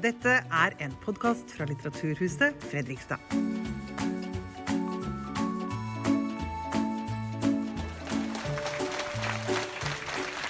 Dette 0.00 0.32
er 0.32 0.72
en 0.80 0.94
podkast 1.04 1.50
fra 1.52 1.66
Litteraturhuset 1.68 2.62
Fredrikstad. 2.70 3.20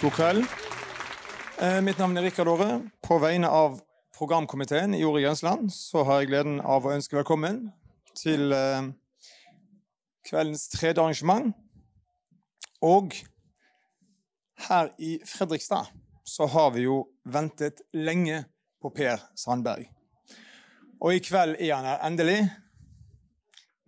God 0.00 0.14
kveld. 0.14 0.44
Eh, 1.58 1.80
mitt 1.82 1.98
navn 1.98 2.14
er 2.16 2.22
Rikard 2.28 2.46
Aare. 2.52 2.76
På 3.02 3.18
vegne 3.18 3.50
av 3.50 3.80
programkomiteen 4.14 4.94
i 4.94 5.02
Jordet 5.02 5.24
Grensland 5.24 5.72
så 5.74 6.04
har 6.06 6.20
jeg 6.20 6.30
gleden 6.30 6.62
av 6.62 6.86
å 6.86 6.94
ønske 6.94 7.18
velkommen 7.18 7.72
til 8.14 8.54
eh, 8.54 8.92
kveldens 10.30 10.68
tredje 10.76 11.02
arrangement. 11.02 11.50
Og 12.86 13.18
her 14.70 14.94
i 15.02 15.18
Fredrikstad 15.26 15.90
så 16.22 16.46
har 16.46 16.70
vi 16.78 16.86
jo 16.86 17.02
ventet 17.26 17.82
lenge 17.90 18.44
på 18.82 18.90
Per 18.94 19.20
Sandberg. 19.36 19.86
Og 21.00 21.16
i 21.16 21.22
kveld 21.24 21.56
er 21.58 21.74
han 21.74 21.88
her 21.88 22.02
endelig, 22.06 22.40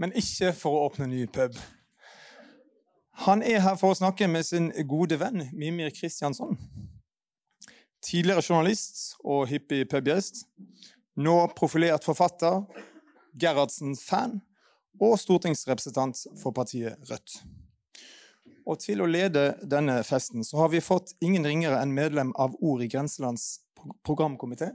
men 0.00 0.14
ikke 0.16 0.52
for 0.56 0.76
å 0.76 0.86
åpne 0.88 1.10
ny 1.10 1.26
pub. 1.30 1.56
Han 3.26 3.42
er 3.44 3.60
her 3.62 3.76
for 3.78 3.92
å 3.92 3.98
snakke 3.98 4.26
med 4.28 4.46
sin 4.48 4.70
gode 4.88 5.18
venn 5.20 5.44
Mimir 5.52 5.92
Kristiansson. 5.94 6.56
Tidligere 8.02 8.42
journalist 8.42 9.18
og 9.22 9.46
hyppig 9.52 9.84
pubgjest. 9.92 10.46
Nå 11.14 11.36
profilert 11.54 12.04
forfatter, 12.08 12.64
Gerhardsen-fan 13.38 14.40
og 15.00 15.18
stortingsrepresentant 15.20 16.24
for 16.40 16.56
partiet 16.56 16.98
Rødt. 17.10 17.36
Og 18.66 18.78
til 18.82 19.02
å 19.02 19.08
lede 19.10 19.52
denne 19.66 20.00
festen 20.06 20.44
så 20.46 20.62
har 20.62 20.72
vi 20.72 20.82
fått 20.84 21.14
ingen 21.22 21.46
ringere 21.46 21.80
enn 21.82 21.94
medlem 21.94 22.32
av 22.40 22.54
Ord 22.60 22.82
i 22.84 22.90
grenselands 22.90 23.60
programkomité, 24.06 24.70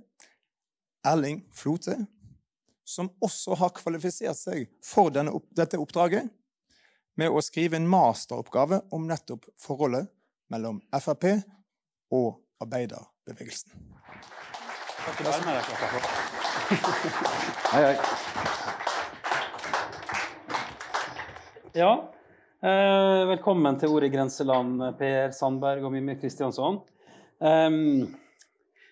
Erling 1.06 1.44
Flote, 1.54 2.06
som 2.88 3.10
også 3.22 3.58
har 3.60 3.74
kvalifisert 3.76 4.38
seg 4.40 4.68
for 4.86 5.12
denne, 5.14 5.34
dette 5.56 5.80
oppdraget 5.80 6.30
med 7.18 7.34
å 7.34 7.42
skrive 7.42 7.80
en 7.80 7.88
masteroppgave 7.90 8.82
om 8.94 9.08
nettopp 9.10 9.48
forholdet 9.60 10.08
mellom 10.54 10.80
Frp 11.02 11.26
og 12.14 12.38
arbeiderbevegelsen. 12.64 13.74
Hei, 17.72 17.82
hei. 17.82 17.96
Ja, 21.78 21.92
eh, 22.64 23.24
velkommen 23.30 23.78
til 23.80 23.94
Ordet 23.94 24.10
i 24.10 24.16
grenseland, 24.16 24.82
Per 25.00 25.34
Sandberg 25.36 25.86
og 25.86 25.94
Mimmi 25.94 26.16
Kristiansson. 26.20 26.80
Um, 27.38 28.16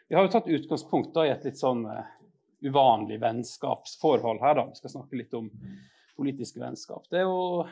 vi 0.08 0.16
har 0.16 0.25
jo 0.25 0.31
tatt 0.34 0.52
utgangspunkt 0.52 1.14
da, 1.16 1.25
i 1.25 1.34
et 1.34 1.45
litt 1.48 1.59
sånn 1.59 1.84
uh, 1.89 2.06
uvanlig 2.66 3.17
vennskapsforhold 3.22 4.42
her. 4.44 4.58
da. 4.59 4.67
Vi 4.70 4.80
skal 4.81 4.94
snakke 4.98 5.20
litt 5.20 5.34
om 5.38 5.50
politisk 6.16 6.59
vennskap. 6.61 7.06
Det 7.11 7.22
er 7.22 7.28
jo 7.28 7.66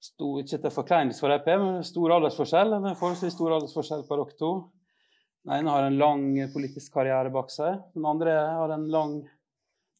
stor, 0.00 0.40
ikke 0.42 0.58
til 0.58 0.74
forkleinelse 0.74 1.22
for 1.22 1.34
EP, 1.34 1.48
men 1.60 1.86
stor 1.86 2.16
aldersforskjell. 2.16 2.74
Det 2.74 2.80
En 2.92 3.00
forholdsvis 3.00 3.36
stor 3.36 3.56
aldersforskjell 3.58 4.06
på 4.08 4.20
dere 4.20 4.38
to. 4.40 4.52
Den 5.46 5.56
ene 5.56 5.72
har 5.72 5.86
en 5.86 6.00
lang 6.00 6.24
politisk 6.52 6.92
karriere 6.98 7.32
bak 7.32 7.52
seg. 7.52 7.78
Den 7.96 8.08
andre 8.08 8.34
har 8.60 8.76
en 8.76 8.88
lang 8.92 9.20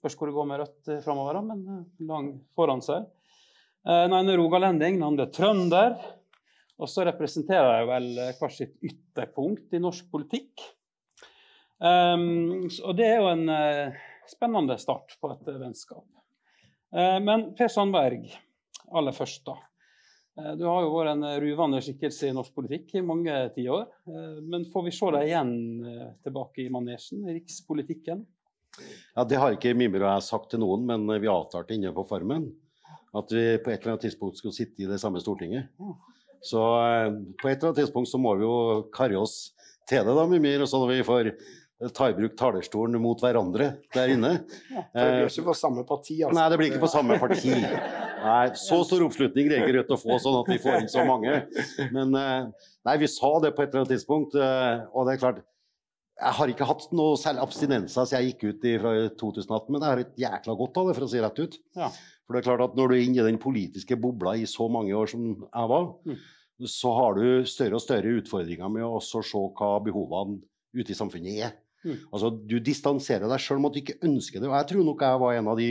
Spørs 0.01 0.15
hvor 0.17 0.31
det 0.31 0.33
går 0.33 0.47
med 0.49 0.61
Rødt 0.63 0.91
framover, 1.05 1.37
men 1.45 1.83
lang 2.09 2.29
foran 2.57 2.81
seg. 2.81 3.05
Den 3.85 4.15
ene 4.17 4.33
er 4.33 4.39
rogalending, 4.41 4.95
den 4.97 5.05
andre 5.05 5.27
er 5.27 5.35
trønder. 5.37 5.99
Og 6.81 6.89
så 6.89 7.05
representerer 7.05 7.83
de 7.83 7.89
vel 7.91 8.07
hvert 8.39 8.55
sitt 8.57 8.79
ytterpunkt 8.81 9.77
i 9.77 9.83
norsk 9.85 10.07
politikk. 10.09 10.65
Um, 11.81 12.67
og 12.85 12.93
det 12.99 13.07
er 13.09 13.23
jo 13.23 13.31
en 13.31 13.47
uh, 13.49 14.01
spennende 14.29 14.77
start 14.81 15.15
på 15.17 15.31
et 15.33 15.47
vennskap. 15.49 16.05
Uh, 16.93 17.17
men 17.25 17.51
Per 17.57 17.71
Sandberg, 17.73 18.27
aller 18.93 19.17
først, 19.17 19.47
da. 19.47 19.57
Uh, 20.37 20.53
du 20.61 20.67
har 20.69 20.85
jo 20.85 20.91
vært 20.93 21.15
en 21.15 21.25
ruvende 21.41 21.81
skikkelse 21.85 22.29
i 22.29 22.35
norsk 22.37 22.53
politikk 22.57 22.99
i 23.01 23.05
mange 23.07 23.33
tiår. 23.55 23.87
men 24.45 24.69
får 24.69 24.85
vi 24.87 24.93
se 24.93 25.09
deg 25.17 25.31
igjen 25.31 25.55
tilbake 26.25 26.67
i 26.67 26.73
manesjen, 26.73 27.25
i 27.25 27.39
rikspolitikken? 27.39 28.27
Ja, 29.17 29.25
Det 29.25 29.41
har 29.41 29.57
ikke 29.57 29.73
Mimir 29.75 30.05
og 30.05 30.13
jeg 30.13 30.29
sagt 30.29 30.51
til 30.53 30.61
noen, 30.61 30.85
men 30.87 31.09
vi 31.21 31.33
avtalte 31.33 31.75
inne 31.75 31.95
på 31.97 32.05
Farmen 32.09 32.51
at 33.17 33.33
vi 33.35 33.57
på 33.59 33.73
et 33.73 33.81
eller 33.81 33.97
annet 33.97 34.05
tidspunkt 34.07 34.39
skulle 34.39 34.55
sitte 34.55 34.85
i 34.85 34.87
det 34.87 35.01
samme 35.03 35.19
Stortinget. 35.19 35.73
Så 36.47 36.61
på 37.41 37.49
et 37.49 37.57
eller 37.57 37.73
annet 37.73 37.81
tidspunkt 37.83 38.09
så 38.09 38.21
må 38.23 38.37
vi 38.39 38.47
jo 38.47 38.85
karre 38.95 39.19
oss 39.19 39.51
til 39.91 40.05
det, 40.07 40.15
da, 40.15 40.27
Mimir, 40.31 40.63
Og 40.63 40.69
så 40.71 40.79
når 40.79 40.93
vi 40.93 41.07
får 41.09 41.33
ta 41.97 42.11
i 42.11 42.15
bruk 42.17 42.35
talerstolen 42.37 43.01
mot 43.01 43.21
hverandre 43.25 43.71
der 43.95 44.13
inne. 44.13 44.33
Ja, 44.71 44.85
det 44.93 45.05
blir 45.17 45.31
ikke 45.31 45.47
på 45.49 45.55
samme 45.57 45.85
parti, 45.89 46.19
altså. 46.23 46.37
Nei, 46.37 46.49
det 46.53 46.59
blir 46.61 46.71
ikke 46.73 46.83
på 46.85 46.91
samme 46.93 47.17
parti. 47.23 47.55
Nei, 47.57 48.43
Så 48.61 48.83
stor 48.85 49.05
oppslutning 49.07 49.49
ikke 49.49 49.73
Rødt 49.79 49.95
å 49.97 50.01
få, 50.01 50.19
sånn 50.21 50.41
at 50.43 50.51
vi 50.53 50.59
får 50.61 50.83
inn 50.83 50.91
så 50.93 51.07
mange. 51.09 51.39
Men 51.95 52.13
nei, 52.13 52.97
vi 53.01 53.09
sa 53.09 53.31
det 53.41 53.55
på 53.57 53.65
et 53.65 53.71
eller 53.73 53.87
annet 53.87 53.95
tidspunkt, 53.97 54.37
og 54.37 55.07
det 55.09 55.15
er 55.17 55.23
klart 55.23 55.41
jeg 56.21 56.37
har 56.37 56.51
ikke 56.53 56.67
hatt 56.69 56.83
noe 56.93 57.15
særlig 57.17 57.41
abstinenser 57.47 58.05
siden 58.05 58.21
jeg 58.21 58.35
gikk 58.35 58.43
ut 58.51 58.65
i, 58.69 58.73
fra 58.83 58.91
2018, 59.23 59.71
men 59.73 59.81
jeg 59.81 59.89
har 59.89 60.03
et 60.03 60.19
jækla 60.21 60.57
godt 60.59 60.77
av 60.83 60.91
det, 60.91 60.97
for 60.99 61.07
å 61.07 61.09
si 61.09 61.23
rett 61.25 61.39
ut. 61.41 61.57
Ja. 61.81 61.89
For 62.27 62.37
det 62.37 62.43
er 62.43 62.47
klart 62.51 62.65
at 62.67 62.75
når 62.77 62.91
du 62.93 62.95
er 62.99 63.05
inne 63.07 63.23
i 63.23 63.25
den 63.31 63.39
politiske 63.41 63.97
bobla 63.97 64.35
i 64.37 64.45
så 64.51 64.67
mange 64.69 64.93
år 64.93 65.09
som 65.15 65.31
jeg 65.33 65.71
var, 65.73 65.89
Mm. 66.05 66.19
så 66.69 66.93
har 66.93 67.17
du 67.17 67.25
større 67.49 67.79
og 67.79 67.81
større 67.81 68.13
utfordringer 68.21 68.69
med 68.69 68.85
å 68.85 69.01
se 69.01 69.17
hva 69.25 69.71
behovene 69.81 70.43
ute 70.77 70.93
i 70.93 70.99
samfunnet 70.99 71.41
er. 71.49 71.57
Mm. 71.85 71.97
Altså, 72.13 72.31
Du 72.47 72.59
distanserer 72.61 73.29
deg 73.31 73.41
sjøl 73.43 73.61
med 73.61 73.71
at 73.71 73.77
du 73.79 73.81
ikke 73.85 74.01
ønsker 74.09 74.41
det. 74.41 74.49
Og 74.51 74.57
jeg 74.59 74.71
tror 74.73 74.85
nok 74.89 75.05
jeg 75.07 75.23
var 75.25 75.39
en 75.39 75.49
av 75.53 75.61
de 75.61 75.71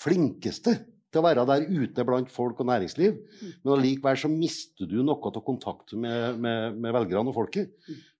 flinkeste 0.00 0.76
til 1.10 1.18
å 1.18 1.24
være 1.26 1.42
der 1.48 1.64
ute 1.66 2.04
blant 2.06 2.30
folk 2.30 2.60
og 2.62 2.68
næringsliv. 2.70 3.16
Mm. 3.18 3.52
Men 3.64 3.72
allikevel 3.74 4.18
så 4.22 4.30
mister 4.30 4.86
du 4.86 5.00
noe 5.02 5.18
av 5.32 5.40
kontakten 5.46 6.04
med, 6.04 6.38
med, 6.38 6.76
med 6.78 6.94
velgerne 6.94 7.32
og 7.32 7.36
folket. 7.40 7.72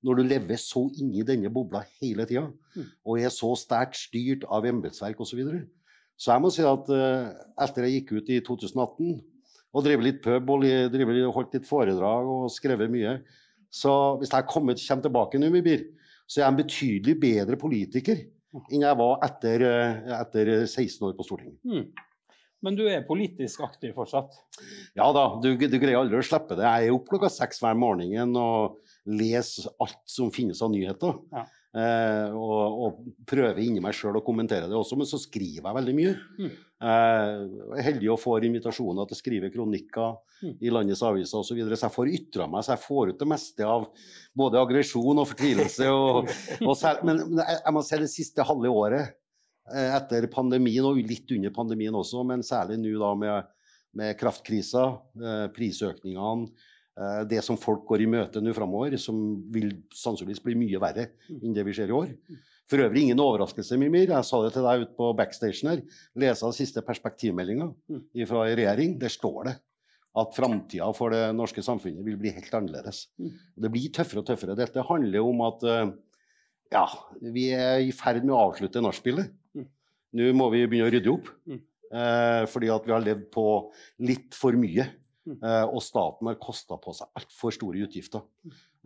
Når 0.03 0.19
du 0.19 0.23
lever 0.27 0.59
så 0.59 0.83
inni 0.99 1.23
denne 1.27 1.53
bobla 1.55 1.85
hele 2.01 2.27
tida, 2.27 2.49
Mm. 2.71 2.85
og 3.03 3.19
er 3.19 3.33
så 3.35 3.49
sterkt 3.59 3.97
styrt 3.99 4.45
av 4.47 4.63
embetsverk 4.63 5.19
osv. 5.19 5.33
Så, 5.33 5.37
videre. 5.41 5.65
så 6.15 6.31
jeg 6.31 6.43
må 6.45 6.51
si 6.55 6.63
at 6.63 6.91
uh, 6.95 7.33
etter 7.65 7.83
jeg 7.89 7.97
gikk 7.97 8.13
ut 8.15 8.29
i 8.31 8.37
2018 8.47 9.17
og 9.75 9.83
drev 9.83 10.05
litt 10.05 10.21
pub 10.23 10.53
og 10.55 10.63
drev, 10.63 11.11
holdt 11.35 11.57
litt 11.57 11.67
foredrag 11.67 12.31
og 12.31 12.45
skrevet 12.55 12.87
mye, 12.95 13.17
så 13.75 14.17
hvis 14.21 14.31
jeg 14.31 14.47
kommer, 14.51 14.79
kommer 14.79 15.03
tilbake 15.03 15.41
nå, 15.43 15.51
Mibir, 15.51 15.83
så 16.31 16.39
jeg 16.39 16.47
er 16.47 16.53
en 16.53 16.61
betydelig 16.61 17.17
bedre 17.19 17.59
politiker 17.59 18.23
enn 18.71 18.83
jeg 18.83 18.99
var 18.99 19.19
etter, 19.27 19.63
uh, 19.67 20.15
etter 20.21 20.53
16 20.65 21.05
år 21.07 21.19
på 21.19 21.27
Stortinget. 21.27 21.59
Mm. 21.67 21.85
Men 22.67 22.77
du 22.77 22.83
er 22.91 23.07
politisk 23.07 23.63
aktiv 23.65 23.95
fortsatt? 23.97 24.35
Ja 24.99 25.07
da, 25.17 25.25
du, 25.41 25.55
du 25.57 25.77
greier 25.81 26.01
aldri 26.03 26.19
å 26.19 26.25
slippe 26.25 26.59
det. 26.59 26.67
Jeg 26.67 26.91
er 26.91 26.97
opp 26.97 27.07
klokka 27.09 27.31
seks 27.33 27.63
hver 27.63 27.79
morgen 27.79 28.35
og 28.37 28.81
leser 29.09 29.71
alt 29.81 30.03
som 30.11 30.33
finnes 30.35 30.61
av 30.63 30.73
nyheter. 30.75 31.17
Ja. 31.33 31.47
Eh, 31.71 32.33
og, 32.35 32.81
og 32.83 33.27
prøver 33.31 33.61
inni 33.63 33.83
meg 33.83 33.95
sjøl 33.95 34.19
å 34.19 34.25
kommentere 34.27 34.67
det 34.67 34.75
også, 34.75 34.99
men 34.99 35.07
så 35.07 35.21
skriver 35.23 35.69
jeg 35.69 35.77
veldig 35.77 35.95
mye. 35.99 36.17
Mm. 36.41 36.51
Eh, 36.81 37.35
jeg 37.45 37.79
er 37.79 37.89
heldig 37.93 38.11
å 38.11 38.19
få 38.19 38.41
invitasjoner 38.49 39.07
til 39.07 39.19
å 39.19 39.21
skrive 39.21 39.53
kronikker 39.55 40.19
Mm. 40.43 40.57
i 40.61 40.71
landets 40.73 41.03
aviser 41.05 41.39
osv. 41.39 41.51
Så, 41.51 41.57
videre, 41.59 41.77
så 41.77 41.89
jeg 41.89 41.97
får 41.97 42.11
ytra 42.17 42.47
meg, 42.49 42.65
så 42.65 42.73
jeg 42.75 42.83
får 42.87 43.13
ut 43.13 43.21
det 43.21 43.29
meste 43.29 43.67
av 43.69 43.87
både 44.37 44.61
aggresjon 44.61 45.21
og 45.21 45.29
fortvilelse. 45.29 45.89
Og, 45.93 46.31
og 46.69 46.77
selv, 46.81 47.05
men 47.09 47.21
jeg, 47.27 47.59
jeg 47.59 47.77
må 47.77 47.85
si 47.85 48.01
det 48.01 48.11
siste 48.13 48.47
halve 48.49 48.73
året 48.73 49.13
eh, 49.75 49.91
etter 49.99 50.29
pandemien, 50.33 50.87
og 50.89 51.01
litt 51.05 51.37
under 51.37 51.53
pandemien 51.57 51.97
også, 52.01 52.25
men 52.27 52.45
særlig 52.47 52.81
nå 52.81 52.95
da 53.03 53.13
med, 53.21 53.51
med 54.01 54.17
kraftkrisa, 54.21 54.87
eh, 55.21 55.47
prisøkningene, 55.57 56.49
det 57.31 57.41
som 57.47 57.57
folk 57.57 57.87
går 57.89 58.03
i 58.05 58.09
møte 58.13 58.43
nå 58.45 58.53
framover, 58.53 58.97
som 59.01 59.17
vil 59.55 59.71
sannsynligvis 59.97 60.43
bli 60.45 60.57
mye 60.61 60.81
verre 60.83 61.07
enn 61.33 61.55
det 61.57 61.65
vi 61.65 61.73
ser 61.77 61.89
i 61.89 61.97
år. 61.97 62.11
For 62.71 62.85
øvrig 62.85 63.07
ingen 63.07 63.23
overraskelse, 63.23 63.79
Mimir. 63.81 64.13
Jeg 64.13 64.27
sa 64.29 64.43
det 64.45 64.53
til 64.55 64.67
deg 64.67 64.85
ute 64.85 64.97
på 64.99 65.09
backstagen 65.19 65.73
her. 65.73 65.81
Lese 66.23 66.45
den 66.47 66.55
siste 66.55 66.85
perspektivmeldinga 66.87 67.71
fra 68.29 68.45
regjering. 68.51 68.95
Der 69.01 69.11
står 69.11 69.49
det 69.49 69.57
at 70.21 70.35
framtida 70.35 70.91
for 70.95 71.15
det 71.15 71.23
norske 71.39 71.63
samfunnet 71.63 72.05
vil 72.07 72.19
bli 72.19 72.33
helt 72.35 72.55
annerledes. 72.55 73.05
Det 73.17 73.71
blir 73.73 73.91
tøffere 73.95 74.23
og 74.23 74.29
tøffere. 74.31 74.59
Dette 74.59 74.87
handler 74.87 75.27
om 75.27 75.43
at 75.47 75.67
eh, 75.67 75.93
ja, 76.75 76.87
vi 77.35 77.49
er 77.55 77.83
i 77.87 77.93
ferd 77.95 78.23
med 78.25 78.35
å 78.35 78.45
avslutte 78.49 78.83
nachspielet. 78.83 79.31
Nå 80.19 80.33
må 80.35 80.49
vi 80.51 80.65
begynne 80.67 80.91
å 80.91 80.95
rydde 80.95 81.13
opp. 81.13 81.31
Mm. 81.47 81.61
Eh, 81.91 82.45
fordi 82.51 82.71
at 82.71 82.87
vi 82.87 82.95
har 82.95 83.03
levd 83.03 83.29
på 83.35 83.47
litt 84.07 84.35
for 84.39 84.59
mye. 84.59 84.87
Mm. 85.31 85.39
Eh, 85.47 85.65
og 85.71 85.83
staten 85.85 86.27
har 86.31 86.39
kosta 86.43 86.79
på 86.83 86.95
seg 86.97 87.21
altfor 87.21 87.55
store 87.55 87.85
utgifter. 87.87 88.25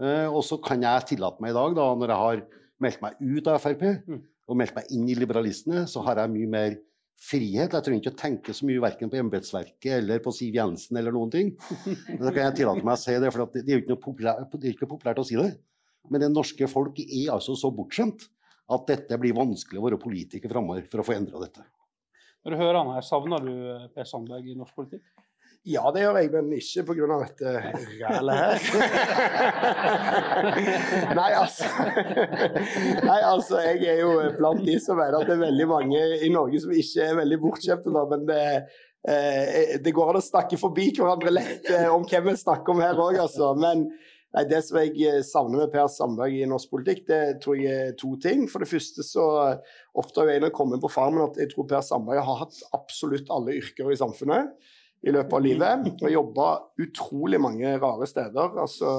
Eh, 0.01 0.27
og 0.29 0.43
så 0.45 0.59
kan 0.63 0.83
jeg 0.85 1.09
tillate 1.15 1.41
meg 1.41 1.55
i 1.55 1.57
dag, 1.57 1.77
da, 1.79 1.87
når 1.97 2.13
jeg 2.13 2.23
har 2.25 2.43
meldt 2.85 3.05
meg 3.05 3.21
ut 3.23 3.49
av 3.53 3.61
Frp 3.63 3.85
Mm. 4.05 4.19
og 4.51 4.59
meldt 4.61 4.75
meg 4.77 4.91
inn 4.93 5.07
i 5.09 5.17
liberalistene, 5.17 5.87
så 5.89 6.03
har 6.05 6.21
jeg 6.21 6.35
mye 6.35 6.51
mer 6.51 6.77
frihet. 7.25 7.73
Jeg 7.73 7.85
trenger 7.87 8.03
ikke 8.03 8.13
å 8.13 8.21
tenke 8.21 8.53
så 8.53 8.67
mye 8.69 8.83
verken 8.83 9.09
på 9.09 9.17
embetsverket 9.23 9.93
eller 10.03 10.21
på 10.21 10.33
Siv 10.35 10.59
Jensen 10.59 10.99
eller 11.01 11.15
noen 11.15 11.31
ting. 11.33 11.55
Da 12.21 12.29
kan 12.35 12.51
jeg 12.51 12.59
tillate 12.61 12.85
meg 12.85 12.99
å 12.99 13.01
si 13.01 13.15
det, 13.17 13.31
for 13.33 13.47
det 13.55 13.65
er 13.65 13.79
jo 13.79 13.85
ikke 13.87 14.01
populært, 14.03 14.51
det 14.59 14.69
er 14.69 14.75
ikke 14.75 14.91
populært 14.91 15.23
å 15.23 15.25
si 15.25 15.39
det. 15.41 15.55
Men 16.11 16.21
det 16.21 16.33
norske 16.35 16.69
folk 16.69 16.99
er 17.01 17.31
altså 17.33 17.55
så 17.57 17.71
bortskjemt 17.73 18.27
at 18.75 18.87
dette 18.91 19.17
blir 19.21 19.37
vanskelig 19.37 19.81
å 19.81 19.87
være 19.87 20.01
politiker 20.03 20.53
framover 20.53 20.85
for 20.91 21.01
å 21.01 21.07
få 21.07 21.17
endra 21.17 21.41
dette. 21.47 21.65
Når 22.45 22.53
du 22.53 22.61
hører 22.61 22.77
han 22.83 22.93
her, 22.93 23.05
savner 23.07 23.41
du 23.41 23.53
eh, 23.55 23.87
Per 23.95 24.05
Sandberg 24.05 24.51
i 24.53 24.57
norsk 24.59 24.77
politikk? 24.77 25.05
Ja, 25.65 25.87
det 25.95 26.03
gjør 26.03 26.19
jeg, 26.21 26.29
men 26.29 26.51
ikke 26.53 26.83
pga. 26.91 27.07
dette 27.23 27.53
rælet 28.05 28.35
her. 28.37 28.65
Nei, 31.19 31.31
altså 31.39 31.71
Nei, 33.09 33.21
altså, 33.25 33.63
jeg 33.65 33.87
er 33.95 34.03
jo 34.03 34.11
blant 34.37 34.61
de 34.67 34.75
som 34.85 35.01
mener 35.01 35.17
at 35.17 35.31
det 35.31 35.39
er 35.39 35.47
veldig 35.47 35.69
mange 35.71 36.03
i 36.21 36.29
Norge 36.35 36.61
som 36.61 36.75
ikke 36.77 37.07
er 37.07 37.17
veldig 37.23 37.39
bortskjemte, 37.47 37.95
men 38.13 38.27
det, 38.29 38.43
eh, 39.09 39.73
det, 39.81 39.95
går 39.97 40.13
an 40.13 40.21
å 40.21 40.25
snakke 40.27 40.61
forbi 40.61 40.91
hverandre 40.99 41.33
lett 41.33 41.73
eh, 41.73 41.89
om 41.89 42.05
hvem 42.13 42.29
vi 42.29 42.37
snakker 42.45 42.77
om 42.77 42.85
her 42.85 43.01
òg, 43.01 43.23
altså. 43.25 43.55
Men 43.57 43.89
nei, 44.37 44.45
det 44.53 44.61
som 44.69 44.83
jeg 44.83 44.93
eh, 45.01 45.25
savner 45.25 45.65
med 45.65 45.73
Per 45.73 45.89
Sandberg 45.97 46.45
i 46.45 46.53
norsk 46.53 46.77
politikk, 46.77 47.07
det 47.09 47.23
tror 47.41 47.57
jeg 47.57 47.89
er 47.89 47.99
to 48.05 48.13
ting. 48.21 48.45
For 48.53 48.61
det 48.61 48.69
første 48.69 49.09
så 49.15 49.27
oppdager 49.97 50.37
jeg 50.37 50.45
når 50.45 50.53
jeg 50.53 50.61
kommer 50.61 50.85
på 50.85 50.93
Farmen 50.93 51.25
at 51.31 51.41
jeg 51.41 51.57
tror 51.57 51.73
Per 51.73 51.89
Sandberg 51.89 52.21
har 52.21 52.43
hatt 52.45 52.65
absolutt 52.77 53.33
alle 53.33 53.57
yrker 53.65 53.89
i 53.89 54.03
samfunnet 54.05 54.53
i 55.05 55.13
løpet 55.13 55.37
av 55.37 55.45
livet. 55.45 55.89
Og 56.01 56.13
jobba 56.13 56.47
utrolig 56.81 57.41
mange 57.43 57.75
rare 57.81 58.09
steder. 58.09 58.57
Altså, 58.63 58.91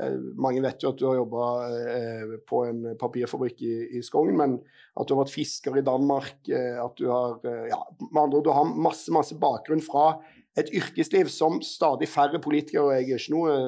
eh, 0.00 0.16
mange 0.40 0.62
vet 0.64 0.82
jo 0.82 0.90
at 0.90 0.98
du 0.98 1.06
har 1.06 1.20
jobba 1.20 1.46
eh, 1.70 2.34
på 2.48 2.64
en 2.66 2.82
papirfabrikk 3.00 3.62
i, 3.66 3.74
i 3.98 4.02
Skogn, 4.06 4.34
men 4.40 4.58
at 4.98 5.06
du 5.06 5.14
har 5.14 5.22
vært 5.22 5.34
fisker 5.34 5.78
i 5.78 5.86
Danmark, 5.86 6.42
eh, 6.50 6.76
at 6.82 6.98
du 6.98 7.06
har 7.12 7.38
ja, 7.70 7.80
med 8.08 8.22
andre 8.24 8.40
ord, 8.40 8.46
du 8.48 8.54
har 8.56 8.76
masse, 8.88 9.10
masse 9.14 9.38
bakgrunn 9.40 9.84
fra 9.84 10.12
et 10.58 10.72
yrkesliv 10.74 11.30
som 11.30 11.60
stadig 11.62 12.10
færre 12.10 12.40
politikere, 12.42 12.88
og 12.88 12.96
jeg 12.96 13.06
er 13.06 13.22
ikke 13.22 13.36
noe 13.36 13.58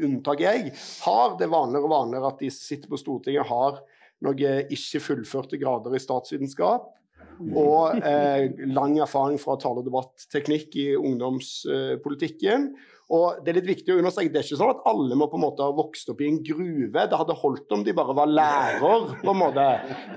unntak, 0.00 0.40
jeg, 0.44 0.74
har. 1.04 1.34
Det 1.40 1.48
vanligere 1.52 1.88
og 1.88 1.92
vanligere 1.92 2.28
at 2.34 2.44
de 2.44 2.52
som 2.52 2.68
sitter 2.68 2.92
på 2.92 3.00
Stortinget, 3.00 3.48
har 3.48 3.80
noen 4.24 4.72
ikke 4.72 5.00
fullførte 5.00 5.56
grader 5.60 5.96
i 5.96 6.00
statsvitenskap 6.00 6.90
og 7.40 8.00
eh, 8.04 8.50
lang 8.70 8.98
erfaring 9.00 9.38
fra 9.40 9.56
tale- 9.60 9.82
og 9.82 9.86
debatteknikk 9.88 10.76
i 10.80 10.86
ungdomspolitikken. 10.98 12.70
og 13.10 13.40
Det 13.42 13.52
er 13.52 13.58
litt 13.58 13.70
viktig 13.70 13.94
å 13.94 13.98
understreke, 13.98 14.32
det 14.32 14.42
er 14.42 14.46
ikke 14.46 14.60
sånn 14.60 14.72
at 14.74 14.84
alle 14.90 15.18
må 15.18 15.26
på 15.30 15.38
en 15.40 15.44
måte 15.46 15.64
ha 15.64 15.74
vokst 15.74 16.12
opp 16.12 16.20
i 16.22 16.28
en 16.28 16.40
gruve. 16.46 17.06
Det 17.10 17.20
hadde 17.22 17.38
holdt 17.40 17.74
om 17.74 17.84
de 17.86 17.96
bare 17.96 18.16
var 18.16 18.30
lærer, 18.30 19.06
på 19.24 19.34
en 19.34 19.40
måte. 19.40 19.66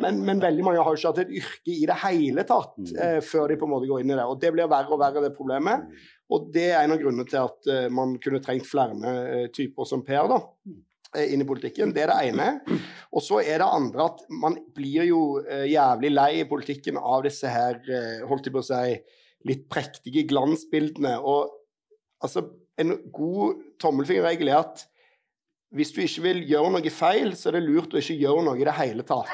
Men, 0.03 0.21
men 0.27 0.43
veldig 0.43 0.67
mange 0.67 0.83
har 0.83 0.93
jo 0.93 1.01
ikke 1.01 1.13
hatt 1.13 1.23
et 1.25 1.35
yrke 1.41 1.73
i 1.73 1.87
det 1.89 1.99
hele 2.03 2.47
tatt 2.49 2.93
eh, 2.93 3.19
før 3.25 3.49
de 3.49 3.59
på 3.59 3.69
en 3.69 3.75
måte 3.75 3.89
går 3.89 4.03
inn 4.03 4.13
i 4.13 4.19
det. 4.19 4.27
Og 4.27 4.39
Det 4.43 4.53
blir 4.55 4.71
verre 4.71 4.93
og 4.93 5.01
verre, 5.01 5.23
det 5.25 5.35
problemet. 5.37 5.89
Og 6.33 6.49
det 6.53 6.69
er 6.71 6.81
en 6.83 6.95
av 6.95 7.01
grunnene 7.01 7.29
til 7.29 7.43
at 7.43 7.71
eh, 7.71 7.91
man 7.93 8.17
kunne 8.21 8.41
trengt 8.43 8.69
flere 8.69 8.93
uh, 8.93 9.45
typer 9.53 9.87
som 9.89 10.03
Per. 10.05 10.27
da. 10.31 10.39
Eh, 11.15 11.33
inn 11.33 11.41
i 11.41 11.45
politikken. 11.45 11.93
Det 11.93 12.03
er 12.03 12.09
det 12.09 12.29
ene. 12.31 12.47
Og 13.13 13.21
så 13.21 13.41
er 13.43 13.61
det 13.61 13.67
andre 13.69 14.07
at 14.09 14.23
man 14.33 14.57
blir 14.73 15.05
jo 15.05 15.21
eh, 15.43 15.67
jævlig 15.69 16.09
lei 16.13 16.31
i 16.41 16.47
politikken 16.49 16.97
av 16.97 17.21
disse 17.27 17.49
her, 17.49 17.77
eh, 17.85 18.23
holdt 18.29 18.49
jeg 18.49 18.55
på 18.55 18.63
å 18.63 18.65
si, 18.65 18.95
litt 19.49 19.67
prektige 19.69 20.25
glansbildene. 20.29 21.13
Og 21.21 21.53
altså, 22.23 22.47
en 22.81 22.95
god 23.13 23.61
tommelfingerregel 23.83 24.49
er 24.49 24.63
at 24.63 24.87
hvis 25.73 25.93
du 25.93 26.01
ikke 26.03 26.25
vil 26.27 26.41
gjøre 26.49 26.73
noe 26.73 26.93
feil, 26.93 27.31
så 27.37 27.49
er 27.49 27.57
det 27.57 27.65
lurt 27.67 27.93
å 27.93 28.01
ikke 28.01 28.17
gjøre 28.17 28.45
noe 28.45 28.59
i 28.61 28.65
det 28.65 28.75
hele 28.77 29.05
tatt. 29.05 29.33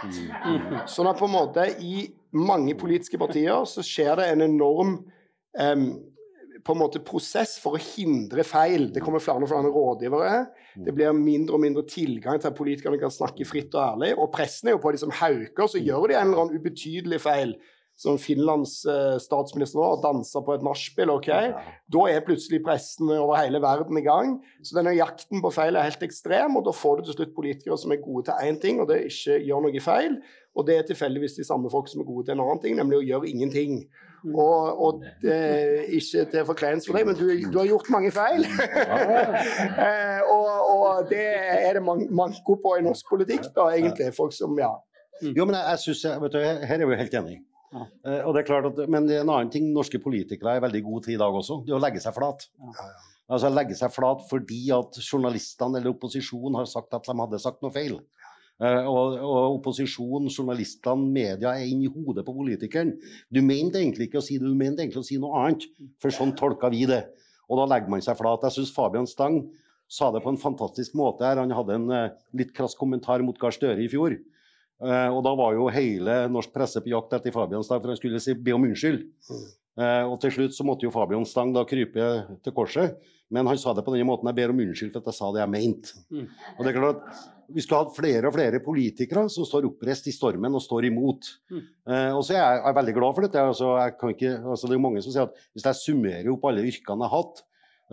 Sånn 0.87 1.09
at 1.11 1.19
på 1.19 1.27
en 1.27 1.35
måte 1.35 1.65
i 1.83 2.05
mange 2.35 2.75
politiske 2.79 3.19
partier 3.19 3.65
så 3.67 3.83
skjer 3.83 4.21
det 4.21 4.29
en 4.31 4.45
enorm 4.45 4.93
um, 5.59 5.89
på 6.69 6.75
en 6.75 6.83
måte 6.83 7.01
prosess 7.01 7.55
for 7.57 7.73
å 7.73 7.81
hindre 7.81 8.43
feil. 8.45 8.91
Det 8.93 9.01
kommer 9.01 9.23
flere 9.23 9.41
og 9.41 9.49
flere 9.49 9.71
rådgivere. 9.73 10.35
Det 10.85 10.93
blir 10.93 11.15
mindre 11.17 11.57
og 11.57 11.63
mindre 11.63 11.81
tilgang 11.89 12.37
til 12.37 12.51
at 12.51 12.57
politikerne 12.59 12.99
kan 13.01 13.13
snakke 13.13 13.47
fritt 13.49 13.73
og 13.73 13.81
ærlig. 13.81 14.11
Og 14.13 14.29
pressen 14.35 14.69
er 14.69 14.75
jo 14.77 14.83
på 14.83 14.91
de 14.93 15.01
som 15.01 15.13
hauker, 15.17 15.65
så 15.65 15.81
gjør 15.81 16.11
de 16.11 16.19
en 16.19 16.29
eller 16.29 16.43
annen 16.43 16.61
ubetydelig 16.61 17.21
feil. 17.25 17.55
Som 17.99 18.15
Finlands 18.21 18.77
eh, 18.87 19.17
statsminister 19.19 19.81
nå, 19.81 19.87
danser 19.99 20.43
på 20.45 20.53
et 20.55 20.61
nachspiel. 20.63 21.09
ok? 21.11 21.31
Da 21.91 22.03
er 22.07 22.21
plutselig 22.23 22.61
pressen 22.63 23.09
over 23.17 23.35
hele 23.41 23.59
verden 23.59 23.97
i 23.99 24.05
gang. 24.05 24.37
Så 24.63 24.77
denne 24.77 24.93
jakten 24.95 25.41
på 25.43 25.51
feil 25.51 25.75
er 25.75 25.89
helt 25.89 26.05
ekstrem, 26.05 26.55
og 26.55 26.69
da 26.69 26.71
får 26.71 27.01
du 27.01 27.09
til 27.09 27.17
slutt 27.17 27.33
politikere 27.35 27.79
som 27.81 27.91
er 27.91 27.99
gode 28.05 28.29
til 28.29 28.45
én 28.45 28.61
ting, 28.61 28.79
og 28.79 28.87
det 28.87 29.01
er 29.01 29.09
ikke 29.09 29.41
gjør 29.49 29.65
noe 29.65 29.83
feil. 29.83 30.15
Og 30.55 30.69
det 30.69 30.77
er 30.77 30.87
tilfeldigvis 30.87 31.41
de 31.41 31.49
samme 31.49 31.73
folk 31.73 31.91
som 31.91 32.05
er 32.05 32.07
gode 32.07 32.29
til 32.29 32.37
en 32.37 32.45
annen 32.45 32.63
ting, 32.63 32.79
nemlig 32.79 33.01
å 33.01 33.07
gjøre 33.09 33.33
ingenting. 33.33 33.81
Og, 34.27 34.81
og 34.85 35.03
det, 35.23 35.37
ikke 35.95 36.25
til 36.31 36.45
forkleinelse 36.47 36.89
for 36.89 36.99
deg, 36.99 37.07
men 37.07 37.17
du, 37.17 37.25
du, 37.47 37.57
har 37.59 37.69
gjort 37.69 37.91
mange 37.93 38.11
feil. 38.11 38.45
eh, 39.85 40.21
og, 40.25 40.49
og, 40.75 41.05
det 41.11 41.25
er 41.39 41.79
det 41.79 41.83
man, 41.85 42.05
manko 42.11 42.57
på 42.63 42.75
i 42.79 42.85
norsk 42.85 43.11
politikk, 43.11 43.51
da, 43.55 43.69
egentlig. 43.75 44.11
Folk 44.17 44.35
som, 44.35 44.57
ja. 44.59 44.73
Mm. 45.21 45.35
Jo, 45.35 45.45
men 45.45 45.55
jeg, 45.55 45.65
jeg 45.69 45.85
synes, 45.85 46.03
vet 46.23 46.35
du, 46.35 46.41
Her 46.71 46.83
er 46.83 46.89
vi 46.89 46.99
helt 46.99 47.21
enige. 47.21 47.43
Ja. 47.69 47.85
Uh, 48.01 48.21
og 48.25 48.33
det 48.33 48.41
er 48.41 48.49
klart 48.49 48.65
at, 48.71 48.81
men 48.89 49.05
det 49.05 49.19
er 49.19 49.23
en 49.23 49.29
annen 49.29 49.51
ting 49.53 49.67
norske 49.75 49.99
politikere 50.01 50.55
er 50.57 50.63
veldig 50.63 50.81
gode 50.87 51.05
til 51.05 51.15
i 51.15 51.21
dag 51.21 51.35
også. 51.41 51.61
Det 51.65 51.75
er 51.75 51.77
å 51.77 51.83
legge 51.83 52.01
seg 52.01 52.15
flat. 52.15 52.47
Ja. 52.57 52.89
Altså 53.29 53.51
Legge 53.53 53.75
seg 53.77 53.93
flat 53.93 54.23
fordi 54.25 54.63
at 54.73 54.97
journalistene 55.03 55.77
eller 55.77 55.93
opposisjonen 55.93 56.57
har 56.57 56.69
sagt 56.69 56.95
at 56.97 57.05
de 57.05 57.13
hadde 57.19 57.41
sagt 57.41 57.61
noe 57.61 57.73
feil. 57.73 57.99
Uh, 58.59 58.83
og, 58.91 59.13
og 59.23 59.37
opposisjonen, 59.61 60.27
journalistene, 60.27 61.07
media 61.15 61.53
er 61.55 61.69
inni 61.69 61.87
hodet 61.87 62.25
på 62.27 62.35
politikeren. 62.35 62.91
Du 63.31 63.39
mente 63.45 63.79
egentlig 63.79 64.09
ikke 64.09 64.19
å 64.19 64.25
si 64.25 64.35
det, 64.35 64.49
du 64.49 64.57
mente 64.59 64.83
egentlig 64.83 64.99
å 64.99 65.07
si 65.07 65.19
noe 65.21 65.45
annet. 65.45 65.63
For 66.03 66.11
sånn 66.11 66.35
tolka 66.39 66.71
vi 66.73 66.83
det. 66.89 67.05
Og 67.47 67.61
da 67.61 67.69
legger 67.71 67.93
man 67.93 68.03
seg 68.03 68.19
flat. 68.19 68.43
Jeg 68.45 68.59
syns 68.59 68.73
Fabian 68.75 69.07
Stang 69.09 69.45
sa 69.89 70.11
det 70.13 70.21
på 70.21 70.33
en 70.33 70.41
fantastisk 70.41 70.97
måte 70.99 71.25
her. 71.25 71.39
Han 71.41 71.55
hadde 71.55 71.77
en 71.79 71.87
uh, 71.93 72.11
litt 72.37 72.51
krass 72.57 72.75
kommentar 72.77 73.23
mot 73.25 73.39
Gahr 73.39 73.55
Støre 73.55 73.81
i 73.81 73.89
fjor. 73.91 74.17
Uh, 74.79 75.09
og 75.11 75.23
da 75.25 75.33
var 75.39 75.55
jo 75.55 75.71
hele 75.73 76.19
norsk 76.31 76.53
presse 76.55 76.83
på 76.83 76.91
jakt 76.93 77.15
etter 77.17 77.33
Fabian 77.35 77.65
Stang, 77.65 77.81
for 77.81 77.91
han 77.91 77.99
skulle 77.99 78.21
si, 78.23 78.35
be 78.35 78.53
om 78.55 78.67
unnskyld. 78.67 79.07
Uh, 79.79 80.03
og 80.11 80.19
til 80.21 80.35
slutt 80.35 80.55
så 80.55 80.67
måtte 80.67 80.85
jo 80.85 80.93
Fabian 80.93 81.25
Stang 81.27 81.55
da 81.55 81.65
krype 81.67 82.11
til 82.43 82.55
korset. 82.55 82.99
Men 83.31 83.47
han 83.47 83.59
sa 83.61 83.71
det 83.77 83.83
på 83.85 83.93
denne 83.93 84.07
måten. 84.09 84.29
Jeg 84.29 84.37
ber 84.39 84.53
om 84.53 84.61
unnskyld 84.67 84.93
for 84.93 85.03
at 85.03 85.11
jeg 85.11 85.19
sa 85.19 85.33
det 85.33 85.43
jeg 85.43 85.53
mente. 85.53 85.99
Mm. 86.11 86.29
Og 86.55 86.63
det 86.65 86.71
er 86.71 86.79
klart 86.79 87.19
Vi 87.53 87.63
skulle 87.63 87.83
hatt 87.83 87.95
flere 87.97 88.29
og 88.29 88.35
flere 88.35 88.61
politikere 88.63 89.25
som 89.31 89.45
står 89.47 89.67
oppreist 89.69 90.09
i 90.09 90.13
stormen 90.15 90.55
og 90.57 90.63
står 90.63 90.89
imot. 90.89 91.29
Mm. 91.51 91.61
Eh, 91.89 92.11
og 92.15 92.23
så 92.25 92.35
er 92.35 92.39
jeg, 92.39 92.57
jeg 92.59 92.71
er 92.71 92.77
veldig 92.79 92.95
glad 92.97 93.15
for 93.17 93.25
dette. 93.25 93.45
Altså, 93.51 93.69
ikke, 94.13 94.33
altså, 94.39 94.69
det 94.69 94.77
er 94.77 94.83
mange 94.83 95.03
som 95.05 95.15
sier 95.15 95.27
at 95.27 95.45
hvis 95.53 95.67
jeg 95.69 95.79
summerer 95.79 96.31
opp 96.33 96.49
alle 96.49 96.65
yrkene 96.69 97.05
jeg 97.05 97.13
har 97.13 97.15
hatt, 97.15 97.41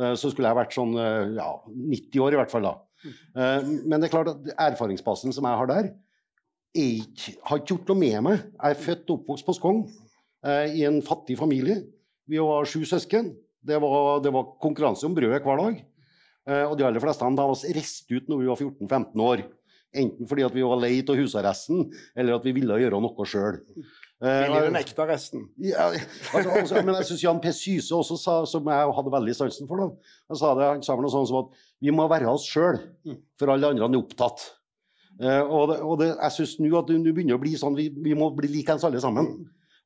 eh, 0.00 0.14
så 0.20 0.32
skulle 0.32 0.50
jeg 0.50 0.61
vært 0.61 0.76
sånn 0.76 0.93
eh, 1.00 1.37
ja, 1.38 1.49
90 1.97 2.26
år 2.26 2.37
i 2.37 2.41
hvert 2.43 2.53
fall 2.53 2.69
da. 2.69 2.75
Mm. 3.06 3.14
Eh, 3.14 3.70
men 3.87 3.97
det 3.97 4.08
er 4.08 4.14
klart 4.17 4.32
at 4.35 4.53
erfaringsbasen 4.69 5.37
som 5.37 5.49
jeg 5.49 5.62
har 5.62 5.73
der, 5.73 5.90
ikke, 6.76 7.37
har 7.49 7.62
ikke 7.62 7.73
gjort 7.73 7.92
noe 7.92 8.02
med 8.02 8.23
meg. 8.28 8.47
Jeg 8.52 8.76
er 8.76 8.85
født 8.85 9.11
og 9.11 9.21
oppvokst 9.23 9.47
på 9.49 9.57
Skogn 9.57 9.85
i 10.76 10.83
en 10.87 10.99
fattig 11.02 11.38
familie. 11.40 11.81
Vi 12.28 12.37
var 12.42 12.69
sju 12.69 12.83
søsken. 12.87 13.31
Det 13.66 13.78
var, 13.83 14.21
det 14.23 14.31
var 14.35 14.50
konkurranse 14.62 15.09
om 15.09 15.14
brødet 15.16 15.40
hver 15.42 15.62
dag. 15.62 15.78
Eh, 16.47 16.65
og 16.65 16.76
de 16.79 16.87
aller 16.87 17.03
fleste 17.03 17.26
av 17.26 17.53
oss 17.53 17.67
reiste 17.67 18.15
ut 18.15 18.29
når 18.31 18.43
vi 18.43 18.50
var 18.50 18.61
14-15 18.61 19.25
år. 19.26 19.45
Enten 19.97 20.29
fordi 20.29 20.49
vi 20.55 20.65
var 20.67 20.81
lei 20.83 20.99
av 21.00 21.17
husarresten, 21.19 21.87
eller 22.17 22.37
at 22.37 22.45
vi 22.45 22.53
ville 22.57 22.81
gjøre 22.83 23.00
noe 23.00 23.29
sjøl. 23.29 23.62
Eh, 24.17 24.43
Ville 24.49 24.73
nekta 24.73 25.05
resten. 25.09 25.47
Ja, 25.61 25.91
altså, 25.91 26.50
altså, 26.50 26.83
men 26.83 26.95
jeg 26.97 27.09
syns 27.11 27.25
Jan 27.25 27.41
P. 27.43 27.53
Syse 27.53 27.97
også 27.97 28.17
sa, 28.21 28.37
som 28.49 28.69
jeg 28.73 28.93
hadde 28.99 29.12
veldig 29.12 29.35
sansen 29.37 29.69
for, 29.69 29.83
da. 29.83 30.12
han 30.33 30.41
sa 30.41 30.53
det, 30.57 30.69
han 30.71 30.85
sa 30.87 30.97
noe 30.97 31.12
sånt 31.12 31.29
som 31.29 31.43
at 31.43 31.67
vi 31.85 31.93
må 31.93 32.07
være 32.09 32.31
oss 32.31 32.47
sjøl, 32.49 32.81
for 33.37 33.53
alle 33.53 33.75
andre 33.75 33.88
er 33.88 33.99
opptatt. 34.00 34.47
Eh, 35.21 35.43
og, 35.43 35.71
det, 35.71 35.79
og 35.81 36.00
det, 36.00 36.11
jeg 36.15 36.37
syns 36.38 36.57
nå 36.61 36.73
at 36.79 36.88
det 36.93 37.00
begynner 37.09 37.38
å 37.38 37.43
bli 37.43 37.55
sånn 37.61 37.76
vi, 37.76 37.88
vi 37.91 38.17
må 38.17 38.31
bli 38.37 38.50
likeens 38.59 38.85
alle 38.88 39.00
sammen. 39.05 39.33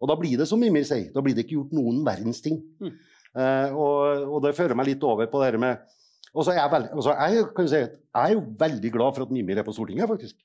Og 0.00 0.08
da 0.08 0.16
blir 0.18 0.38
det 0.40 0.48
som 0.48 0.60
Mimir 0.62 0.86
sier, 0.88 1.10
da 1.14 1.22
blir 1.24 1.36
det 1.36 1.44
ikke 1.44 1.58
gjort 1.58 1.74
noen 1.76 2.00
verdens 2.06 2.40
ting. 2.44 2.58
Mm. 2.80 2.94
Uh, 3.30 3.68
og, 3.78 3.98
og, 4.26 4.38
det 4.42 4.56
fører 4.56 4.74
meg 4.74 4.88
litt 4.88 5.04
over 5.06 5.28
på 5.30 5.42
det 5.44 5.58
med 5.60 5.84
og 6.30 6.46
så 6.46 6.52
er 6.54 6.60
jeg, 6.60 6.70
veldig, 6.72 6.90
altså 6.94 7.14
jeg, 7.18 7.46
si, 7.58 7.78
jeg, 7.80 7.88
er 8.22 8.34
jo 8.36 8.42
veldig 8.60 8.90
glad 8.94 9.16
for 9.16 9.26
at 9.26 9.32
Mimir 9.34 9.58
er 9.58 9.66
på 9.66 9.74
Stortinget, 9.74 10.06
faktisk. 10.10 10.36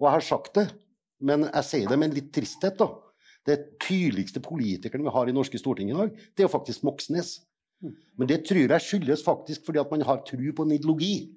Og 0.00 0.06
jeg 0.06 0.14
har 0.14 0.24
sagt 0.24 0.54
det, 0.56 0.66
men 1.20 1.48
jeg 1.48 1.68
sier 1.68 1.90
det 1.90 1.98
med 2.00 2.10
en 2.10 2.16
litt 2.16 2.30
tristhet. 2.32 2.78
da. 2.80 2.88
Det 3.46 3.58
tydeligste 3.84 4.40
politikeren 4.42 5.04
vi 5.06 5.12
har 5.12 5.28
i 5.28 5.34
norske 5.36 5.60
storting 5.60 5.92
i 5.92 5.98
dag, 5.98 6.08
det 6.34 6.42
er 6.42 6.48
jo 6.48 6.54
faktisk 6.56 6.86
Moxnes. 6.88 7.36
Men 8.16 8.30
det 8.30 8.40
tror 8.48 8.64
jeg 8.64 8.82
skyldes 8.82 9.22
faktisk 9.26 9.68
fordi 9.68 9.82
at 9.82 9.92
man 9.92 10.02
har 10.08 10.24
tro 10.26 10.52
på 10.56 10.66
en 10.66 10.74
ideologi. 10.74 11.28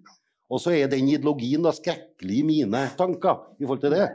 Og 0.49 0.63
så 0.63 0.73
er 0.73 0.89
den 0.89 1.11
ideologien 1.11 1.61
da 1.61 1.73
skrekkelig 1.75 2.39
i 2.39 2.47
mine 2.47 2.87
tanker 2.97 3.43
i 3.59 3.67
forhold 3.67 3.83
til 3.83 3.93
det. 3.93 4.07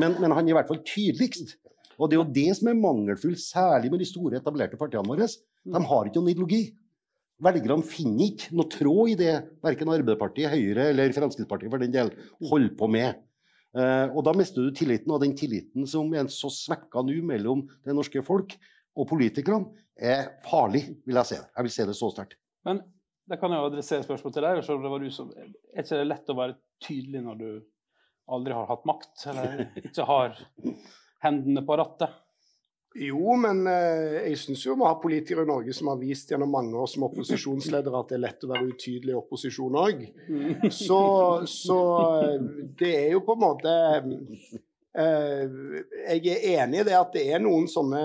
Men, 0.00 0.16
men 0.22 0.32
han 0.32 0.46
er 0.46 0.54
i 0.54 0.56
hvert 0.56 0.70
fall 0.70 0.80
tydeligst. 0.86 1.58
Og 1.98 2.08
det 2.08 2.16
er 2.16 2.22
jo 2.22 2.32
det 2.38 2.48
som 2.56 2.70
er 2.70 2.80
mangelfullt, 2.80 3.40
særlig 3.40 3.90
med 3.92 4.00
de 4.00 4.08
store, 4.08 4.38
etablerte 4.40 4.78
partiene 4.80 5.08
våre. 5.08 5.28
De 5.28 5.82
har 5.90 6.08
ikke 6.08 6.20
noen 6.20 6.32
ideologi. 6.32 6.62
Velgerne 7.44 7.84
finner 7.84 8.30
ikke 8.30 8.56
noe 8.56 8.70
tråd 8.72 9.12
i 9.12 9.16
det 9.20 9.32
verken 9.64 9.90
Arbeiderpartiet, 9.92 10.48
Høyre 10.54 10.88
eller 10.92 11.12
Fremskrittspartiet 11.12 11.72
for 11.72 11.82
den 11.82 11.92
del 11.92 12.12
holder 12.40 12.72
på 12.78 12.88
med. 12.88 13.22
Uh, 13.76 14.08
og 14.16 14.22
da 14.24 14.32
mister 14.32 14.64
du 14.64 14.72
tilliten, 14.72 15.12
og 15.12 15.20
den 15.20 15.34
tilliten 15.36 15.84
som 15.90 16.08
er 16.16 16.30
så 16.32 16.48
svekka 16.52 17.02
nå 17.04 17.18
mellom 17.28 17.66
det 17.84 17.96
norske 17.96 18.22
folk 18.24 18.56
og 18.96 19.08
politikerne, 19.10 19.68
er 19.96 20.30
farlig, 20.44 20.82
vil 21.08 21.16
jeg 21.20 21.28
si. 21.28 21.38
Jeg 21.40 21.66
vil 21.66 21.72
si 21.72 21.84
det 21.88 21.96
så 21.96 22.08
sterkt. 22.12 22.36
Men 22.68 22.80
da 23.28 23.38
kan 23.40 23.52
jeg 23.52 23.60
jo 23.60 23.68
adressere 23.70 24.04
spørsmål 24.04 24.32
til 24.32 24.44
deg. 24.44 24.60
Det 24.64 24.92
var 24.92 25.04
du 25.04 25.08
som, 25.12 25.30
er 25.36 25.84
ikke 25.84 26.00
det 26.00 26.08
lett 26.08 26.32
å 26.32 26.36
være 26.36 26.56
tydelig 26.84 27.22
når 27.24 27.40
du 27.40 27.48
aldri 28.36 28.56
har 28.56 28.68
hatt 28.70 28.84
makt, 28.88 29.12
eller 29.32 29.66
ikke 29.82 30.06
har 30.08 30.36
hendene 31.24 31.64
på 31.66 31.78
rattet. 31.80 32.16
Jo, 32.96 33.34
men 33.36 33.66
eh, 33.68 34.30
jeg 34.30 34.38
syns 34.40 34.62
jo 34.64 34.76
vi 34.78 34.86
har 34.86 35.00
politikere 35.02 35.44
i 35.44 35.48
Norge 35.50 35.74
som 35.76 35.90
har 35.90 35.98
vist 36.00 36.30
gjennom 36.32 36.52
mange 36.52 36.76
år 36.80 36.88
som 36.88 37.04
opposisjonsledere 37.08 37.98
at 37.98 38.12
det 38.12 38.16
er 38.16 38.22
lett 38.22 38.46
å 38.46 38.50
være 38.52 38.70
utydelig 38.70 39.12
i 39.12 39.18
opposisjon 39.18 39.76
òg. 39.80 40.06
Så, 40.72 41.00
så 41.50 41.78
det 42.78 42.92
er 43.02 43.10
jo 43.12 43.22
på 43.26 43.36
en 43.36 43.42
måte 43.42 43.74
eh, 44.96 45.58
Jeg 46.16 46.38
er 46.38 46.64
enig 46.64 46.80
i 46.82 46.86
det 46.88 46.96
at 46.96 47.12
det 47.16 47.26
er 47.36 47.44
noen 47.44 47.68
sånne 47.68 48.02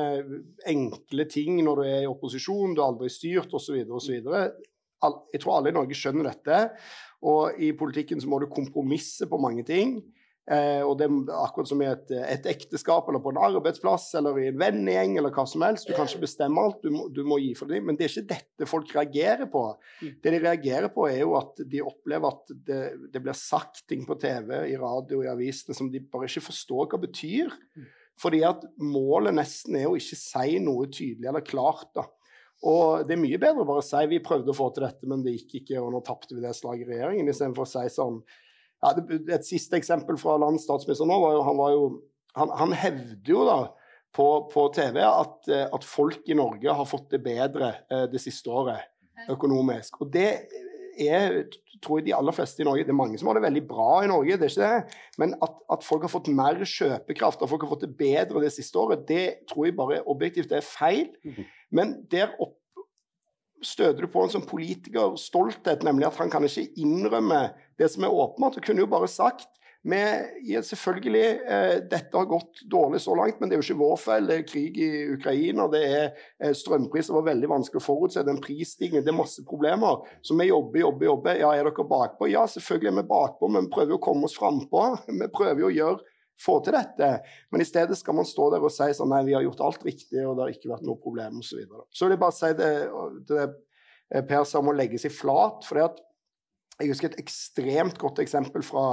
enkle 0.68 1.28
ting 1.32 1.62
når 1.64 1.80
du 1.80 1.88
er 1.88 2.02
i 2.04 2.12
opposisjon, 2.12 2.76
du 2.76 2.84
har 2.84 2.92
aldri 2.92 3.12
styrt 3.14 3.54
osv. 3.56 3.80
osv. 3.88 4.18
Jeg 4.20 5.42
tror 5.42 5.56
alle 5.56 5.72
i 5.72 5.78
Norge 5.78 5.98
skjønner 5.98 6.34
dette. 6.34 6.66
Og 7.32 7.62
i 7.62 7.72
politikken 7.78 8.20
så 8.20 8.30
må 8.30 8.42
du 8.42 8.50
kompromisse 8.52 9.28
på 9.30 9.40
mange 9.40 9.64
ting. 9.68 10.02
Eh, 10.50 10.82
og 10.82 10.96
det 10.98 11.06
er 11.06 11.36
akkurat 11.38 11.70
som 11.70 11.82
i 11.84 11.86
et, 11.86 12.10
et, 12.18 12.48
ekteskap 12.50 13.06
eller 13.08 13.22
på 13.22 13.30
en 13.30 13.40
arbeidsplass 13.46 14.08
eller 14.18 14.40
i 14.42 14.48
en 14.50 14.58
vennegjeng 14.58 15.14
eller 15.20 15.34
hva 15.36 15.46
som 15.48 15.62
helst. 15.64 15.86
Du 15.86 15.94
kan 15.94 16.10
ikke 16.10 16.24
bestemme 16.24 16.64
alt, 16.64 16.82
du 16.82 16.90
må, 16.96 17.06
du 17.14 17.22
må 17.28 17.38
gi 17.44 17.52
for 17.58 17.70
dem. 17.70 17.86
Men 17.88 18.00
det 18.00 18.08
er 18.08 18.14
ikke 18.16 18.34
dette 18.34 18.70
folk 18.70 18.94
reagerer 18.98 19.46
på. 19.54 19.64
Mm. 20.02 20.16
Det 20.24 20.34
de 20.34 20.42
reagerer 20.42 20.90
på, 20.96 21.06
er 21.12 21.22
jo 21.22 21.36
at 21.40 21.62
de 21.62 21.84
opplever 21.86 22.34
at 22.34 22.56
det, 22.68 22.82
det 23.14 23.24
blir 23.24 23.38
sagt 23.38 23.86
ting 23.92 24.08
på 24.10 24.18
TV, 24.22 24.56
i 24.74 24.78
radio, 24.82 25.22
i 25.22 25.32
avisene 25.32 25.78
som 25.78 25.92
de 25.94 26.02
bare 26.02 26.30
ikke 26.32 26.50
forstår 26.50 26.90
hva 26.90 27.04
betyr. 27.06 27.54
Mm. 27.78 27.90
Fordi 28.22 28.42
at 28.46 28.66
målet 28.82 29.38
nesten 29.38 29.78
er 29.78 29.88
å 29.90 29.98
ikke 29.98 30.18
si 30.20 30.58
noe 30.62 30.90
tydelig 30.90 31.30
eller 31.30 31.46
klart. 31.46 31.92
da. 31.96 32.10
Og 32.68 33.08
det 33.08 33.16
er 33.16 33.22
mye 33.22 33.40
bedre 33.42 33.64
å 33.64 33.70
bare 33.70 33.86
si 33.86 34.02
vi 34.10 34.22
prøvde 34.26 34.54
å 34.54 34.58
få 34.58 34.70
til 34.74 34.86
dette, 34.86 35.08
men 35.10 35.24
det 35.26 35.34
gikk 35.38 35.62
ikke, 35.62 35.82
og 35.82 35.94
nå 35.94 36.02
tapte 36.06 36.36
vi 36.38 36.44
det 36.44 36.54
slaget 36.58 36.90
i 36.90 36.96
regjeringen, 36.96 37.30
istedenfor 37.30 37.66
å 37.66 37.72
si 37.72 37.86
sånn 37.94 38.20
ja, 38.82 38.96
Et 39.38 39.46
siste 39.46 39.78
eksempel 39.78 40.18
fra 40.22 40.38
landets 40.42 40.66
statsminister 40.68 41.10
nå 41.10 41.20
var 41.22 41.38
jo 41.38 41.46
Han, 41.48 41.60
var 41.60 41.76
jo, 41.76 41.86
han, 42.38 42.54
han 42.64 42.76
hevder 42.78 43.34
jo 43.36 43.46
da 43.48 43.60
på, 44.16 44.28
på 44.52 44.68
TV 44.76 45.00
at, 45.06 45.38
eh, 45.48 45.68
at, 45.72 45.88
folk 45.88 46.28
i 46.28 46.36
Norge 46.36 46.74
har 46.76 46.88
fått 46.90 47.14
det 47.14 47.22
bedre 47.24 47.74
eh, 47.92 48.08
det 48.12 48.20
siste 48.20 48.52
året 48.52 48.90
økonomisk. 49.32 50.02
Og 50.02 50.10
det 50.12 50.28
er, 51.00 51.38
tror 51.84 52.00
jeg 52.00 52.10
de 52.10 52.16
aller 52.18 52.36
fleste 52.36 52.64
i 52.64 52.66
Norge 52.68 52.84
Det 52.84 52.92
er 52.92 52.98
mange 52.98 53.20
som 53.20 53.30
har 53.30 53.38
det 53.38 53.46
veldig 53.46 53.64
bra 53.70 53.92
i 54.04 54.10
Norge, 54.12 54.38
det 54.38 54.50
er 54.50 54.54
ikke 54.54 54.72
det. 54.72 55.00
Men 55.22 55.36
at, 55.46 55.56
at 55.78 55.86
folk 55.88 56.06
har 56.08 56.12
fått 56.12 56.32
mer 56.34 56.60
kjøpekraft, 56.60 57.42
at 57.42 57.52
folk 57.52 57.66
har 57.66 57.72
fått 57.72 57.86
det 57.86 57.96
bedre 58.00 58.44
det 58.44 58.52
siste 58.56 58.80
året, 58.82 59.06
det 59.08 59.46
tror 59.52 59.70
jeg 59.70 59.78
bare 59.80 60.02
objektivt 60.12 60.52
er 60.56 60.66
feil. 60.66 61.08
Mhm. 61.24 61.48
Men 61.72 61.94
der 62.12 62.34
opp 62.44 62.58
støter 63.66 64.06
du 64.06 64.12
på 64.12 64.24
en 64.26 64.34
sånn 64.34 64.48
politikerstolthet, 64.50 65.86
nemlig 65.88 66.10
at 66.10 66.20
han 66.22 66.32
kan 66.34 66.46
ikke 66.48 66.70
innrømme 66.82 67.48
det 67.80 67.90
som 67.94 68.06
er 68.06 68.14
åpenbart. 68.14 68.60
Han 68.60 68.66
kunne 68.66 68.86
jo 68.86 68.92
bare 68.92 69.10
sagt 69.12 69.50
vi, 69.84 69.98
selvfølgelig, 70.64 71.40
eh, 71.50 71.76
Dette 71.90 72.18
har 72.18 72.28
gått 72.30 72.62
dårlig 72.70 73.00
så 73.02 73.16
langt, 73.18 73.40
men 73.40 73.50
det 73.50 73.56
er 73.56 73.62
jo 73.62 73.66
ikke 73.66 73.80
vår 73.80 73.96
feil. 73.98 74.28
Det 74.30 74.36
er 74.36 74.44
krig 74.46 74.78
i 74.78 74.90
Ukraina, 75.16 75.66
det 75.74 75.82
er 75.88 76.04
eh, 76.38 76.54
strømpriser 76.54 77.18
var 77.18 77.26
veldig 77.32 77.50
vanskelig 77.50 77.82
å 77.82 77.88
forutse, 77.88 78.22
det 78.22 78.30
er 78.30 78.38
en 78.38 78.44
prisstigning, 78.46 79.02
det 79.02 79.10
er 79.10 79.18
masse 79.18 79.42
problemer. 79.48 80.06
Så 80.22 80.38
vi 80.38 80.52
jobber, 80.52 80.84
jobber, 80.84 81.08
jobber. 81.10 81.42
Ja, 81.42 81.50
er 81.58 81.66
dere 81.66 81.88
bakpå? 81.96 82.30
Ja, 82.30 82.46
selvfølgelig 82.46 82.92
er 82.92 82.98
vi 83.00 83.08
bakpå, 83.10 83.50
men 83.50 83.66
vi 83.66 83.74
prøver 83.74 83.98
å 83.98 84.04
komme 84.06 84.30
oss 84.30 84.38
frampå. 84.38 84.86
Vi 85.22 85.34
prøver 85.34 85.66
å 85.66 85.74
gjøre 85.74 86.11
få 86.42 86.58
til 86.66 86.76
dette. 86.76 87.10
Men 87.54 87.64
i 87.64 87.68
stedet 87.68 87.98
skal 88.00 88.18
man 88.18 88.28
stå 88.28 88.50
der 88.54 88.66
og 88.66 88.74
si 88.74 88.90
sånn 88.98 89.12
nei, 89.14 89.24
vi 89.28 89.36
har 89.38 89.46
gjort 89.46 89.64
alt 89.68 89.86
riktig, 89.88 90.22
og 90.26 90.36
det 90.38 90.46
har 90.46 90.56
ikke 90.56 90.72
vært 90.74 90.88
noe 90.88 91.02
problem, 91.02 91.42
osv. 91.44 91.64
Så, 91.66 91.84
så 91.90 92.08
vil 92.08 92.16
jeg 92.16 92.24
bare 92.24 92.38
si 92.38 92.52
det, 92.60 92.72
det 93.30 93.42
eh, 93.46 94.26
Per 94.28 94.46
sa 94.48 94.62
om 94.62 94.72
å 94.74 94.78
legge 94.78 95.02
seg 95.02 95.14
flat. 95.16 95.66
for 95.68 95.82
Jeg 95.82 96.92
husker 96.92 97.12
et 97.12 97.22
ekstremt 97.22 98.02
godt 98.02 98.22
eksempel 98.24 98.66
fra 98.66 98.86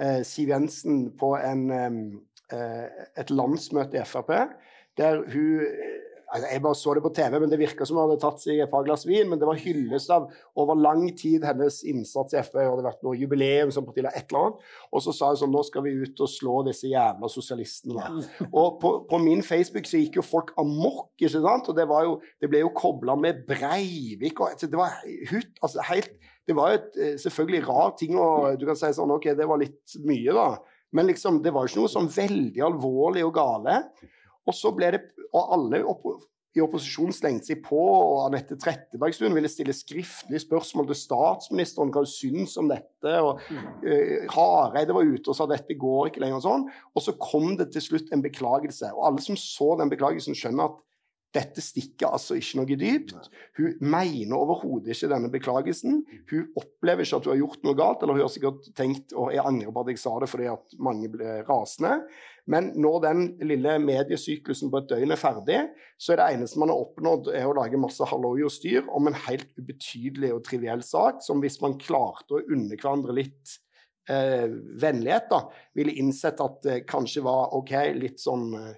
eh, 0.00 0.20
Siv 0.26 0.52
Jensen 0.54 1.08
på 1.18 1.34
en, 1.38 1.64
eh, 1.72 3.04
et 3.20 3.32
landsmøte 3.34 4.00
i 4.00 4.06
Frp, 4.08 4.34
der 4.98 5.22
hun 5.30 6.04
Altså, 6.28 6.48
jeg 6.52 6.60
bare 6.60 6.76
så 6.76 6.92
det 6.92 7.02
på 7.04 7.12
TV, 7.16 7.34
men 7.40 7.48
det 7.48 7.58
virka 7.60 7.86
som 7.88 7.96
hun 7.96 8.04
hadde 8.04 8.20
tatt 8.20 8.42
seg 8.42 8.58
et 8.60 8.70
par 8.72 8.84
glass 8.84 9.06
vin. 9.08 9.28
Men 9.30 9.40
det 9.40 9.48
var 9.48 9.60
hyllest 9.62 10.10
av 10.12 10.26
over 10.60 10.76
lang 10.76 11.06
tid 11.16 11.46
hennes 11.48 11.80
innsats 11.88 12.36
i 12.36 12.40
FrP. 12.42 12.58
Det 12.58 12.66
hadde 12.68 12.84
vært 12.84 13.06
noe 13.06 13.16
jubileum 13.16 13.72
som 13.72 13.86
partiet 13.86 14.10
et 14.10 14.28
eller 14.28 14.50
annet. 14.50 14.66
Og 14.92 15.04
så 15.04 15.14
sa 15.16 15.32
hun 15.32 15.40
sånn 15.40 15.54
Nå 15.54 15.62
skal 15.64 15.86
vi 15.86 15.94
ut 16.02 16.20
og 16.24 16.30
slå 16.30 16.58
disse 16.68 16.90
jævla 16.90 17.30
sosialistene. 17.32 18.10
Og 18.50 18.76
på, 18.82 18.92
på, 19.08 19.20
min 19.24 19.40
Facebook 19.46 19.88
så 19.88 20.02
gikk 20.02 20.20
jo 20.20 20.26
folk 20.26 20.52
amok, 20.60 21.14
ikke 21.16 21.32
sant? 21.38 21.70
Og 21.72 21.78
det, 21.78 21.88
var 21.88 22.04
jo, 22.04 22.18
det 22.42 22.52
ble 22.52 22.60
jo 22.62 22.74
kobla 22.76 23.16
med 23.18 23.46
Breivik 23.48 24.42
og 24.42 24.52
altså, 24.52 24.68
Det 24.68 24.78
var 24.78 24.98
hutt, 25.32 25.54
altså 25.64 25.86
helt 25.88 26.12
Det 26.48 26.56
var 26.56 26.72
jo 26.72 26.78
et, 26.78 26.90
eh, 27.00 27.16
selvfølgelig 27.20 27.64
rar 27.68 27.94
ting 27.98 28.18
og 28.20 28.60
Du 28.60 28.66
kan 28.68 28.78
si 28.78 28.92
sånn 28.96 29.16
OK, 29.16 29.30
det 29.38 29.48
var 29.48 29.60
litt 29.60 29.96
mye, 30.04 30.36
da. 30.36 30.50
Men 30.92 31.08
liksom, 31.08 31.42
det 31.44 31.52
var 31.52 31.64
jo 31.64 31.72
ikke 31.72 31.82
noe 31.82 31.92
sånn 31.92 32.12
veldig 32.12 32.64
alvorlig 32.68 33.24
og 33.26 33.34
gale. 33.36 33.80
Og 34.48 34.56
så 34.56 34.72
ble 34.74 34.92
det 34.96 35.04
Og 35.28 35.52
alle 35.54 35.82
opp, 35.84 36.06
i 36.56 36.62
opposisjonen 36.64 37.12
slengte 37.12 37.50
seg 37.50 37.60
på, 37.66 37.78
og 37.78 38.22
Anette 38.24 38.56
Trettebergstuen 38.58 39.34
ville 39.36 39.50
stille 39.52 39.74
skriftlige 39.76 40.40
spørsmål 40.42 40.88
til 40.88 40.98
statsministeren 40.98 41.92
hva 41.92 42.02
hun 42.02 42.10
syns 42.10 42.56
om 42.60 42.70
dette. 42.70 43.12
og 43.20 43.42
uh, 43.44 44.24
Hareide 44.32 44.96
var 44.96 45.06
ute 45.06 45.28
og 45.28 45.36
sa 45.36 45.46
dette 45.50 45.76
går 45.78 46.08
ikke 46.08 46.24
lenger. 46.24 46.40
Og 46.40 46.46
sånn, 46.46 46.66
og 46.94 47.04
så 47.04 47.14
kom 47.20 47.52
det 47.60 47.68
til 47.74 47.84
slutt 47.84 48.08
en 48.16 48.24
beklagelse. 48.24 48.90
og 48.96 49.10
Alle 49.10 49.24
som 49.24 49.38
så 49.38 49.74
den 49.78 49.92
beklagelsen, 49.92 50.36
skjønner 50.38 50.72
at 50.72 50.80
dette 51.38 51.62
stikker 51.62 52.10
altså 52.10 52.36
ikke 52.38 52.60
noe 52.60 52.78
dypt. 52.78 53.28
Hun 53.58 53.76
mener 53.80 54.36
overhodet 54.38 54.94
ikke 54.94 55.10
denne 55.12 55.30
beklagelsen. 55.32 56.00
Hun 56.30 56.48
opplever 56.58 57.06
ikke 57.06 57.20
at 57.20 57.28
hun 57.28 57.34
har 57.34 57.42
gjort 57.42 57.66
noe 57.66 57.78
galt, 57.78 58.02
eller 58.02 58.18
hun 58.18 58.24
har 58.26 58.32
sikkert 58.34 58.66
tenkt 58.78 59.14
og 59.14 59.30
jeg 59.34 59.46
angrer 59.46 59.74
på 59.74 59.84
at 59.84 59.92
jeg 59.92 60.02
sa 60.02 60.16
det 60.22 60.30
fordi 60.32 60.50
at 60.50 60.76
mange 60.82 61.10
ble 61.12 61.38
rasende. 61.48 61.94
Men 62.48 62.70
når 62.80 62.98
den 63.04 63.22
lille 63.44 63.76
mediesyklusen 63.82 64.72
på 64.72 64.80
et 64.80 64.90
døgn 64.90 65.12
er 65.12 65.20
ferdig, 65.20 65.60
så 66.00 66.14
er 66.14 66.20
det 66.20 66.28
eneste 66.38 66.60
man 66.62 66.72
har 66.72 66.80
oppnådd, 66.80 67.30
er 67.36 67.44
å 67.48 67.56
lage 67.58 67.80
masse 67.80 68.08
halloi 68.08 68.40
og 68.46 68.52
styr 68.54 68.88
om 68.88 69.10
en 69.10 69.18
helt 69.26 69.50
ubetydelig 69.60 70.32
og 70.32 70.44
triviell 70.48 70.84
sak, 70.86 71.20
som 71.24 71.42
hvis 71.44 71.60
man 71.64 71.76
klarte 71.82 72.38
å 72.38 72.44
unne 72.48 72.78
hverandre 72.78 73.16
litt 73.20 73.58
eh, 74.08 74.48
vennlighet, 74.80 75.28
da, 75.28 75.42
ville 75.76 75.96
innsett 76.00 76.40
at 76.40 76.62
det 76.64 76.78
kanskje 76.88 77.26
var 77.26 77.52
OK, 77.58 77.74
litt 78.00 78.22
sånn 78.22 78.48
eh, 78.56 78.76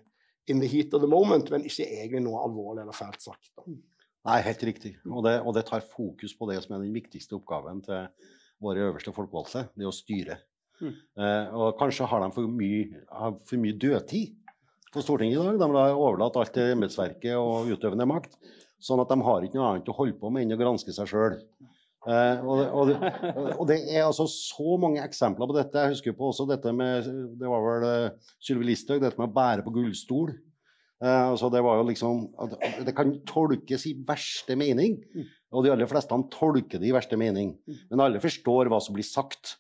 in 0.50 0.60
the 0.62 0.68
heat 0.68 0.94
of 0.96 1.02
the 1.04 1.10
moment, 1.10 1.50
men 1.52 1.64
ikke 1.66 1.86
egentlig 1.86 2.24
noe 2.24 2.42
alvorlig 2.44 2.84
eller 2.84 2.96
fælt 2.96 3.22
sagt. 3.22 3.52
Da. 3.54 3.66
Nei, 4.28 4.36
helt 4.44 4.62
riktig. 4.68 4.94
Og 5.08 5.24
det, 5.24 5.38
og 5.40 5.56
det, 5.56 5.64
tar 5.68 5.86
fokus 5.86 6.34
på 6.36 6.48
det 6.50 6.58
som 6.64 6.76
er 6.76 6.84
den 6.84 6.94
viktigste 6.94 7.38
oppgaven 7.38 7.80
til 7.86 8.08
våre 8.60 8.90
øverste 8.90 9.14
folkevalgte, 9.16 9.68
det 9.78 9.88
å 9.88 9.94
styre. 9.94 10.36
Mm. 10.80 10.92
Eh, 10.92 11.54
og 11.56 11.78
kanskje 11.80 12.08
har 12.08 12.24
de 12.24 12.30
for 12.34 12.52
mye, 12.52 13.04
for 13.48 13.60
mye 13.60 13.76
dødtid 13.80 14.36
på 14.92 15.04
Stortinget 15.04 15.38
i 15.38 15.44
dag. 15.46 15.60
De 15.62 15.70
har 15.76 15.96
overlatt 15.96 16.36
alt 16.40 16.52
til 16.56 16.74
embetsverket 16.74 17.36
og 17.38 17.70
utøvende 17.72 18.08
makt. 18.10 18.36
Sånn 18.80 19.00
at 19.02 19.10
de 19.12 19.20
har 19.24 19.44
ikke 19.44 19.60
noe 19.60 19.74
annet 19.74 19.90
å 19.92 19.96
holde 19.96 20.16
på 20.20 20.32
med 20.32 20.46
enn 20.46 20.56
å 20.56 20.60
granske 20.60 20.92
seg 20.96 21.08
sjøl. 21.08 21.36
Eh, 22.08 22.44
og, 22.48 22.60
og, 22.72 22.90
og, 23.58 23.64
det 23.68 23.82
er 23.92 24.06
altså 24.06 24.24
så 24.30 24.76
mange 24.80 25.02
eksempler 25.04 25.50
på 25.50 25.56
dette. 25.58 25.82
Jeg 25.82 25.96
husker 25.96 26.14
på 26.16 26.30
også 26.30 26.46
dette 26.48 26.72
med 26.72 27.08
Det 27.36 27.50
var 27.50 27.66
vel 27.66 27.84
uh, 27.84 28.30
Sylvi 28.40 28.70
Listhaug, 28.70 29.02
dette 29.02 29.20
med 29.20 29.28
å 29.28 29.34
bære 29.36 29.66
på 29.66 29.74
gullstol. 29.74 30.32
Eh, 31.00 31.24
altså 31.32 31.48
det 31.52 31.60
liksom 31.88 32.26
Det 32.86 32.94
kan 32.96 33.12
tolkes 33.28 33.86
i 33.88 33.94
verste 34.06 34.56
mening. 34.56 34.96
Og 35.52 35.66
de 35.66 35.74
aller 35.74 35.90
fleste 35.90 36.16
tolker 36.32 36.80
det 36.80 36.88
i 36.88 36.94
verste 36.94 37.18
mening. 37.20 37.52
Men 37.90 38.06
alle 38.06 38.22
forstår 38.22 38.70
hva 38.72 38.80
som 38.80 38.96
blir 38.96 39.06
sagt, 39.06 39.58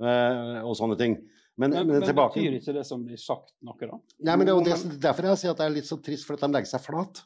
uh, 0.00 0.62
og 0.64 0.76
sånne 0.78 0.96
ting. 1.00 1.18
Men, 1.60 1.74
men, 1.74 1.90
men 1.90 2.04
tilbake... 2.06 2.40
betyr 2.40 2.56
ikke 2.56 2.72
det 2.78 2.86
som 2.88 3.02
blir 3.04 3.20
sagt, 3.20 3.52
noe, 3.60 3.76
da? 3.76 3.98
Nei, 4.24 4.36
men 4.40 4.48
det 4.48 4.72
er 4.72 4.94
derfor 5.02 5.28
jeg 5.28 5.42
sier 5.42 5.52
at 5.52 5.60
det 5.60 5.66
er 5.66 5.74
litt 5.74 5.88
så 5.88 5.98
trist, 6.00 6.24
for 6.24 6.38
at 6.38 6.46
de 6.46 6.56
legger 6.56 6.70
seg 6.70 6.84
flat. 6.86 7.20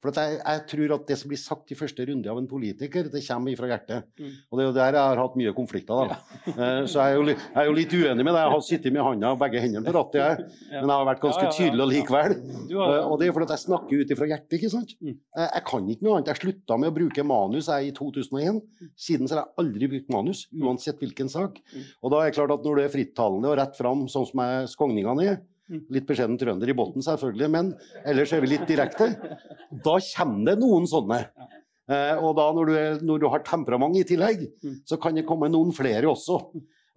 For 0.00 0.16
jeg, 0.16 0.38
jeg, 0.40 0.60
tror 0.70 0.94
at 0.96 1.02
det 1.10 1.16
som 1.20 1.28
blir 1.28 1.38
sagt 1.40 1.72
i 1.74 1.76
første 1.76 2.04
runde 2.08 2.30
av 2.32 2.38
en 2.40 2.46
politiker, 2.48 3.10
det 3.12 3.20
kommer 3.26 3.56
fra 3.58 3.68
hjertet. 3.68 4.06
Mm. 4.16 4.30
Og 4.48 4.56
det 4.56 4.62
er 4.62 4.68
jo 4.68 4.76
der 4.78 4.96
jeg 4.96 5.08
har 5.10 5.20
hatt 5.20 5.34
mye 5.36 5.52
konflikter. 5.56 6.00
da. 6.00 6.16
Ja. 6.16 6.18
Eh, 6.60 6.82
så 6.90 7.04
jeg 7.04 7.14
er, 7.14 7.16
jo, 7.16 7.24
jeg 7.30 7.56
er, 7.56 7.66
jo, 7.68 7.74
litt 7.76 7.92
uenig 7.94 8.24
med 8.24 8.34
deg. 8.34 8.40
Jeg 8.40 8.52
har 8.52 8.62
sittet 8.64 8.92
med 8.92 9.04
handa 9.04 9.30
og 9.32 9.38
begge 9.40 9.60
hendene 9.62 9.84
på 9.86 9.92
rattet, 9.94 10.18
jeg. 10.20 10.48
Men 10.72 10.90
jeg 10.90 10.92
har 10.92 11.06
vært 11.08 11.22
ganske 11.22 11.50
tydelig 11.56 11.86
likevel. 11.92 12.34
Eh, 12.40 13.04
og 13.06 13.14
det 13.20 13.28
er 13.28 13.36
fordi 13.36 13.54
jeg 13.54 13.62
snakker 13.64 14.02
ut 14.02 14.14
ifra 14.14 14.28
hjertet. 14.32 14.56
ikke 14.58 14.72
sant? 14.72 14.94
Mm. 15.00 15.14
Jeg, 15.14 15.46
jeg, 15.46 15.64
kan 15.70 15.92
ikke 15.94 16.06
noe 16.06 16.16
annet. 16.18 16.32
Jeg 16.32 16.40
slutta 16.42 16.78
med 16.80 16.92
å 16.92 16.96
bruke 16.96 17.26
manus 17.30 17.70
jeg 17.70 17.90
i 17.90 17.94
2001. 17.96 18.60
Siden 19.06 19.30
så 19.30 19.36
har 19.36 19.42
jeg 19.44 19.64
aldri 19.64 19.90
brukt 19.94 20.12
manus, 20.16 20.42
mm. 20.50 20.66
uansett 20.66 21.00
hvilken 21.04 21.32
sak. 21.32 21.60
Mm. 21.72 21.86
Og 22.00 22.14
da 22.14 22.20
er 22.22 22.32
det 22.32 22.38
klart 22.40 22.56
at 22.56 22.66
når 22.66 22.80
du 22.80 22.84
er 22.84 22.92
frittalende 22.96 23.52
og 23.52 23.58
rett 23.60 23.78
fram, 23.78 24.04
sånn 24.10 24.28
som 24.32 24.44
skogningene 24.74 25.28
er. 25.28 25.40
Litt 25.70 26.06
beskjeden 26.08 26.38
trønder 26.40 26.70
i 26.70 26.74
bunnen, 26.76 27.04
selvfølgelig, 27.04 27.48
men 27.52 27.72
ellers 28.08 28.32
er 28.34 28.42
vi 28.42 28.52
litt 28.52 28.66
direkte. 28.68 29.12
Da 29.70 29.96
kommer 30.02 30.50
det 30.50 30.56
noen 30.62 30.88
sånne. 30.90 31.20
Eh, 31.90 32.18
og 32.18 32.34
da 32.38 32.48
når 32.54 32.68
du, 32.68 32.74
er, 32.78 32.98
når 33.06 33.22
du, 33.22 33.28
har 33.32 33.46
temperament 33.46 33.96
i 33.98 34.04
tillegg, 34.06 34.44
mm. 34.62 34.76
så 34.86 34.98
kan 35.02 35.16
det 35.16 35.26
komme 35.28 35.50
noen 35.50 35.72
flere 35.74 36.10
også. 36.10 36.40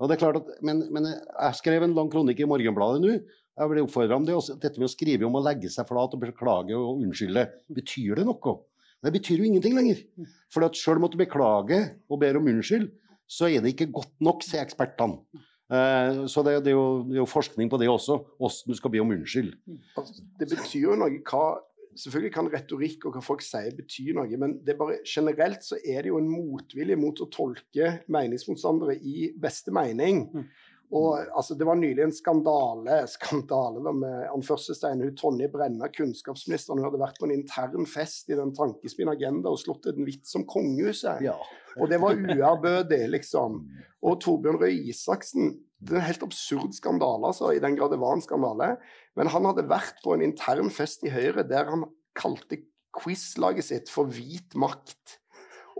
Og 0.02 0.10
det 0.10 0.18
er 0.18 0.22
klart 0.24 0.42
at, 0.42 0.52
men, 0.66 0.84
men 0.94 1.08
jeg 1.10 1.60
skrev 1.60 1.86
en 1.86 1.96
lang 1.98 2.10
kronikk 2.14 2.42
i 2.44 2.50
Morgenbladet 2.50 3.02
nå. 3.04 3.16
Jeg 3.54 3.70
ble 3.70 3.86
oppfordra 3.86 4.18
om 4.18 4.26
det. 4.26 4.36
Også, 4.38 4.58
dette 4.62 4.82
med 4.82 4.90
å 4.90 4.94
skrive 4.94 5.28
om 5.28 5.38
å 5.38 5.44
legge 5.46 5.70
seg 5.70 5.88
flat 5.90 6.16
og 6.18 6.22
beklage 6.24 6.78
og 6.78 7.04
unnskylde, 7.06 7.46
betyr 7.78 8.22
det 8.22 8.28
noe? 8.28 8.58
Det 9.04 9.12
betyr 9.14 9.42
jo 9.42 9.48
ingenting 9.50 9.78
lenger. 9.78 10.02
For 10.54 10.66
at 10.66 10.78
sjøl 10.80 11.02
om 11.02 11.10
du 11.12 11.18
beklager 11.20 11.92
og 12.10 12.22
ber 12.22 12.40
om 12.40 12.50
unnskyld, 12.50 12.90
så 13.30 13.50
er 13.50 13.64
det 13.64 13.74
ikke 13.74 13.92
godt 13.94 14.14
nok, 14.24 14.46
sier 14.46 14.64
ekspertene. 14.64 15.22
Eh, 15.74 16.24
så 16.30 16.44
det, 16.46 16.58
det, 16.66 16.74
er 16.74 16.78
jo, 16.78 16.88
det, 17.08 17.18
er 17.18 17.24
jo, 17.24 17.30
forskning 17.30 17.70
på 17.72 17.80
det 17.82 17.90
også, 17.90 18.20
hvordan 18.38 18.74
du 18.74 18.78
skal 18.78 18.94
be 18.94 19.02
om 19.02 19.14
unnskyld. 19.16 19.54
Altså, 19.98 20.26
det 20.40 20.50
betyr 20.52 20.90
jo 20.90 20.98
noe 21.00 21.22
hva 21.22 21.46
Selvfølgelig 21.94 22.34
kan 22.34 22.48
retorikk 22.50 23.04
og 23.06 23.14
hva 23.14 23.20
folk 23.22 23.44
sier 23.46 23.76
bety 23.78 24.08
noe, 24.18 24.38
men 24.42 24.56
det 24.66 24.74
er 24.74 24.78
bare, 24.80 24.96
generelt 25.06 25.62
så 25.62 25.78
er 25.78 26.02
det 26.02 26.10
jo 26.10 26.18
en 26.18 26.26
motvilje 26.26 26.96
mot 26.98 27.20
å 27.22 27.28
tolke 27.30 27.92
meningsmotstandere 28.10 28.96
i 28.98 29.28
beste 29.38 29.70
mening. 29.78 30.24
Mm. 30.34 30.48
Og 30.94 31.24
altså, 31.38 31.56
Det 31.56 31.66
var 31.66 31.80
nylig 31.80 32.04
en 32.04 32.14
skandale 32.14 33.00
skandale 33.16 33.94
med 33.96 34.28
anførselstegn. 34.34 35.02
Hun 35.06 35.18
Tonje 35.18 35.50
Brenna, 35.54 35.90
kunnskapsministeren, 35.94 36.82
hun 36.82 36.90
hadde 36.90 37.02
vært 37.02 37.20
på 37.22 37.30
en 37.30 37.36
intern 37.36 37.88
fest 37.90 38.30
i 38.30 38.38
den 38.38 38.54
Tankespinn 38.58 39.12
Agenda 39.12 39.54
og 39.54 39.62
slått 39.62 39.90
en 39.92 40.06
vits 40.08 40.36
om 40.40 40.46
kongehuset. 40.50 41.24
Ja. 41.26 41.38
Og 41.80 41.90
det 41.90 41.98
var 42.04 42.20
uærbødig, 42.20 43.08
liksom. 43.16 43.64
Og 44.04 44.20
Torbjørn 44.22 44.60
Røe 44.62 44.76
Isaksen 44.92 45.56
Det 45.84 45.98
er 45.98 46.00
en 46.00 46.08
helt 46.08 46.24
absurd 46.24 46.76
skandale, 46.78 47.28
altså, 47.28 47.50
i 47.52 47.60
den 47.64 47.76
grad 47.76 47.92
det 47.92 48.00
var 48.00 48.14
en 48.16 48.24
skandale. 48.24 48.76
Men 49.20 49.32
han 49.34 49.50
hadde 49.50 49.66
vært 49.68 49.98
på 50.04 50.14
en 50.16 50.24
intern 50.24 50.70
fest 50.72 51.04
i 51.04 51.12
Høyre 51.12 51.44
der 51.44 51.68
han 51.68 51.84
kalte 52.16 52.62
quizlaget 52.94 53.68
sitt 53.68 53.92
for 53.92 54.08
Hvit 54.08 54.56
makt. 54.56 55.18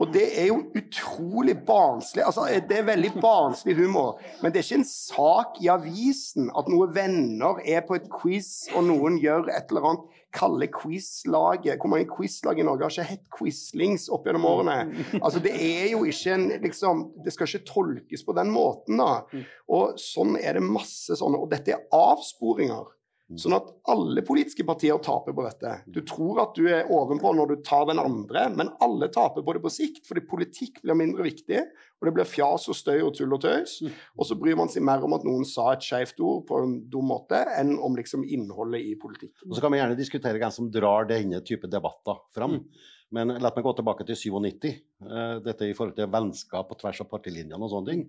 Og 0.02 0.10
det 0.14 0.26
er 0.42 0.48
jo 0.50 0.62
utrolig 0.74 1.56
barnslig. 1.68 2.24
Altså, 2.26 2.48
det 2.70 2.80
er 2.80 2.88
veldig 2.88 3.12
barnslig 3.22 3.76
humor. 3.78 4.18
Men 4.42 4.52
det 4.52 4.62
er 4.62 4.68
ikke 4.68 4.82
en 4.82 4.90
sak 4.90 5.60
i 5.62 5.70
avisen 5.72 6.50
at 6.58 6.70
noen 6.72 6.94
venner 6.96 7.62
er 7.66 7.86
på 7.86 7.98
et 8.00 8.10
quiz, 8.12 8.70
og 8.74 8.88
noen 8.90 9.20
gjør 9.22 9.52
et 9.54 9.70
eller 9.70 9.90
annet. 9.92 10.20
Kalle 10.34 10.66
quizlaget 10.74 11.78
Hvor 11.78 11.92
mange 11.92 12.08
quizlag 12.10 12.58
i 12.58 12.64
Norge 12.66 12.88
har 12.88 12.90
ikke 12.90 13.04
hett 13.06 13.28
Quizlings 13.38 14.08
opp 14.10 14.26
gjennom 14.26 14.48
årene? 14.50 14.78
Altså, 15.20 15.38
det 15.44 15.52
er 15.54 15.92
jo 15.92 16.00
ikke 16.10 16.34
en 16.34 16.48
liksom, 16.64 17.04
Det 17.22 17.36
skal 17.36 17.52
ikke 17.52 17.68
tolkes 17.70 18.26
på 18.26 18.34
den 18.40 18.50
måten, 18.50 18.98
da. 18.98 19.22
Og 19.70 20.00
sånn 20.02 20.34
er 20.42 20.58
det 20.58 20.66
masse 20.66 21.14
sånne. 21.20 21.38
Og 21.38 21.54
dette 21.54 21.76
er 21.76 21.86
avsporinger. 21.94 22.90
Mm. 23.32 23.38
Sånn 23.40 23.56
at 23.56 23.70
alle 23.90 24.22
politiske 24.26 24.66
partier 24.68 25.00
taper 25.02 25.34
på 25.36 25.46
dette. 25.46 25.78
Du 25.88 26.02
tror 26.06 26.42
at 26.44 26.58
du 26.58 26.68
er 26.68 26.90
ovenpå 26.92 27.32
når 27.34 27.54
du 27.54 27.64
tar 27.66 27.88
den 27.90 28.02
andre, 28.02 28.50
men 28.54 28.72
alle 28.84 29.08
taper 29.14 29.46
på 29.46 29.56
det 29.56 29.62
på 29.64 29.72
sikt, 29.74 30.04
fordi 30.10 30.26
politikk 30.28 30.82
blir 30.84 30.98
mindre 31.00 31.26
viktig, 31.26 31.62
og 32.02 32.10
det 32.10 32.14
blir 32.18 32.28
fjas 32.28 32.68
og 32.70 32.78
støy 32.78 33.00
og 33.00 33.14
tull 33.16 33.34
og 33.38 33.42
tøys. 33.46 33.78
Mm. 33.86 33.94
Og 34.20 34.28
så 34.28 34.38
bryr 34.40 34.60
man 34.60 34.72
seg 34.72 34.86
mer 34.86 35.06
om 35.08 35.16
at 35.16 35.24
noen 35.28 35.48
sa 35.48 35.70
et 35.72 35.86
skeivt 35.86 36.20
ord 36.20 36.44
på 36.50 36.60
en 36.66 36.76
dum 36.92 37.08
måte, 37.14 37.40
enn 37.56 37.78
om 37.80 37.96
liksom 37.98 38.26
innholdet 38.28 38.84
i 38.84 38.98
politikk. 39.00 39.38
Og 39.48 39.56
så 39.56 39.64
kan 39.64 39.74
vi 39.74 39.80
gjerne 39.80 40.00
diskutere 40.00 40.42
hvem 40.42 40.54
som 40.54 40.68
drar 40.74 41.08
denne 41.10 41.40
type 41.48 41.72
debatter 41.72 42.20
fram. 42.36 42.60
Mm. 42.60 42.92
Men 43.14 43.36
la 43.38 43.52
meg 43.54 43.66
gå 43.66 43.74
tilbake 43.78 44.06
til 44.08 44.18
97. 44.18 44.68
Eh, 45.06 45.34
dette 45.46 45.68
i 45.70 45.76
forhold 45.78 45.96
til 45.98 46.10
vennskap 46.12 46.70
på 46.70 46.78
tvers 46.80 47.02
av 47.04 47.10
partilinjene 47.12 47.62
og 47.62 47.70
sånne 47.72 47.92
ting. 47.92 48.04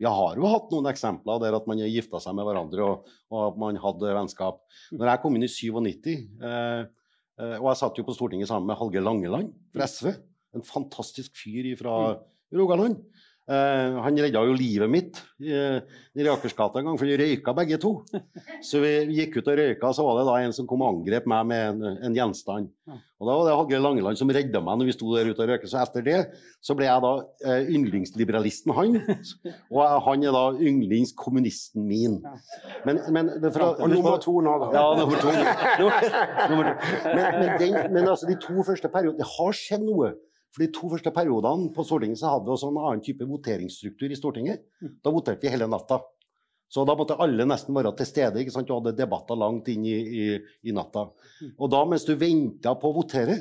Vi 0.00 0.08
har 0.08 0.36
jo 0.36 0.50
hatt 0.52 0.72
noen 0.74 0.90
eksempler 0.90 1.40
der 1.40 1.56
at 1.56 1.68
man 1.70 1.80
har 1.80 1.88
gifta 1.88 2.20
seg 2.20 2.36
med 2.36 2.48
hverandre 2.48 2.88
og, 2.88 3.12
og 3.32 3.60
man 3.60 3.80
hadde 3.80 4.16
vennskap. 4.18 4.60
Når 4.92 5.12
jeg 5.12 5.22
kom 5.22 5.38
inn 5.38 5.46
i 5.46 5.52
97, 5.52 6.10
eh, 6.12 6.82
eh, 7.40 7.56
og 7.56 7.70
jeg 7.70 7.80
satt 7.80 8.02
jo 8.02 8.04
på 8.08 8.16
Stortinget 8.16 8.52
sammen 8.52 8.68
med 8.68 8.80
Halge 8.80 9.04
Langeland 9.04 9.54
fra 9.72 9.88
SV, 9.88 10.12
en 10.58 10.66
fantastisk 10.66 11.40
fyr 11.40 11.72
fra 11.80 11.96
Rogaland. 12.52 13.00
Uh, 13.50 13.96
han 14.04 14.14
redda 14.14 14.44
jo 14.46 14.52
livet 14.54 14.86
mitt 14.86 15.16
uh, 15.42 15.80
i 16.14 16.26
Akersgata 16.30 16.78
en 16.78 16.86
gang, 16.86 16.98
for 17.00 17.08
vi 17.08 17.16
røyka 17.18 17.50
begge 17.58 17.80
to. 17.82 17.96
Så 18.68 18.78
vi 18.78 18.92
gikk 19.16 19.40
ut 19.40 19.48
og 19.50 19.58
røyka, 19.58 19.90
så 19.96 20.04
var 20.06 20.20
det 20.20 20.26
da 20.28 20.36
en 20.44 20.54
som 20.54 20.68
kom 20.70 20.84
og 20.84 20.92
angrep 20.92 21.26
meg 21.30 21.48
med 21.50 21.64
en, 21.72 21.96
en 22.06 22.14
gjenstand. 22.14 22.68
Og 23.20 23.26
Da 23.26 23.34
var 23.34 23.48
det 23.48 23.56
Hagge 23.58 23.80
Langeland 23.82 24.20
som 24.20 24.30
redda 24.32 24.62
meg 24.64 24.78
når 24.78 24.90
vi 24.92 24.94
sto 24.94 25.10
der 25.16 25.32
ute 25.32 25.42
og 25.42 25.50
røyka. 25.50 25.66
Så 25.66 25.80
etter 25.82 26.06
det 26.06 26.20
så 26.62 26.78
ble 26.78 26.86
jeg 26.86 27.02
da 27.02 27.12
uh, 27.18 27.74
yndlingsliberalisten 27.74 28.76
han, 28.78 28.96
og 29.74 29.82
han 30.06 30.30
er 30.30 30.38
da 30.38 30.46
yndlingskommunisten 30.54 31.90
min. 31.90 32.20
Men, 32.86 33.02
men, 33.10 33.34
fra, 33.50 33.74
og 33.74 33.90
nummer 33.90 34.22
to 34.22 34.38
nå, 34.46 34.56
da. 34.62 34.72
Ja, 34.78 34.86
nummer 35.02 35.18
to. 35.18 35.34
nummer 36.54 36.70
to. 36.70 36.88
Men, 37.10 37.24
men, 37.42 37.54
den, 37.58 37.78
men 37.98 38.04
altså, 38.06 38.30
de 38.30 38.38
to 38.38 38.62
første 38.62 38.92
periodene 38.92 39.18
Det 39.18 39.32
har 39.34 39.56
skjedd 39.58 39.90
noe. 39.90 40.14
For 40.50 40.64
de 40.64 40.70
to 40.74 40.88
første 40.90 41.12
periodene 41.14 41.70
på 41.74 41.84
Stortinget 41.86 42.18
så 42.18 42.32
hadde 42.32 42.48
vi 42.48 42.54
også 42.54 42.70
en 42.72 42.80
annen 42.80 43.04
type 43.06 43.26
voteringsstruktur 43.28 44.10
i 44.10 44.18
Stortinget. 44.18 44.64
Mm. 44.82 44.96
Da 45.04 45.12
voterte 45.14 45.46
vi 45.46 45.52
hele 45.52 45.68
natta. 45.70 46.00
Så 46.70 46.84
da 46.86 46.94
måtte 46.98 47.18
alle 47.22 47.46
nesten 47.50 47.74
være 47.74 47.92
til 47.98 48.06
stede. 48.06 48.42
ikke 48.42 48.54
sant? 48.54 48.68
Du 48.68 48.76
hadde 48.76 48.94
debatter 48.98 49.38
langt 49.38 49.70
inn 49.70 49.86
i, 49.86 49.94
i, 49.94 50.26
i 50.66 50.74
natta. 50.74 51.08
Mm. 51.42 51.54
Og 51.56 51.70
da 51.70 51.84
mens 51.86 52.06
du 52.06 52.14
venta 52.18 52.74
på 52.78 52.90
å 52.90 52.98
votere, 52.98 53.38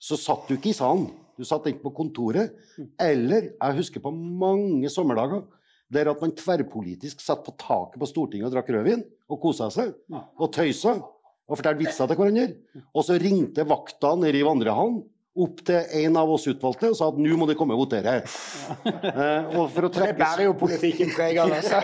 så 0.00 0.18
satt 0.18 0.48
du 0.48 0.56
ikke 0.56 0.72
i 0.72 0.76
salen. 0.76 1.08
Du 1.38 1.46
satt 1.46 1.66
enten 1.70 1.82
på 1.82 1.94
kontoret, 1.96 2.54
mm. 2.76 2.90
eller 3.00 3.52
jeg 3.52 3.78
husker 3.78 4.02
på 4.04 4.12
mange 4.14 4.90
sommerdager 4.92 5.46
der 5.90 6.10
at 6.12 6.20
man 6.22 6.34
tverrpolitisk 6.36 7.22
satt 7.22 7.42
på 7.42 7.56
taket 7.58 7.98
på 7.98 8.06
Stortinget 8.06 8.46
og 8.46 8.54
drakk 8.54 8.70
rødvin 8.70 9.02
og 9.30 9.40
kosa 9.42 9.66
seg 9.74 9.96
og 10.14 10.52
tøysa 10.54 10.92
og 11.00 11.58
fortalte 11.58 11.82
vitser 11.82 12.06
til 12.06 12.18
hverandre. 12.20 12.52
Og 12.94 13.06
så 13.06 13.16
ringte 13.18 13.66
vakta 13.66 14.14
nede 14.18 14.38
i 14.38 14.46
vandrehallen 14.46 15.00
opp 15.44 15.62
til 15.66 15.94
en 16.00 16.18
av 16.20 16.30
oss 16.34 16.46
utvalgte 16.50 16.90
og 16.92 16.96
sa 16.98 17.08
at 17.10 17.18
nå 17.20 17.36
må 17.38 17.46
de 17.48 17.56
komme 17.58 17.76
og 17.76 17.84
votere. 17.84 18.16
Eh, 18.84 19.56
og 19.56 19.72
trekke... 19.94 20.10
Det 20.12 20.18
bærer 20.18 20.44
jo 20.46 20.56
politikken 20.60 21.12
preg 21.14 21.40
av. 21.42 21.54
Altså. 21.56 21.80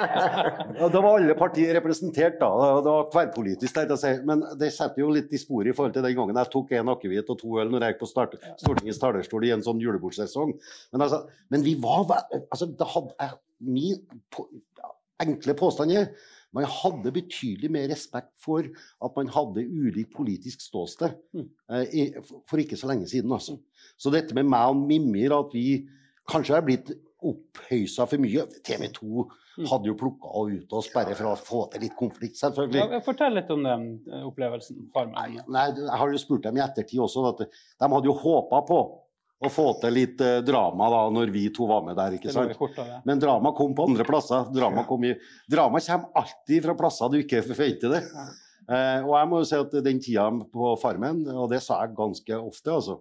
da 0.94 1.02
var 1.02 1.10
alle 1.12 1.36
partier 1.38 1.74
representert, 1.78 2.38
da. 2.40 2.50
Det 2.80 2.94
var 2.94 3.10
tverrpolitisk. 3.12 3.82
Men 4.28 4.44
det 4.60 4.72
setter 4.76 5.04
jo 5.04 5.12
litt 5.14 5.32
i 5.34 5.40
sporet 5.40 5.72
i 5.72 5.76
forhold 5.76 5.96
til 5.96 6.06
den 6.06 6.16
gangen 6.18 6.40
jeg 6.40 6.52
tok 6.54 6.74
en 6.78 6.94
akevitt 6.94 7.30
og 7.34 7.40
to 7.42 7.60
øl 7.62 7.70
når 7.72 7.86
jeg 7.86 7.94
gikk 7.94 8.02
på 8.02 8.10
start, 8.10 8.40
Stortingets 8.62 9.02
talerstol 9.02 9.46
i 9.48 9.54
en 9.54 9.64
sånn 9.66 9.82
julebordsesong. 9.82 10.56
Men, 10.92 11.06
altså, 11.06 11.24
men 11.52 11.66
vi 11.66 11.76
var 11.80 12.08
altså, 12.40 12.70
det 12.70 12.90
hadde, 12.94 13.30
Min 13.60 13.98
på, 14.32 14.46
enkle 15.20 15.52
påstand 15.58 15.92
er 15.92 16.06
man 16.56 16.66
hadde 16.66 17.12
betydelig 17.14 17.70
mer 17.72 17.86
respekt 17.92 18.32
for 18.42 18.66
at 18.66 19.18
man 19.18 19.30
hadde 19.30 19.66
ulikt 19.66 20.14
politisk 20.16 20.64
ståsted 20.64 21.14
mm. 21.36 21.46
eh, 21.76 22.18
for 22.50 22.62
ikke 22.62 22.78
så 22.78 22.90
lenge 22.90 23.06
siden. 23.10 23.32
Altså. 23.32 23.58
Så 24.00 24.12
dette 24.14 24.34
med 24.36 24.48
meg 24.50 24.72
og 24.72 24.80
Mimir, 24.82 25.36
at 25.36 25.54
vi 25.54 25.84
kanskje 26.30 26.56
er 26.58 26.66
blitt 26.66 26.90
opphøysa 27.20 28.06
for 28.08 28.22
mye 28.22 28.46
TV2 28.64 29.04
mm. 29.04 29.66
hadde 29.68 29.90
jo 29.90 29.96
plukka 30.00 30.44
ut 30.48 30.74
oss 30.78 30.88
bare 30.94 31.14
for 31.18 31.30
å 31.30 31.36
få 31.36 31.66
til 31.72 31.84
litt 31.84 31.96
konflikt, 31.98 32.38
selvfølgelig. 32.40 32.80
Ja, 32.80 33.02
fortell 33.04 33.36
litt 33.36 33.52
om 33.52 33.66
den 33.66 33.86
eh, 34.08 34.24
opplevelsen. 34.26 34.88
Nei, 35.12 35.28
nei, 35.44 35.66
jeg 35.76 36.00
har 36.02 36.14
jo 36.14 36.22
spurt 36.22 36.48
dem 36.48 36.58
i 36.58 36.64
ettertid 36.64 37.02
også. 37.04 37.28
at 37.30 37.44
De 37.46 37.92
hadde 37.94 38.10
jo 38.10 38.16
håpa 38.24 38.64
på 38.68 38.80
å 39.40 39.48
få 39.52 39.66
til 39.80 39.94
litt 39.96 40.20
eh, 40.24 40.38
drama 40.44 40.90
da, 40.92 41.00
når 41.14 41.32
vi 41.32 41.46
to 41.54 41.68
var 41.70 41.84
med 41.86 41.96
der. 41.98 42.16
ikke 42.18 42.32
sant? 42.34 42.52
Men 43.08 43.20
drama 43.22 43.54
kom 43.56 43.72
på 43.76 43.88
andre 43.88 44.04
plasser. 44.08 44.48
Drama, 44.52 44.84
kom 44.88 45.06
i, 45.08 45.14
drama 45.50 45.80
kommer 45.84 46.22
alltid 46.22 46.64
fra 46.66 46.76
plasser 46.78 47.12
du 47.12 47.20
ikke 47.22 47.44
forventer 47.48 47.96
det. 47.96 48.02
Eh, 48.70 48.98
og 49.06 49.14
jeg 49.16 49.30
må 49.30 49.42
jo 49.42 49.50
si 49.50 49.60
at 49.60 49.78
den 49.86 50.02
tida 50.02 50.26
på 50.52 50.74
Farmen, 50.82 51.24
og 51.32 51.48
det 51.52 51.62
sa 51.64 51.80
jeg 51.82 51.96
ganske 51.98 52.40
ofte, 52.40 52.74
altså 52.76 53.00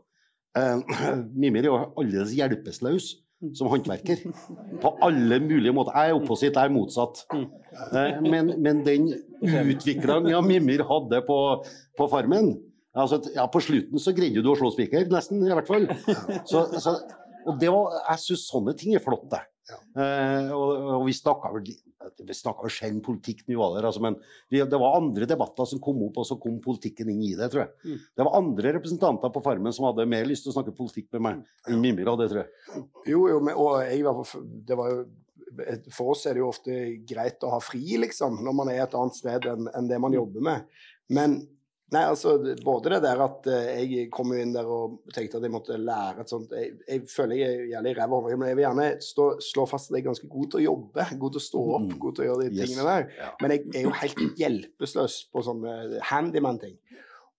eh, 0.57 1.17
Mimir 1.43 1.67
er 1.67 1.73
jo 1.73 1.81
aldeles 1.99 2.37
hjelpeløs 2.37 3.11
som 3.55 3.69
håndverker. 3.71 4.23
På 4.83 4.93
alle 5.05 5.37
mulige 5.43 5.71
måter. 5.75 5.95
Jeg 5.95 6.11
er 6.11 6.17
opposit, 6.17 6.55
jeg 6.55 6.59
er 6.59 6.73
motsatt. 6.75 7.21
Eh, 7.35 8.17
men, 8.23 8.55
men 8.59 8.81
den 8.87 9.11
utviklinga 9.43 10.41
Mimir 10.43 10.83
hadde 10.87 11.21
på, 11.27 11.37
på 11.99 12.09
Farmen 12.11 12.53
Altså, 12.97 13.19
ja, 13.35 13.45
på 13.51 13.61
slutten 13.61 14.01
så 14.01 14.13
greide 14.17 14.41
du 14.41 14.49
å 14.49 14.57
slå 14.57 14.71
spiker, 14.73 15.05
nesten, 15.13 15.43
i 15.45 15.53
hvert 15.53 15.69
fall. 15.69 15.85
Så, 16.49 16.63
så, 16.81 16.95
og 17.45 17.59
det 17.61 17.69
var, 17.73 17.99
jeg 18.13 18.23
syns 18.23 18.47
sånne 18.49 18.73
ting 18.77 18.95
er 18.97 19.03
flott, 19.03 19.27
det. 19.31 19.43
Ja. 19.69 19.77
Eh, 20.01 20.49
og, 20.55 20.71
og, 20.95 21.05
vi 21.05 21.13
snakka 21.13 21.51
vel 21.53 21.69
vi 21.69 22.33
jo 22.33 22.71
sjelden 22.73 23.01
politikk 23.05 23.43
nå, 23.47 23.59
altså, 23.77 24.01
men 24.01 24.15
vi, 24.49 24.61
det 24.65 24.79
var 24.81 24.97
andre 24.97 25.27
debatter 25.29 25.67
som 25.69 25.81
kom 25.83 26.01
opp, 26.07 26.17
og 26.21 26.25
så 26.27 26.39
kom 26.41 26.57
politikken 26.63 27.11
inn 27.13 27.21
i 27.27 27.35
det, 27.37 27.51
tror 27.53 27.65
jeg. 27.65 27.71
Mm. 27.85 28.03
Det 28.17 28.25
var 28.25 28.37
andre 28.39 28.73
representanter 28.79 29.33
på 29.35 29.43
Farmen 29.45 29.75
som 29.75 29.87
hadde 29.89 30.07
mer 30.09 30.27
lyst 30.27 30.47
til 30.47 30.53
å 30.53 30.57
snakke 30.57 30.75
politikk 30.77 31.09
med 31.15 31.25
meg 31.27 31.69
enn 31.69 31.83
Mimir 31.83 32.09
hadde, 32.09 32.29
tror 32.31 32.41
jeg. 32.43 32.83
Jo, 33.11 33.27
jo, 33.29 33.39
men, 33.45 33.53
og 33.59 33.83
jeg 33.85 34.01
var, 34.07 34.35
det 34.69 34.79
var 34.79 34.93
jo 34.93 35.01
for 35.93 36.13
oss 36.13 36.27
er 36.29 36.37
det 36.37 36.43
jo 36.43 36.49
ofte 36.51 36.75
greit 37.09 37.43
å 37.43 37.53
ha 37.55 37.61
fri, 37.63 37.83
liksom, 38.01 38.41
når 38.45 38.55
man 38.55 38.69
er 38.71 38.83
et 38.83 38.97
annet 38.97 39.17
sted 39.17 39.47
enn, 39.49 39.69
enn 39.75 39.89
det 39.89 39.97
man 40.01 40.13
jobber 40.15 40.45
med. 40.45 40.67
Men 41.09 41.39
Nei, 41.89 42.03
altså 42.05 42.35
både 42.61 42.91
det 42.93 42.99
der 43.01 43.21
at 43.23 43.47
uh, 43.49 43.69
jeg 43.81 44.09
kom 44.13 44.29
inn 44.37 44.51
der 44.53 44.67
og 44.69 44.99
tenkte 45.13 45.39
at 45.39 45.45
jeg 45.47 45.53
måtte 45.53 45.77
lære 45.81 46.21
et 46.21 46.29
sånt 46.29 46.51
Jeg, 46.53 46.75
jeg 46.85 47.05
føler 47.09 47.39
jeg 47.39 47.55
er 47.55 47.71
jævlig 47.71 47.93
ræva 47.97 48.19
men 48.27 48.45
jeg 48.45 48.59
vil 48.59 48.65
gjerne 48.67 48.85
stå, 49.01 49.25
slå 49.41 49.65
fast 49.69 49.89
at 49.89 49.97
jeg 49.97 50.03
er 50.03 50.09
ganske 50.11 50.29
god 50.29 50.51
til 50.51 50.59
å 50.59 50.65
jobbe. 50.67 51.07
God 51.23 51.33
til 51.33 51.41
å 51.41 51.47
stå 51.47 51.63
opp, 51.79 51.87
mm. 51.87 51.95
god 52.03 52.17
til 52.17 52.25
å 52.25 52.27
gjøre 52.27 52.45
de 52.45 52.51
yes. 52.59 52.61
tingene 52.61 52.85
der. 52.91 53.07
Ja. 53.17 53.31
Men 53.41 53.55
jeg 53.55 53.63
er 53.73 53.87
jo 53.87 53.95
helt 54.03 54.21
hjelpeløs 54.43 55.17
på 55.33 55.45
sånne 55.47 56.03
handyman-ting. 56.11 56.77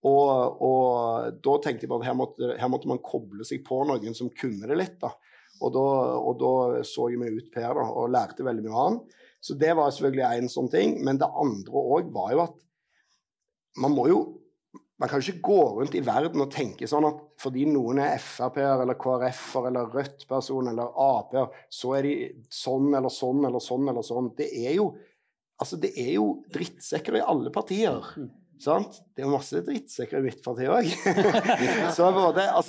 Og, 0.09 0.61
og, 0.65 1.39
da 1.45 1.55
tenkte 1.61 1.85
jeg 1.85 1.91
bare 1.93 2.03
at 2.03 2.09
her 2.09 2.17
måtte, 2.17 2.51
her 2.57 2.71
måtte, 2.73 2.89
man 2.89 3.01
koble 3.05 3.45
seg 3.47 3.61
på 3.67 3.83
noen 3.87 4.17
som 4.17 4.31
kunne 4.33 4.67
det 4.67 4.79
litt. 4.79 4.97
da. 5.03 5.13
Og 5.61 5.71
da, 5.75 5.85
og 6.17 6.41
da 6.41 6.53
så 6.87 7.07
jeg 7.13 7.21
meg 7.21 7.37
ut 7.37 7.51
Per 7.53 7.77
da, 7.77 7.85
og 7.85 8.11
lærte 8.11 8.43
veldig 8.43 8.65
mye 8.65 8.73
av 8.73 8.87
han. 8.87 8.99
Så 9.41 9.55
det 9.61 9.71
var 9.77 9.93
selvfølgelig 9.93 10.27
en 10.41 10.51
sånn 10.51 10.69
ting. 10.73 10.97
Men 11.05 11.21
det 11.21 11.29
andre 11.29 11.85
òg 11.95 12.11
var 12.13 12.35
jo 12.35 12.43
at 12.49 12.59
man 13.79 13.95
må 13.95 14.09
jo 14.11 14.21
man 15.01 15.09
kan 15.09 15.17
jo 15.17 15.31
ikke 15.31 15.47
gå 15.47 15.61
rundt 15.79 15.95
i 15.97 16.03
verden 16.05 16.43
og 16.43 16.51
tenke 16.53 16.85
sånn 16.89 17.07
at 17.07 17.21
fordi 17.41 17.63
noen 17.65 18.03
er 18.03 18.19
Frp-er 18.21 18.83
eller 18.83 18.99
KrF-er 19.01 19.71
eller 19.71 19.87
Rødt-person 19.95 20.69
eller 20.69 20.91
Ap-er, 21.01 21.47
så 21.73 21.95
er 21.97 22.05
de 22.05 22.11
sånn 22.53 22.91
eller 22.93 23.09
sånn 23.13 23.41
eller 23.49 23.63
sånn 23.65 23.89
eller 23.89 24.05
sånn. 24.05 24.29
Det 24.37 24.51
er 24.61 24.75
jo, 24.77 24.91
altså 25.57 25.79
det 25.81 25.95
er 25.97 26.13
jo 26.19 26.27
drittsekker 26.53 27.17
i 27.17 27.23
alle 27.33 27.49
partier. 27.55 27.97
Sant? 28.61 28.99
Det 29.15 29.23
er 29.23 29.25
jo 29.25 29.33
masse 29.33 29.63
drittsekker 29.65 30.19
i 30.19 30.27
mitt 30.27 30.43
parti 30.45 30.67
òg. 30.69 30.91
altså, 31.87 32.11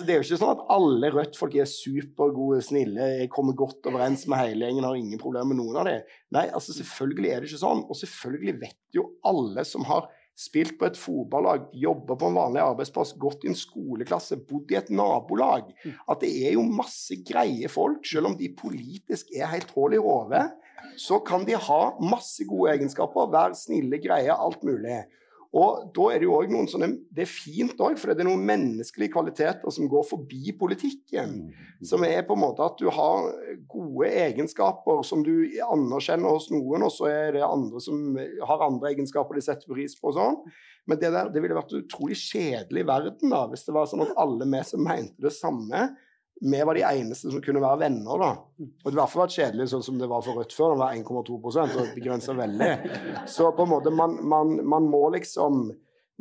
det 0.08 0.14
er 0.14 0.22
jo 0.22 0.24
ikke 0.24 0.40
sånn 0.40 0.54
at 0.54 0.64
alle 0.72 1.12
Rødt-folk 1.12 1.58
er 1.60 1.68
supergode, 1.68 2.62
snille, 2.64 3.10
jeg 3.18 3.32
kommer 3.34 3.58
godt 3.60 3.92
overens 3.92 4.24
med 4.24 4.40
hele 4.40 4.70
gjengen, 4.70 4.88
har 4.88 4.96
ingen 4.96 5.20
problemer 5.20 5.52
med 5.52 5.60
noen 5.60 5.82
av 5.82 5.90
dem. 5.90 6.16
Nei, 6.32 6.46
altså 6.48 6.72
selvfølgelig 6.78 7.28
er 7.34 7.44
det 7.44 7.52
ikke 7.52 7.60
sånn. 7.66 7.84
Og 7.92 8.00
selvfølgelig 8.00 8.56
vet 8.64 8.80
jo 8.96 9.10
alle 9.28 9.68
som 9.68 9.84
har 9.90 10.08
spilt 10.38 10.78
på 10.80 10.88
et 10.88 10.98
fotballag, 10.98 11.68
jobba 11.76 12.16
på 12.18 12.28
en 12.30 12.36
vanlig 12.38 12.62
arbeidsplass, 12.64 13.14
gått 13.20 13.44
i 13.44 13.50
en 13.52 13.58
skoleklasse, 13.58 14.38
bodd 14.48 14.72
i 14.72 14.78
et 14.80 14.90
nabolag. 14.92 15.72
At 16.08 16.22
det 16.24 16.32
er 16.46 16.56
jo 16.56 16.64
masse 16.66 17.18
greie 17.26 17.70
folk, 17.72 18.04
selv 18.08 18.32
om 18.32 18.36
de 18.38 18.50
politisk 18.56 19.32
er 19.36 19.52
helt 19.52 19.72
hull 19.76 19.96
i 19.96 20.02
hodet. 20.02 20.46
Så 20.98 21.20
kan 21.24 21.46
de 21.48 21.56
ha 21.56 21.82
masse 22.02 22.44
gode 22.48 22.72
egenskaper, 22.74 23.30
være 23.32 23.58
snille, 23.58 24.00
greie, 24.02 24.32
alt 24.32 24.64
mulig. 24.66 25.02
Og 25.52 25.90
da 25.92 26.06
er 26.08 26.22
Det 26.22 26.24
jo 26.24 26.36
også 26.38 26.52
noen 26.54 26.68
sånne, 26.70 26.88
det 27.12 27.26
er 27.26 27.28
fint 27.28 27.80
òg, 27.84 27.98
for 28.00 28.08
det 28.08 28.24
er 28.24 28.28
noen 28.30 28.44
menneskelige 28.48 29.12
kvaliteter 29.12 29.74
som 29.74 29.88
går 29.90 30.06
forbi 30.08 30.54
politikken. 30.56 31.34
Mm. 31.44 31.66
Som 31.84 32.06
er 32.08 32.22
på 32.24 32.32
en 32.38 32.40
måte 32.40 32.64
at 32.64 32.78
du 32.80 32.88
har 32.88 33.28
gode 33.68 34.08
egenskaper 34.08 35.02
som 35.04 35.24
du 35.26 35.34
anerkjenner 35.66 36.32
hos 36.32 36.48
noen, 36.54 36.86
og 36.86 36.94
så 36.94 37.10
er 37.10 37.36
det 37.36 37.44
andre 37.44 37.82
som 37.84 38.16
har 38.16 38.64
andre 38.64 38.94
egenskaper 38.94 39.36
de 39.36 39.44
setter 39.44 39.68
pris 39.68 39.98
på. 39.98 40.08
og 40.08 40.16
sånn. 40.16 40.40
Men 40.88 41.02
det, 41.02 41.12
der, 41.12 41.28
det 41.34 41.44
ville 41.44 41.58
vært 41.58 41.76
utrolig 41.82 42.16
kjedelig 42.18 42.86
verden 42.88 43.34
da, 43.36 43.44
hvis 43.52 43.66
det 43.68 43.76
var 43.76 43.90
sånn 43.90 44.06
at 44.06 44.16
alle 44.24 44.48
vi 44.48 44.64
som 44.66 44.82
mente 44.88 45.20
det 45.20 45.34
samme, 45.36 45.90
vi 46.50 46.62
var 46.62 46.74
de 46.74 46.82
eneste 46.82 47.30
som 47.30 47.42
kunne 47.42 47.62
være 47.62 47.78
venner. 47.84 48.18
da. 48.18 48.30
Og 48.58 48.88
det 48.88 48.96
i 48.96 48.98
hvert 48.98 49.12
fall 49.12 49.22
vært 49.22 49.36
kjedelig 49.36 49.68
sånn 49.70 49.84
som 49.86 49.98
det 50.00 50.08
var 50.10 50.24
for 50.26 50.40
Rødt 50.40 50.54
før, 50.56 50.74
det 50.74 50.80
var 50.80 50.96
1,2% 50.98 51.76
og 51.78 51.92
begrensa 51.94 52.34
veldig. 52.34 52.70
Så 53.30 53.52
på 53.54 53.66
en 53.66 53.70
måte, 53.70 53.92
man, 53.94 54.16
man, 54.26 54.56
man, 54.66 54.90
må 54.90 55.06
liksom 55.14 55.64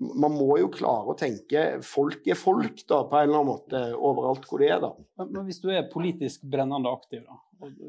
Man 0.01 0.33
må 0.33 0.55
jo 0.57 0.69
klare 0.73 1.13
å 1.13 1.17
tenke 1.17 1.63
folk 1.85 2.25
er 2.25 2.37
folk, 2.39 2.79
da, 2.89 3.03
på 3.05 3.17
en 3.19 3.27
eller 3.27 3.37
annen 3.37 3.49
måte, 3.51 3.81
overalt 3.93 4.47
hvor 4.49 4.61
de 4.61 4.69
er, 4.71 4.79
da. 4.81 4.95
Men 5.27 5.43
hvis 5.45 5.59
du 5.61 5.67
er 5.69 5.89
politisk 5.91 6.45
brennende 6.49 6.89
aktiv, 6.89 7.21
da, 7.27 7.37
og, 7.61 7.83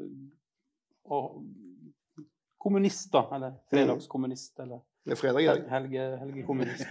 og 1.09 1.39
kommunist, 2.61 3.07
da, 3.15 3.23
eller 3.33 3.55
fredagskommunist, 3.71 4.53
eller 4.61 4.83
det 5.03 5.15
er 5.15 5.19
fredag 5.19 5.43
i 5.43 5.47
dag. 5.49 5.63
Helge, 5.73 6.07
Helge 6.21 6.43
kommunist. 6.47 6.87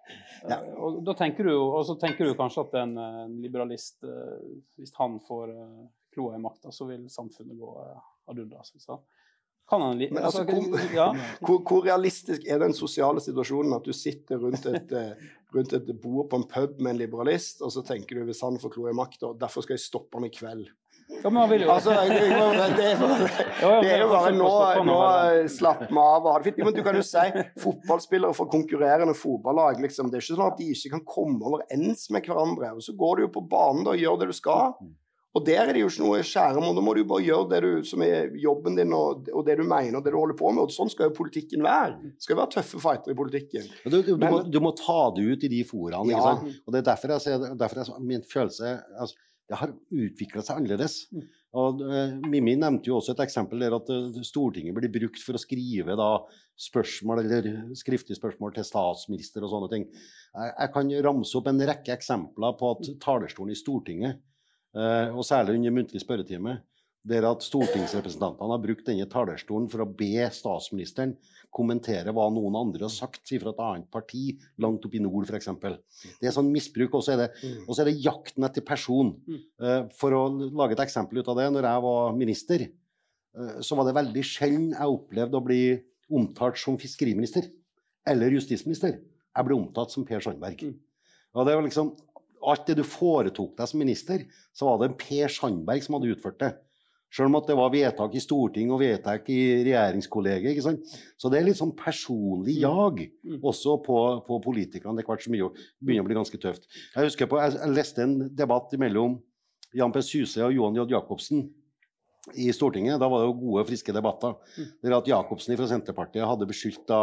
ja. 0.50 0.60
Og 0.78 1.00
da 1.06 1.16
tenker 1.18 1.48
du, 1.48 1.54
så 1.86 1.96
tenker 1.98 2.28
du 2.28 2.36
kanskje 2.38 2.62
at 2.68 2.76
en, 2.84 2.96
en 3.24 3.36
liberalist, 3.42 3.98
eh, 4.06 4.36
hvis 4.78 4.94
han 5.00 5.18
får 5.26 5.50
uh, 5.50 5.86
kloa 6.14 6.36
i 6.36 6.42
makta, 6.42 6.70
så 6.74 6.86
vil 6.86 7.08
samfunnet 7.10 7.58
gå 7.58 7.72
uh, 7.74 8.04
ad 8.30 8.42
undas. 8.44 8.70
Kan 9.66 9.82
han 9.82 9.98
Men 9.98 10.22
altså, 10.22 10.44
altså 10.44 10.70
hvor, 10.70 10.84
ja. 10.94 11.08
hvor, 11.48 11.58
hvor, 11.66 11.82
realistisk 11.88 12.46
er 12.46 12.62
den 12.62 12.76
sosiale 12.76 13.20
situasjonen 13.20 13.74
at 13.74 13.88
du 13.88 13.90
sitter 13.96 14.38
rundt 14.38 14.68
et, 14.70 14.94
rundt 15.54 15.74
et 15.74 15.90
bord 15.98 16.30
på 16.30 16.38
en 16.38 16.46
pub 16.46 16.78
med 16.78 16.94
en 16.94 17.00
liberalist, 17.02 17.64
og 17.66 17.74
så 17.74 17.82
tenker 17.82 18.20
du 18.20 18.28
hvis 18.30 18.44
han 18.46 18.60
får 18.62 18.76
kloa 18.78 18.94
i 18.94 18.98
makta, 18.98 19.34
derfor 19.40 19.66
skal 19.66 19.74
jeg 19.74 19.88
stoppe 19.88 20.20
han 20.20 20.30
i 20.30 20.34
kveld. 20.34 20.68
Ja, 21.08 21.30
men 21.30 21.36
han 21.36 21.50
vil 21.50 21.62
jo 21.62 21.70
altså, 21.70 21.94
det, 22.08 22.16
er 22.82 22.98
bare, 22.98 23.28
det 23.82 23.90
er 23.94 24.02
jo 24.02 24.08
bare 24.10 24.32
nå, 24.34 24.50
nå 24.88 24.98
slapp 25.50 25.84
vi 25.86 26.00
av 26.02 26.26
og 26.26 26.28
ha 26.32 26.36
det 26.40 26.48
fint. 26.48 26.60
Men 26.66 26.74
du 26.74 26.82
kan 26.86 26.98
jo 26.98 27.04
si 27.06 27.24
fotballspillere 27.62 28.34
fra 28.36 28.48
konkurrerende 28.50 29.14
fotballag. 29.16 29.80
Liksom. 29.84 30.10
Det 30.10 30.18
er 30.18 30.26
ikke 30.26 30.38
sånn 30.38 30.50
at 30.50 30.60
de 30.60 30.68
ikke 30.74 30.94
kan 30.96 31.04
komme 31.06 31.46
overens 31.46 32.08
med 32.14 32.26
hverandre. 32.26 32.74
Og 32.74 32.84
så 32.84 32.94
går 32.98 33.16
du 33.16 33.26
jo 33.26 33.34
på 33.38 33.44
banen 33.50 33.86
og 33.92 33.98
gjør 34.00 34.22
det 34.22 34.30
du 34.32 34.38
skal. 34.38 34.74
Og 35.36 35.44
der 35.44 35.66
er 35.66 35.76
det 35.76 35.82
jo 35.82 35.90
ikke 35.90 36.00
noe 36.00 36.20
skjære 36.24 36.62
Da 36.78 36.82
må 36.82 36.94
du 36.96 37.02
bare 37.04 37.24
gjøre 37.24 37.48
det 37.50 37.58
du, 37.60 37.70
som 37.84 38.02
er 38.06 38.30
jobben 38.40 38.78
din, 38.78 38.94
og, 38.96 39.28
og, 39.34 39.42
det 39.44 39.58
du 39.60 39.66
mener, 39.66 39.98
og 39.98 40.04
det 40.06 40.14
du 40.14 40.18
holder 40.18 40.38
på 40.38 40.52
med. 40.54 40.64
Og 40.64 40.72
sånn 40.72 40.90
skal 40.92 41.10
jo 41.10 41.16
politikken 41.18 41.64
være. 41.66 41.98
Det 42.16 42.24
skal 42.24 42.40
være 42.40 42.54
tøffe 42.56 42.80
fighter 42.82 43.12
i 43.12 43.18
politikken. 43.18 43.68
Du, 43.84 43.98
du, 44.00 44.14
Men, 44.16 44.32
må, 44.32 44.40
du, 44.48 44.58
må, 44.64 44.72
ta 44.78 45.10
det 45.16 45.26
ut 45.28 45.46
i 45.46 45.52
de 45.52 45.62
foraene. 45.68 46.16
Ja. 46.16 46.34
Og 46.64 46.72
det 46.72 46.80
er 46.80 46.88
derfor 46.88 47.14
jeg 47.14 47.26
sier, 47.26 47.48
derfor 47.52 47.82
jeg, 47.82 48.06
min 48.08 48.24
følelse 48.26 48.78
altså, 48.96 49.20
det 49.46 49.58
har 49.60 49.72
utvikla 49.94 50.42
seg 50.42 50.60
annerledes. 50.60 50.98
Mm. 51.14 51.24
Og, 51.56 51.82
uh, 51.86 52.16
Mimmi 52.26 52.56
nevnte 52.58 52.90
jo 52.90 52.98
også 52.98 53.14
et 53.14 53.22
eksempel 53.26 53.62
der 53.62 53.76
at 53.76 53.88
uh, 53.92 54.20
Stortinget 54.26 54.76
blir 54.76 54.92
brukt 54.92 55.22
for 55.22 55.38
å 55.38 55.40
skrive 55.40 55.96
da, 55.98 56.10
spørsmål 56.66 57.22
eller 57.22 57.48
skriftlige 57.76 58.18
spørsmål 58.18 58.54
til 58.56 58.66
statsminister 58.66 59.44
og 59.44 59.52
sånne 59.52 59.72
ting. 59.72 59.84
Jeg, 59.92 60.52
jeg, 60.52 60.72
kan 60.74 60.94
ramse 61.08 61.36
opp 61.38 61.50
en 61.52 61.66
rekke 61.70 61.94
eksempler 61.94 62.56
på 62.60 62.72
at 62.74 62.90
talerstolen 63.02 63.54
i 63.54 63.60
Stortinget, 63.60 64.22
uh, 64.76 65.14
og 65.14 65.24
særlig 65.28 65.60
under 65.60 65.78
muntlig 65.78 66.02
spørretime, 66.02 66.58
der 67.06 67.26
at 67.28 67.44
stortingsrepresentantene 67.46 68.50
har 68.50 68.62
brukt 68.62 68.86
denne 68.88 69.06
talerstolen 69.10 69.68
for 69.70 69.84
å 69.84 69.88
be 69.88 70.26
statsministeren 70.34 71.14
kommentere 71.56 72.12
hva 72.14 72.26
noen 72.32 72.56
andre 72.58 72.86
har 72.86 72.92
sagt 72.92 73.30
fra 73.30 73.52
et 73.52 73.60
annet 73.62 73.88
parti 73.92 74.24
langt 74.62 74.84
oppe 74.86 74.98
i 74.98 75.02
nord, 75.02 75.28
f.eks. 75.28 75.48
Det 76.20 76.28
er 76.28 76.34
sånn 76.34 76.50
misbruk. 76.52 76.96
Og 76.98 77.04
så 77.06 77.14
er, 77.14 77.28
mm. 77.32 77.68
er, 77.70 77.88
det 77.88 77.96
jakten 78.04 78.46
etter 78.48 78.64
person. 78.66 79.14
Uh, 79.62 79.86
for 79.96 80.16
å 80.16 80.24
lage 80.46 80.76
et 80.76 80.84
eksempel 80.86 81.22
ut 81.22 81.30
av 81.32 81.40
det, 81.40 81.48
når 81.54 81.68
jeg 81.70 81.84
var 81.86 82.18
minister, 82.18 82.66
uh, 83.38 83.58
så 83.64 83.78
var 83.78 83.88
det 83.88 83.96
veldig 84.00 84.24
sjelden 84.26 84.72
jeg 84.74 84.96
opplevde 84.98 85.38
å 85.40 85.46
bli 85.46 85.62
omtalt 86.16 86.60
som 86.60 86.78
fiskeriminister 86.80 87.48
eller 88.06 88.36
justisminister. 88.36 89.00
Jeg 89.36 89.46
ble 89.48 89.56
omtalt 89.56 89.94
som 89.94 90.04
Per 90.06 90.22
Sandberg. 90.22 90.68
Mm. 90.68 90.76
Og 91.36 91.48
det 91.48 91.56
var 91.56 91.66
liksom, 91.66 91.94
Alt 92.46 92.68
det 92.68 92.76
du 92.78 92.84
foretok 92.86 93.56
deg 93.58 93.66
som 93.66 93.80
minister, 93.80 94.20
så 94.54 94.68
var 94.68 94.76
det 94.78 94.98
Per 95.00 95.32
Sandberg 95.32 95.82
som 95.82 95.96
hadde 95.96 96.12
utført 96.12 96.36
det. 96.38 96.50
Selv 97.14 97.30
om 97.30 97.38
at 97.38 97.46
det 97.48 97.56
var 97.56 97.70
vedtak 97.72 98.16
i 98.18 98.22
Stortinget 98.22 98.74
og 98.74 98.82
vedtak 98.82 99.28
i 99.32 99.38
regjeringskollegiet. 99.64 100.52
ikke 100.52 100.64
sant? 100.64 100.96
Så 101.16 101.30
det 101.32 101.38
er 101.38 101.46
litt 101.46 101.58
sånn 101.60 101.74
personlig 101.78 102.58
mm. 102.58 102.62
jag 102.64 103.04
mm. 103.06 103.38
også 103.46 103.76
på, 103.86 104.00
på 104.26 104.40
politikerne. 104.44 104.96
Det 104.98 105.06
hvert 105.06 105.24
så 105.24 105.32
mye 105.32 105.52
begynner 105.78 106.04
å 106.04 106.08
bli 106.08 106.18
ganske 106.18 106.40
tøft. 106.42 106.66
Jeg 106.96 107.10
husker 107.10 107.30
på, 107.30 107.38
jeg, 107.40 107.70
leste 107.76 108.04
en 108.04 108.18
debatt 108.36 108.74
mellom 108.80 109.20
Jan 109.76 109.94
P. 109.94 110.02
Syse 110.04 110.42
og 110.44 110.54
Johan 110.56 110.76
J. 110.78 110.88
Jacobsen 110.96 111.46
i 112.34 112.50
Stortinget. 112.54 112.98
Da 113.00 113.08
var 113.08 113.22
det 113.22 113.30
jo 113.30 113.38
gode, 113.38 113.66
friske 113.70 113.94
debatter. 113.94 114.36
Mm. 114.56 114.70
Der 114.82 114.98
at 114.98 115.10
Jacobsen 115.10 115.58
fra 115.58 115.70
Senterpartiet 115.70 116.26
hadde 116.26 116.50
beskyldt 116.50 116.84
da 116.90 117.00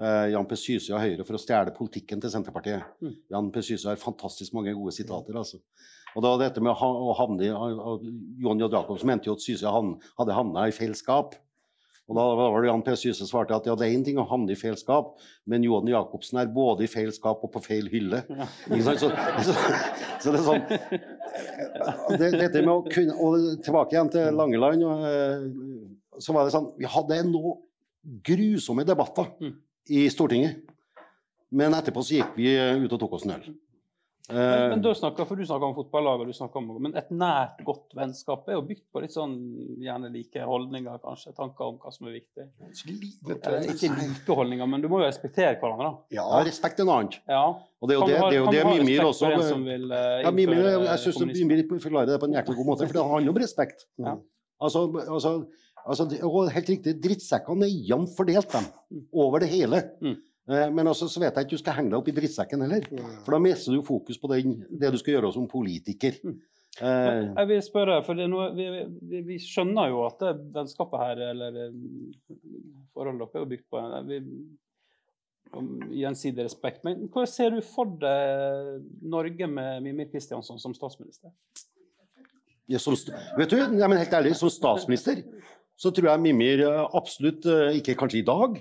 Jan 0.00 0.46
P. 0.48 0.56
Syse 0.58 0.94
og 0.94 1.02
Høyre 1.02 1.24
for 1.28 1.36
å 1.36 1.40
stjele 1.40 1.74
politikken 1.76 2.22
til 2.22 2.32
Senterpartiet. 2.32 2.86
Mm. 3.04 3.12
Jan 3.34 3.50
P. 3.54 3.62
Syse 3.66 3.90
har 3.90 4.00
fantastisk 4.00 4.54
mange 4.56 4.72
gode 4.74 4.94
sitater. 4.96 5.36
altså. 5.36 5.60
Og 6.16 6.24
da 6.24 6.32
dette 6.40 6.62
med 6.64 6.72
å 6.72 7.14
havne 7.16 7.48
Johan 7.48 8.60
J. 8.60 8.68
Jacobsen 8.72 9.08
mente 9.08 9.30
jo 9.30 9.36
at 9.36 9.44
Syse 9.44 9.72
hadde 9.72 10.36
havna 10.36 10.66
i 10.68 10.74
feil 10.76 10.94
skap. 10.98 11.36
Og 12.10 12.18
da 12.18 12.24
var 12.34 12.56
det 12.60 12.68
Jan 12.68 12.82
P. 12.84 12.94
Syse 12.98 13.26
svarte 13.28 13.56
at 13.56 13.66
ja, 13.68 13.76
det 13.78 13.86
er 13.86 13.94
én 13.94 14.02
ting 14.04 14.18
å 14.20 14.26
havne 14.28 14.52
i 14.52 14.58
feil 14.58 14.74
skap, 14.76 15.14
men 15.48 15.64
Johan 15.64 15.88
Jacobsen 15.88 16.40
er 16.42 16.50
både 16.52 16.84
i 16.84 16.90
feil 16.90 17.12
skap 17.14 17.44
og 17.46 17.52
på 17.54 17.62
feil 17.64 17.88
hylle. 17.92 18.24
Ja. 18.42 18.48
Så, 18.82 19.08
så, 19.46 19.54
så, 20.20 20.32
det 20.32 20.38
er 20.38 20.44
sånn 20.46 20.64
det, 22.18 22.28
Dette 22.36 22.60
med 22.62 22.72
å 22.72 22.82
kunne 22.86 23.14
Og 23.22 23.62
tilbake 23.64 23.94
igjen 23.94 24.10
til 24.12 24.36
Langeland. 24.36 24.84
Og, 24.86 25.04
eh, 25.08 26.20
så 26.22 26.34
var 26.36 26.46
det 26.46 26.54
sånn 26.54 26.68
Vi 26.78 26.88
hadde 26.90 27.20
noe 27.30 27.56
grusomme 28.26 28.84
debatter 28.86 29.30
mm. 29.40 29.54
I 29.90 30.06
Stortinget. 30.10 30.62
Men 31.52 31.74
etterpå 31.76 32.04
så 32.04 32.20
gikk 32.20 32.38
vi 32.38 32.54
ut 32.56 32.92
og 32.92 33.00
tok 33.00 33.18
oss 33.18 33.26
en 33.28 33.36
øl. 33.36 33.52
Men, 34.32 34.70
men 34.70 34.82
du 34.82 34.94
snakker, 34.94 35.26
for 35.26 35.36
Du 35.36 35.44
snakker 35.46 35.66
om 35.66 35.74
fotballag, 35.74 36.22
og 36.22 36.30
du 36.30 36.32
snakker 36.36 36.60
om, 36.60 36.68
men 36.84 36.94
et 36.96 37.10
nært, 37.10 37.58
godt 37.66 37.92
vennskap 37.98 38.46
er 38.48 38.56
jo 38.56 38.62
bygd 38.68 38.84
på 38.94 39.02
litt 39.02 39.14
sånn 39.14 39.34
gjerne 39.82 40.08
like 40.14 40.44
holdninger, 40.46 41.00
kanskje. 41.02 41.34
Tanker 41.36 41.72
om 41.72 41.80
hva 41.82 41.92
som 41.92 42.08
er 42.08 42.16
viktig. 42.20 42.46
Eller, 42.62 43.66
ikke 43.74 43.90
like 43.98 44.36
holdninger, 44.38 44.70
men 44.70 44.84
du 44.84 44.88
må 44.92 45.02
jo 45.02 45.08
respektere 45.08 45.56
hverandre. 45.60 45.90
da. 45.90 46.20
Ja, 46.20 46.26
respekt 46.46 46.80
er 46.80 46.88
noe 46.88 47.00
annet. 47.02 47.18
Ja. 47.28 47.44
Og 47.82 47.90
det 47.90 47.96
er 47.96 48.00
jo 48.00 48.06
det, 48.08 48.20
det, 48.22 48.44
det, 48.46 48.52
det 48.54 48.66
Mimir 48.70 49.08
også 49.08 49.32
vil, 49.66 49.88
uh, 49.90 50.20
ja, 50.22 50.34
Mimir, 50.34 50.70
Jeg 50.86 51.02
syns 51.02 51.20
Mimir 51.42 51.66
forklarer 51.74 52.14
det 52.14 52.20
på 52.22 52.30
en 52.30 52.38
jæklig 52.38 52.60
god 52.60 52.70
måte, 52.70 52.88
for 52.88 53.00
det 53.00 53.08
handler 53.16 53.34
om 53.34 53.42
respekt. 53.42 53.88
Ja. 54.00 54.16
Altså, 54.62 54.86
altså, 55.02 55.34
altså, 55.86 56.06
og 56.28 56.52
helt 56.54 56.70
riktig, 56.74 56.96
drittsekkene 57.02 57.66
er 57.68 57.88
jevnt 57.92 58.14
fordelt, 58.16 58.52
dem. 58.52 58.68
Mm. 58.92 59.02
Over 59.24 59.44
det 59.44 59.50
hele. 59.52 59.82
Mm. 60.02 60.16
Eh, 60.50 60.70
men 60.74 60.90
også 60.90 61.06
så 61.10 61.22
vet 61.22 61.36
jeg 61.36 61.46
ikke 61.46 61.58
du 61.58 61.62
skal 61.62 61.76
henge 61.78 61.92
deg 61.92 62.00
opp 62.00 62.08
i 62.10 62.16
drittsekken 62.16 62.64
heller. 62.64 62.88
For 63.22 63.36
da 63.36 63.42
mister 63.42 63.76
du 63.76 63.84
fokus 63.86 64.18
på 64.18 64.32
den, 64.32 64.56
det 64.70 64.90
du 64.94 64.98
skal 65.00 65.18
gjøre 65.18 65.34
som 65.36 65.46
politiker. 65.50 66.18
Mm. 66.24 66.40
Eh. 66.80 67.28
Jeg 67.28 67.48
vil 67.50 67.62
spørre, 67.64 68.00
for 68.06 68.18
noe, 68.18 68.48
vi, 68.56 68.66
vi, 69.10 69.22
vi, 69.28 69.38
skjønner 69.42 69.92
jo 69.92 70.02
at 70.08 70.24
det 70.24 70.34
vennskapet 70.54 71.04
her, 71.04 71.24
eller 71.30 71.62
eh, 71.66 71.78
forholdet 72.96 73.28
dere 73.34 73.44
er 73.44 73.50
bygd 73.52 73.66
på 73.70 73.82
vi, 74.08 74.20
gjensidig 76.00 76.46
respekt. 76.46 76.80
Men 76.86 77.06
hva 77.12 77.26
ser 77.28 77.52
du 77.52 77.60
for 77.66 77.92
deg 78.00 78.86
Norge 79.04 79.50
med 79.50 79.84
Mimir 79.84 80.08
Kristiansson 80.10 80.60
som 80.62 80.74
statsminister? 80.74 81.30
Ja, 82.70 82.78
som, 82.80 82.96
vet 83.36 83.52
du, 83.52 83.58
ja, 83.58 83.88
helt 83.90 84.14
ærlig, 84.16 84.32
som 84.38 84.50
statsminister 84.50 85.20
så 85.82 85.90
tror 85.90 86.12
jeg 86.12 86.22
Mimir 86.22 86.62
absolutt 86.94 87.48
ikke 87.74 87.96
kanskje 87.98 88.20
i 88.22 88.26
dag, 88.26 88.60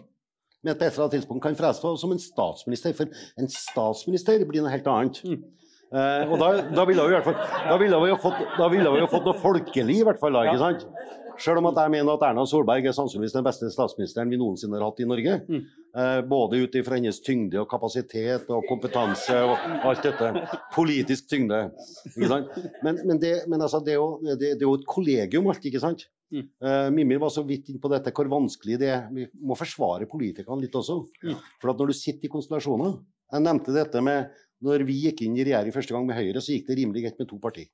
med 0.66 0.78
på 0.78 0.86
et 0.86 0.92
eller 0.92 1.06
annet 1.06 1.16
tidspunkt 1.20 1.44
kan 1.46 1.58
frese 1.58 1.82
på 1.82 1.96
som 1.98 2.14
en 2.14 2.22
statsminister. 2.22 2.94
For 2.98 3.10
en 3.38 3.50
statsminister 3.50 4.44
blir 4.50 4.66
noe 4.66 4.74
helt 4.74 4.90
annet. 4.90 5.22
Eh, 5.92 6.30
og 6.32 6.38
da, 6.40 6.52
da 6.72 6.86
ville 6.88 7.04
vi 7.04 7.12
i 7.12 7.18
hvert 7.18 7.26
fall 7.28 7.66
da 7.68 7.76
ville 7.82 7.98
vi 8.00 8.12
jo 8.14 8.20
fått, 8.24 8.38
da 8.56 8.68
ville 8.72 8.92
vi 8.94 9.08
fått 9.12 9.26
noe 9.28 9.40
folkelig, 9.42 9.98
i 10.00 10.06
hvert 10.08 10.22
fall. 10.22 10.38
da, 10.38 10.46
ikke 10.48 10.62
sant? 10.62 10.86
Selv 11.42 11.60
om 11.60 11.68
at 11.72 11.80
jeg 11.82 11.92
mener 11.98 12.14
at 12.14 12.24
Erna 12.30 12.46
Solberg 12.48 12.86
er 12.88 12.96
sannsynligvis 12.96 13.36
den 13.36 13.44
beste 13.44 13.68
statsministeren 13.74 14.32
vi 14.32 14.40
noensinne 14.40 14.78
har 14.78 14.86
hatt 14.88 15.02
i 15.04 15.10
Norge. 15.10 15.40
Eh, 15.42 15.66
både 16.30 16.62
ut 16.62 16.76
ifra 16.80 16.96
hennes 16.96 17.20
tyngde 17.24 17.60
og 17.60 17.68
kapasitet 17.72 18.48
og 18.54 18.64
kompetanse 18.70 19.36
og 19.44 19.58
alt 19.90 20.06
dette. 20.06 20.32
Politisk 20.76 21.28
tyngde. 21.32 21.66
Men, 22.16 23.02
men, 23.04 23.20
det, 23.20 23.34
men 23.52 23.60
altså, 23.62 23.82
det, 23.84 23.98
er 23.98 24.00
jo, 24.00 24.18
det, 24.24 24.38
det 24.40 24.62
er 24.62 24.68
jo 24.70 24.78
et 24.80 24.88
kollegium 24.88 25.50
alt, 25.52 25.66
ikke 25.68 25.84
sant? 25.84 26.08
Mm. 26.32 26.46
Uh, 26.64 26.88
Mimmi 26.96 27.18
var 27.20 27.32
så 27.34 27.44
vidt 27.44 27.70
inn 27.74 27.82
på 27.84 27.92
dette, 27.92 28.14
hvor 28.16 28.30
vanskelig 28.32 28.78
det 28.80 28.92
er. 28.94 29.08
Vi 29.12 29.28
må 29.44 29.58
forsvare 29.60 30.08
politikerne 30.10 30.64
litt 30.64 30.76
også. 30.80 31.02
Mm. 31.28 31.36
For 31.60 31.74
at 31.74 31.82
når 31.82 31.92
du 31.92 31.98
sitter 31.98 32.30
i 32.30 32.32
konstellasjoner 32.32 32.96
Jeg 33.32 33.44
nevnte 33.46 33.76
dette 33.76 34.02
med 34.04 34.32
når 34.62 34.84
vi 34.86 34.98
gikk 35.08 35.24
inn 35.26 35.38
i 35.40 35.46
regjering 35.48 35.74
første 35.74 35.96
gang 35.96 36.04
med 36.06 36.18
Høyre, 36.18 36.42
så 36.44 36.54
gikk 36.54 36.68
det 36.68 36.78
rimelig 36.78 37.06
greit 37.06 37.22
med 37.22 37.30
to 37.30 37.40
partier. 37.42 37.70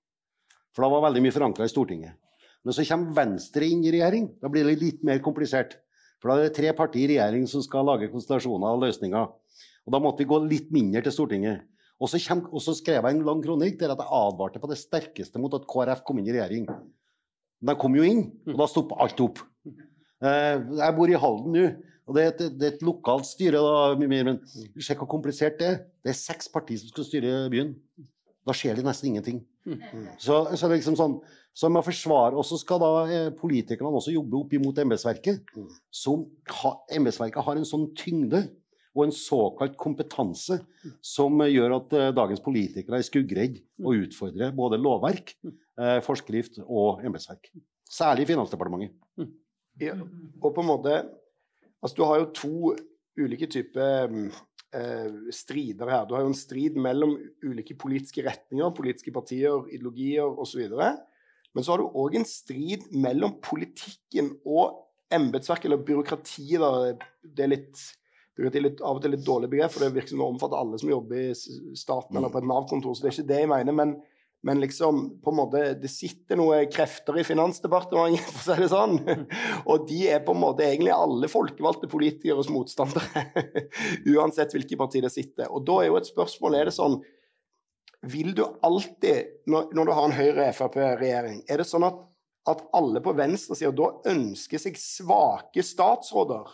For 0.75 0.85
da 0.85 0.91
var 0.93 1.07
veldig 1.07 1.23
mye 1.25 1.35
forankra 1.35 1.65
i 1.67 1.71
Stortinget. 1.71 2.15
Men 2.63 2.75
så 2.75 2.85
kommer 2.87 3.15
Venstre 3.17 3.67
inn 3.67 3.81
i 3.83 3.91
regjering. 3.91 4.29
Da 4.41 4.51
blir 4.51 4.67
det 4.67 4.77
litt 4.79 5.03
mer 5.07 5.19
komplisert. 5.25 5.75
For 6.21 6.31
da 6.31 6.37
er 6.37 6.49
det 6.49 6.57
tre 6.57 6.73
partier 6.77 7.11
i 7.11 7.17
regjering 7.17 7.45
som 7.49 7.63
skal 7.65 7.85
lage 7.87 8.09
konstellasjoner 8.11 8.73
og 8.73 8.85
løsninger. 8.85 9.33
Og 9.87 9.93
da 9.93 10.01
måtte 10.03 10.23
vi 10.23 10.29
gå 10.29 10.39
litt 10.45 10.71
mindre 10.73 11.03
til 11.05 11.15
Stortinget. 11.15 11.65
Og 11.97 12.09
så, 12.11 12.19
kom, 12.21 12.43
og 12.53 12.61
så 12.61 12.75
skrev 12.77 13.05
jeg 13.05 13.15
en 13.15 13.25
lang 13.25 13.41
kronikk 13.41 13.79
der 13.79 13.93
at 13.93 14.01
jeg 14.03 14.13
advarte 14.13 14.61
på 14.61 14.69
det 14.69 14.77
sterkeste 14.81 15.41
mot 15.41 15.53
at 15.57 15.65
KrF 15.69 16.03
kom 16.05 16.19
inn 16.21 16.29
i 16.29 16.35
regjering. 16.35 16.67
Men 17.61 17.73
de 17.73 17.81
kom 17.81 17.95
jo 17.97 18.05
inn, 18.05 18.27
og 18.51 18.59
da 18.59 18.67
stoppa 18.69 18.99
alt 19.01 19.21
opp. 19.23 19.41
Eh, 19.65 20.57
jeg 20.81 20.97
bor 20.97 21.09
i 21.09 21.17
Halden 21.21 21.55
nå, 21.55 21.63
og 22.07 22.15
det 22.15 22.23
er, 22.23 22.29
et, 22.31 22.43
det 22.57 22.67
er 22.67 22.75
et 22.75 22.85
lokalt 22.85 23.27
styre. 23.27 23.59
da, 23.61 23.95
Men 23.99 24.39
se 24.79 24.95
hvor 24.95 25.09
komplisert 25.09 25.57
det 25.59 25.67
er. 25.67 25.81
Det 26.05 26.13
er 26.13 26.19
seks 26.19 26.47
partier 26.53 26.79
som 26.79 26.93
skal 26.93 27.07
styre 27.07 27.33
byen. 27.51 27.73
Da 28.47 28.55
skjer 28.55 28.77
det 28.77 28.85
nesten 28.87 29.09
ingenting. 29.11 29.41
Så, 30.21 30.45
så 30.55 30.69
er 30.69 30.77
liksom 30.77 30.95
sånn, 30.95 31.17
så 31.57 31.69
må 31.73 31.81
forsvare, 31.81 32.37
og 32.37 32.45
så 32.45 32.59
skal 32.61 32.81
da 32.83 32.91
eh, 33.09 33.27
politikerne 33.33 33.89
også 33.97 34.13
jobbe 34.13 34.37
opp 34.43 34.53
imot 34.53 34.77
embetsverket. 34.83 35.47
Som 35.89 36.27
ha, 36.59 36.75
embetsverket 36.93 37.45
har 37.47 37.57
en 37.57 37.65
sånn 37.67 37.89
tyngde 37.97 38.43
og 38.97 39.05
en 39.05 39.13
såkalt 39.13 39.77
kompetanse 39.79 40.59
som 41.05 41.41
eh, 41.41 41.53
gjør 41.55 41.79
at 41.79 41.95
eh, 41.97 42.11
dagens 42.17 42.43
politikere 42.45 43.01
er 43.01 43.07
skuggredd 43.07 43.57
å 43.81 43.95
utfordre 44.03 44.51
både 44.57 44.79
lovverk, 44.81 45.33
eh, 45.47 45.97
forskrift 46.05 46.61
og 46.65 47.01
embetsverk. 47.05 47.49
Særlig 47.87 48.27
Finansdepartementet. 48.29 48.93
Ja, 49.81 49.93
og 50.41 50.51
på 50.51 50.63
en 50.63 50.71
måte 50.73 50.99
Altså, 51.77 51.93
du 51.93 52.07
har 52.09 52.17
jo 52.17 52.31
to 52.33 52.71
ulike 53.21 53.45
typer 53.53 54.07
mm, 54.09 54.29
eh, 54.73 55.17
strider 55.29 55.91
her. 55.93 56.07
Du 56.09 56.15
har 56.15 56.23
jo 56.25 56.31
en 56.31 56.37
strid 56.37 56.73
mellom 56.81 57.13
ulike 57.45 57.75
politiske 57.77 58.23
retninger, 58.25 58.73
politiske 58.73 59.13
partier, 59.13 59.61
ideologier 59.69 60.25
osv. 60.25 60.63
Men 61.55 61.65
så 61.65 61.73
har 61.73 61.81
du 61.81 61.95
òg 61.97 62.17
en 62.19 62.27
strid 62.27 62.89
mellom 62.91 63.37
politikken 63.43 64.33
og 64.45 64.83
embetsverket, 65.13 65.69
eller 65.69 65.85
byråkratiet. 65.87 66.59
da, 66.61 66.97
Det 67.23 67.45
er 67.45 67.55
litt 67.55 67.85
byråkrati 68.37 68.59
er 68.59 68.67
litt, 68.67 68.83
av 68.85 68.99
og 68.99 69.01
til 69.01 69.15
litt 69.15 69.25
dårlig 69.25 69.47
begrep, 69.49 69.71
for 69.73 69.81
det 69.81 69.95
virker 69.95 70.13
som 70.13 70.21
det 70.21 70.27
omfatter 70.27 70.59
alle 70.59 70.77
som 70.77 70.91
jobber 70.91 71.23
i 71.23 71.77
staten 71.79 72.19
eller 72.19 72.29
på 72.29 72.37
et 72.37 72.45
Nav-kontor. 72.45 72.93
Så 72.93 73.01
det 73.01 73.09
er 73.09 73.15
ikke 73.15 73.31
det 73.31 73.41
jeg 73.41 73.51
mener. 73.55 73.77
men 73.79 73.97
men 74.41 74.59
liksom, 74.59 75.19
på 75.21 75.29
en 75.29 75.35
måte, 75.35 75.61
det 75.81 75.89
sitter 75.91 76.37
noen 76.37 76.69
krefter 76.71 77.17
i 77.19 77.23
Finansdepartementet, 77.25 78.29
for 78.37 78.53
å 78.53 78.55
si 78.55 78.61
det 78.61 78.69
sånn. 78.71 78.99
Og 79.65 79.87
de 79.89 80.03
er 80.13 80.21
på 80.23 80.35
en 80.35 80.43
måte 80.43 80.63
egentlig 80.63 80.93
alle 80.93 81.29
folkevalgte 81.31 81.89
politikeres 81.91 82.51
motstandere. 82.53 83.25
Uansett 84.13 84.53
hvilket 84.53 84.79
parti 84.79 85.01
det 85.03 85.11
sitter. 85.11 85.49
Og 85.49 85.65
da 85.67 85.81
er 85.81 85.89
jo 85.89 85.97
et 85.99 86.07
spørsmål 86.07 86.59
er 86.59 86.69
det 86.69 86.77
sånn 86.77 86.99
Vil 88.05 88.35
du 88.35 88.43
alltid, 88.61 89.41
når, 89.49 89.71
når 89.73 89.87
du 89.87 89.95
har 89.95 90.05
en 90.05 90.15
Høyre-Frp-regjering, 90.17 91.41
er 91.49 91.61
det 91.61 91.65
sånn 91.67 91.87
at, 91.87 91.97
at 92.47 92.61
alle 92.77 93.01
på 93.03 93.15
venstresida 93.17 93.73
da 93.75 93.89
ønsker 94.13 94.61
seg 94.61 94.77
svake 94.79 95.65
statsråder? 95.65 96.53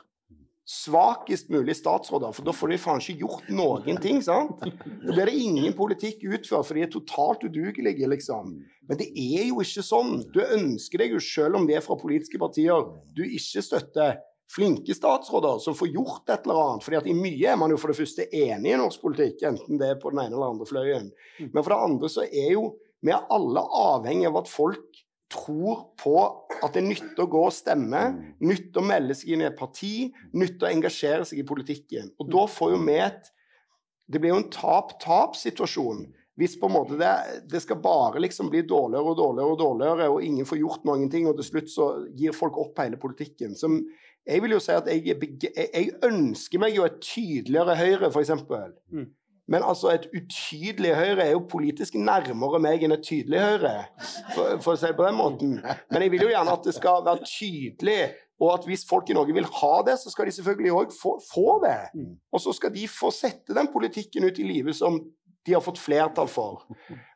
Svakest 0.63 1.49
mulig 1.51 1.75
statsråder, 1.75 2.31
for 2.31 2.47
da 2.47 2.53
får 2.55 2.71
de 2.71 2.77
faen 2.79 3.01
ikke 3.03 3.25
gjort 3.25 3.49
noen 3.51 3.99
ting. 3.99 4.21
sant? 4.23 4.63
Da 4.63 5.11
blir 5.11 5.27
det 5.27 5.35
ingen 5.35 5.75
politikk 5.75 6.23
utført, 6.23 6.69
for 6.69 6.79
de 6.79 6.85
er 6.85 6.93
totalt 6.93 7.43
udugelige, 7.43 8.07
liksom. 8.07 8.53
Men 8.87 8.99
det 8.99 9.09
er 9.11 9.49
jo 9.49 9.59
ikke 9.59 9.83
sånn. 9.83 10.21
Du 10.31 10.39
ønsker 10.39 11.03
deg 11.03 11.17
jo, 11.17 11.19
selv 11.19 11.59
om 11.59 11.67
det 11.67 11.75
er 11.75 11.83
fra 11.83 11.99
politiske 11.99 12.39
partier, 12.39 12.87
du 13.11 13.25
ikke 13.27 13.65
støtter 13.67 14.21
flinke 14.53 14.93
statsråder 14.93 15.61
som 15.63 15.75
får 15.77 15.91
gjort 15.95 16.29
et 16.29 16.45
eller 16.45 16.61
annet. 16.61 16.85
fordi 16.85 16.99
at 16.99 17.09
I 17.09 17.15
mye 17.17 17.53
er 17.53 17.59
man 17.59 17.73
jo 17.73 17.79
for 17.81 17.91
det 17.91 17.97
første 17.97 18.27
enig 18.29 18.73
i 18.73 18.79
norsk 18.79 19.01
politikk, 19.01 19.41
enten 19.49 19.81
det 19.81 19.89
er 19.89 20.01
på 20.01 20.13
den 20.13 20.21
ene 20.25 20.37
eller 20.37 20.53
andre 20.53 20.69
fløyen. 20.69 21.09
Men 21.49 21.63
for 21.63 21.73
det 21.73 21.81
andre 21.87 22.11
så 22.13 22.27
er 22.27 22.51
jo 22.53 22.67
vi 23.03 23.11
er 23.11 23.25
alle 23.35 23.59
avhengig 23.75 24.29
av 24.29 24.37
at 24.39 24.47
folk 24.51 25.01
tror 25.33 25.87
på 25.99 26.17
at 26.63 26.75
det 26.75 26.85
nytter 26.85 27.25
å 27.25 27.29
gå 27.31 27.41
og 27.49 27.55
stemme, 27.55 28.03
nytter 28.45 28.79
å 28.79 28.87
melde 28.87 29.15
seg 29.17 29.33
inn 29.33 29.43
i 29.43 29.49
et 29.49 29.59
parti, 29.59 30.11
nytter 30.37 30.69
å 30.69 30.71
engasjere 30.71 31.25
seg 31.27 31.41
i 31.41 31.47
politikken. 31.47 32.13
Og 32.21 32.29
da 32.31 32.45
får 32.47 32.75
jo 32.75 32.83
vi 32.85 32.99
et 33.03 33.31
Det 34.13 34.19
blir 34.19 34.33
jo 34.33 34.41
en 34.41 34.49
tap-tap-situasjon. 34.51 36.01
Hvis 36.35 36.57
på 36.59 36.67
en 36.67 36.73
måte 36.73 36.97
det, 36.99 37.11
det 37.49 37.61
skal 37.63 37.79
bare 37.81 38.19
liksom 38.19 38.49
bli 38.51 38.59
dårligere 38.67 39.13
og 39.13 39.15
dårligere 39.17 39.53
og 39.53 39.59
dårligere, 39.61 40.07
og 40.11 40.25
ingen 40.27 40.47
får 40.49 40.59
gjort 40.59 40.83
noen 40.89 41.07
ting, 41.09 41.27
og 41.29 41.37
til 41.39 41.47
slutt 41.47 41.71
så 41.71 41.87
gir 42.11 42.35
folk 42.35 42.59
opp 42.59 42.81
hele 42.83 42.99
politikken. 42.99 43.55
Som 43.55 43.79
jeg 44.27 44.43
vil 44.43 44.55
jo 44.55 44.61
si 44.63 44.71
at 44.71 44.87
jeg, 44.87 45.17
jeg, 45.57 45.91
ønsker 46.07 46.61
meg 46.61 46.77
jo 46.77 46.85
et 46.87 47.01
tydeligere 47.03 47.75
Høyre, 47.75 48.09
f.eks. 48.11 48.31
Mm. 48.91 49.07
Men 49.51 49.63
altså, 49.67 49.91
et 49.91 50.07
utydelig 50.15 50.93
Høyre 50.95 51.25
er 51.25 51.31
jo 51.33 51.43
politisk 51.51 51.97
nærmere 51.99 52.61
meg 52.63 52.85
enn 52.85 52.95
et 52.95 53.03
tydelig 53.03 53.41
Høyre, 53.43 53.73
for, 54.35 54.59
for 54.63 54.73
å 54.73 54.79
si 54.79 54.87
det 54.87 54.99
på 54.99 55.07
den 55.07 55.17
måten. 55.19 55.57
Men 55.91 56.05
jeg 56.05 56.13
vil 56.13 56.27
jo 56.27 56.31
gjerne 56.31 56.53
at 56.55 56.69
det 56.69 56.75
skal 56.77 57.03
være 57.03 57.27
tydelig, 57.27 57.97
og 58.43 58.53
at 58.53 58.67
hvis 58.67 58.85
folk 58.87 59.11
i 59.11 59.17
Norge 59.17 59.35
vil 59.35 59.49
ha 59.59 59.73
det, 59.87 59.97
så 59.99 60.11
skal 60.11 60.27
de 60.27 60.35
selvfølgelig 60.37 60.77
òg 60.77 60.95
få, 60.95 61.17
få 61.27 61.59
det. 61.63 61.81
Og 62.31 62.41
så 62.43 62.55
skal 62.55 62.73
de 62.73 62.87
få 62.91 63.11
sette 63.13 63.55
den 63.55 63.69
politikken 63.73 64.25
ut 64.27 64.39
i 64.39 64.47
livet 64.47 64.79
som 64.79 65.01
de 65.43 65.53
har 65.53 65.63
fått 65.63 65.79
flertall 65.79 66.29
for. 66.31 66.63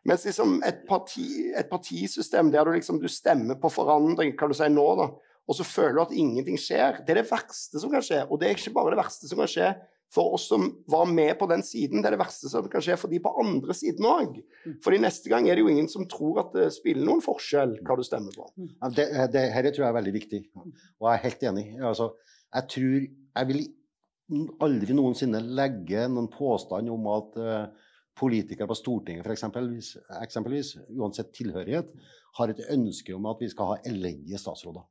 Mens 0.07 0.25
liksom 0.27 0.59
et, 0.67 0.83
parti, 0.89 1.47
et 1.55 1.69
partisystem 1.71 2.51
der 2.51 2.67
du 2.67 2.73
liksom 2.75 2.99
du 2.99 3.07
stemmer 3.11 3.55
på 3.61 3.71
forandring, 3.71 4.35
kan 4.39 4.51
du 4.51 4.55
si 4.57 4.67
nå, 4.71 4.87
da, 4.99 5.07
og 5.47 5.55
så 5.55 5.63
føler 5.63 5.95
du 5.95 6.01
at 6.03 6.17
ingenting 6.19 6.59
skjer, 6.59 6.99
det 7.05 7.13
er 7.13 7.21
det 7.21 7.29
verste 7.29 7.79
som 7.79 7.91
kan 7.91 8.03
skje. 8.03 8.25
Og 8.27 8.39
det 8.39 8.49
er 8.49 8.57
ikke 8.57 8.73
bare 8.75 8.91
det 8.93 8.99
verste 8.99 9.29
som 9.29 9.39
kan 9.39 9.51
skje 9.51 9.69
for 10.13 10.37
oss 10.37 10.47
som 10.47 10.69
var 10.87 11.05
med 11.11 11.33
på 11.39 11.47
den 11.51 11.63
siden, 11.63 12.01
det 12.01 12.09
er 12.09 12.15
det 12.15 12.21
verste 12.21 12.47
som 12.51 12.67
kan 12.71 12.83
skje 12.83 12.95
for 12.99 13.11
de 13.11 13.19
på 13.23 13.33
andre 13.41 13.75
siden 13.75 14.07
òg. 14.07 14.37
Fordi 14.83 14.99
neste 15.03 15.31
gang 15.31 15.49
er 15.49 15.57
det 15.57 15.65
jo 15.65 15.71
ingen 15.71 15.89
som 15.91 16.07
tror 16.07 16.45
at 16.45 16.53
det 16.55 16.69
spiller 16.75 17.03
noen 17.07 17.23
forskjell 17.23 17.77
hva 17.87 17.97
du 17.99 18.05
stemmer 18.07 18.35
på. 18.35 18.47
Ja, 18.55 18.87
Det, 18.87 19.07
det 19.33 19.43
dette 19.51 19.73
tror 19.75 19.85
jeg 19.85 19.89
er 19.89 19.97
veldig 19.99 20.15
viktig, 20.15 20.41
og 20.55 21.09
jeg 21.09 21.13
er 21.13 21.25
helt 21.25 21.43
enig. 21.51 21.65
Altså, 21.91 22.13
jeg 22.55 22.71
tror 22.73 23.09
Jeg 23.37 23.47
vil 23.51 23.67
aldri 24.63 24.95
noensinne 24.95 25.39
legge 25.59 26.07
noen 26.11 26.31
påstand 26.31 26.89
om 26.91 27.05
at 27.13 27.35
eh, 27.39 27.91
politikere 28.17 28.67
på 28.67 28.75
Stortinget 28.75 29.27
for 29.27 29.35
eksempelvis, 29.35 29.93
eksempelvis, 30.23 30.73
uansett 30.97 31.29
tilhørighet, 31.37 31.91
har 32.39 32.51
et 32.51 32.63
ønske 32.73 33.13
om 33.15 33.27
at 33.29 33.43
vi 33.43 33.49
skal 33.51 33.73
ha 33.73 33.77
elendige 33.87 34.39
statsråder. 34.41 34.83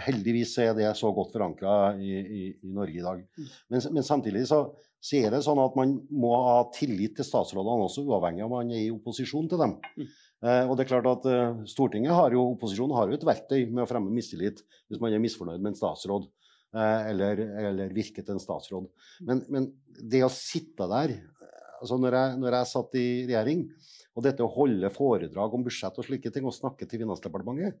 Heldigvis 0.00 0.54
er 0.62 0.72
det 0.76 0.88
så 0.96 1.10
godt 1.12 1.34
forankra 1.34 1.92
i, 2.00 2.12
i, 2.16 2.42
i 2.64 2.72
Norge 2.72 2.96
i 2.96 3.04
dag. 3.04 3.22
Men, 3.68 3.82
men 3.92 4.06
samtidig 4.06 4.46
så, 4.48 4.62
så 5.02 5.18
er 5.20 5.34
det 5.34 5.42
sånn 5.44 5.60
at 5.60 5.74
man 5.76 5.98
må 6.08 6.30
ha 6.46 6.62
tillit 6.72 7.18
til 7.18 7.28
statsrådene 7.28 7.88
også, 7.88 8.06
uavhengig 8.08 8.44
av 8.44 8.48
om 8.48 8.56
man 8.56 8.72
er 8.72 8.86
i 8.86 8.92
opposisjon 8.94 9.50
til 9.52 9.60
dem. 9.60 9.74
Eh, 9.98 10.64
og 10.64 10.78
det 10.78 10.86
er 10.86 10.92
klart 10.94 11.10
at 11.10 11.28
eh, 11.28 11.60
Stortinget 11.68 12.16
har 12.16 12.32
jo, 12.32 12.46
Opposisjonen 12.54 12.96
har 12.96 13.12
jo 13.12 13.18
et 13.18 13.28
verktøy 13.28 13.66
med 13.68 13.84
å 13.84 13.90
fremme 13.90 14.14
mistillit 14.14 14.64
hvis 14.88 15.02
man 15.02 15.12
er 15.12 15.22
misfornøyd 15.22 15.60
med 15.60 15.74
en 15.74 15.80
statsråd. 15.82 16.26
eh, 16.72 17.12
Eller, 17.12 17.44
eller 17.68 17.92
til 18.00 18.32
en 18.32 18.42
statsråd. 18.42 18.88
Men, 19.28 19.44
men 19.52 19.70
det 20.00 20.24
å 20.24 20.32
sitte 20.32 20.88
der 20.88 21.18
altså 21.82 21.98
når 21.98 22.16
jeg, 22.16 22.36
når 22.40 22.56
jeg 22.56 22.70
satt 22.70 22.94
i 22.98 23.06
regjering, 23.26 23.64
og 24.12 24.24
dette 24.24 24.44
å 24.44 24.52
holde 24.54 24.90
foredrag 24.92 25.54
om 25.56 25.64
budsjett 25.66 25.96
og 25.98 26.06
slike 26.06 26.30
ting, 26.32 26.46
og 26.46 26.54
snakke 26.54 26.86
til 26.86 27.02
Finansdepartementet 27.02 27.80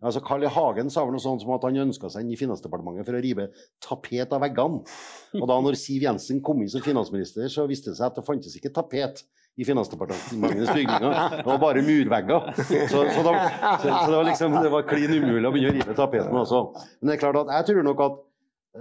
altså 0.00 0.22
Carl 0.24 0.46
I. 0.46 0.50
Hagen 0.54 0.90
sa 0.92 1.04
vel 1.04 1.14
noe 1.16 1.22
sånt 1.22 1.42
som 1.42 1.52
at 1.56 1.64
han 1.66 1.82
ønska 1.84 2.10
seg 2.12 2.24
inn 2.24 2.34
i 2.34 2.40
Finansdepartementet 2.40 3.08
for 3.08 3.18
å 3.18 3.22
rive 3.24 3.48
tapet 3.84 4.34
av 4.34 4.42
veggene. 4.44 4.82
Og 5.42 5.46
da 5.50 5.60
når 5.62 5.78
Siv 5.80 6.04
Jensen 6.06 6.42
kom 6.44 6.62
inn 6.62 6.72
som 6.72 6.84
finansminister, 6.84 7.48
så 7.52 7.68
viste 7.70 7.92
det 7.92 8.00
seg 8.00 8.10
at 8.10 8.20
det 8.20 8.26
fantes 8.26 8.56
ikke 8.58 8.72
tapet 8.74 9.24
i 9.54 9.64
Finansdepartementets 9.66 10.72
bygninger. 10.74 11.36
Det 11.38 11.46
var 11.46 11.60
bare 11.62 11.82
murvegger. 11.86 12.48
Så, 12.58 13.04
så, 13.14 13.22
da, 13.22 13.34
så, 13.78 13.86
så 13.86 14.10
det 14.10 14.16
var 14.16 14.26
liksom 14.26 14.56
det 14.58 14.72
var 14.72 14.86
klin 14.88 15.14
umulig 15.14 15.46
å 15.46 15.52
begynne 15.54 15.70
å 15.70 15.76
rive 15.78 15.96
tapeten 15.98 16.40
også. 16.40 16.62
Men 16.98 17.10
det 17.10 17.14
er 17.14 17.22
klart 17.22 17.38
at 17.44 17.52
jeg 17.54 17.68
tror 17.70 17.86
nok 17.86 18.02
at 18.08 18.20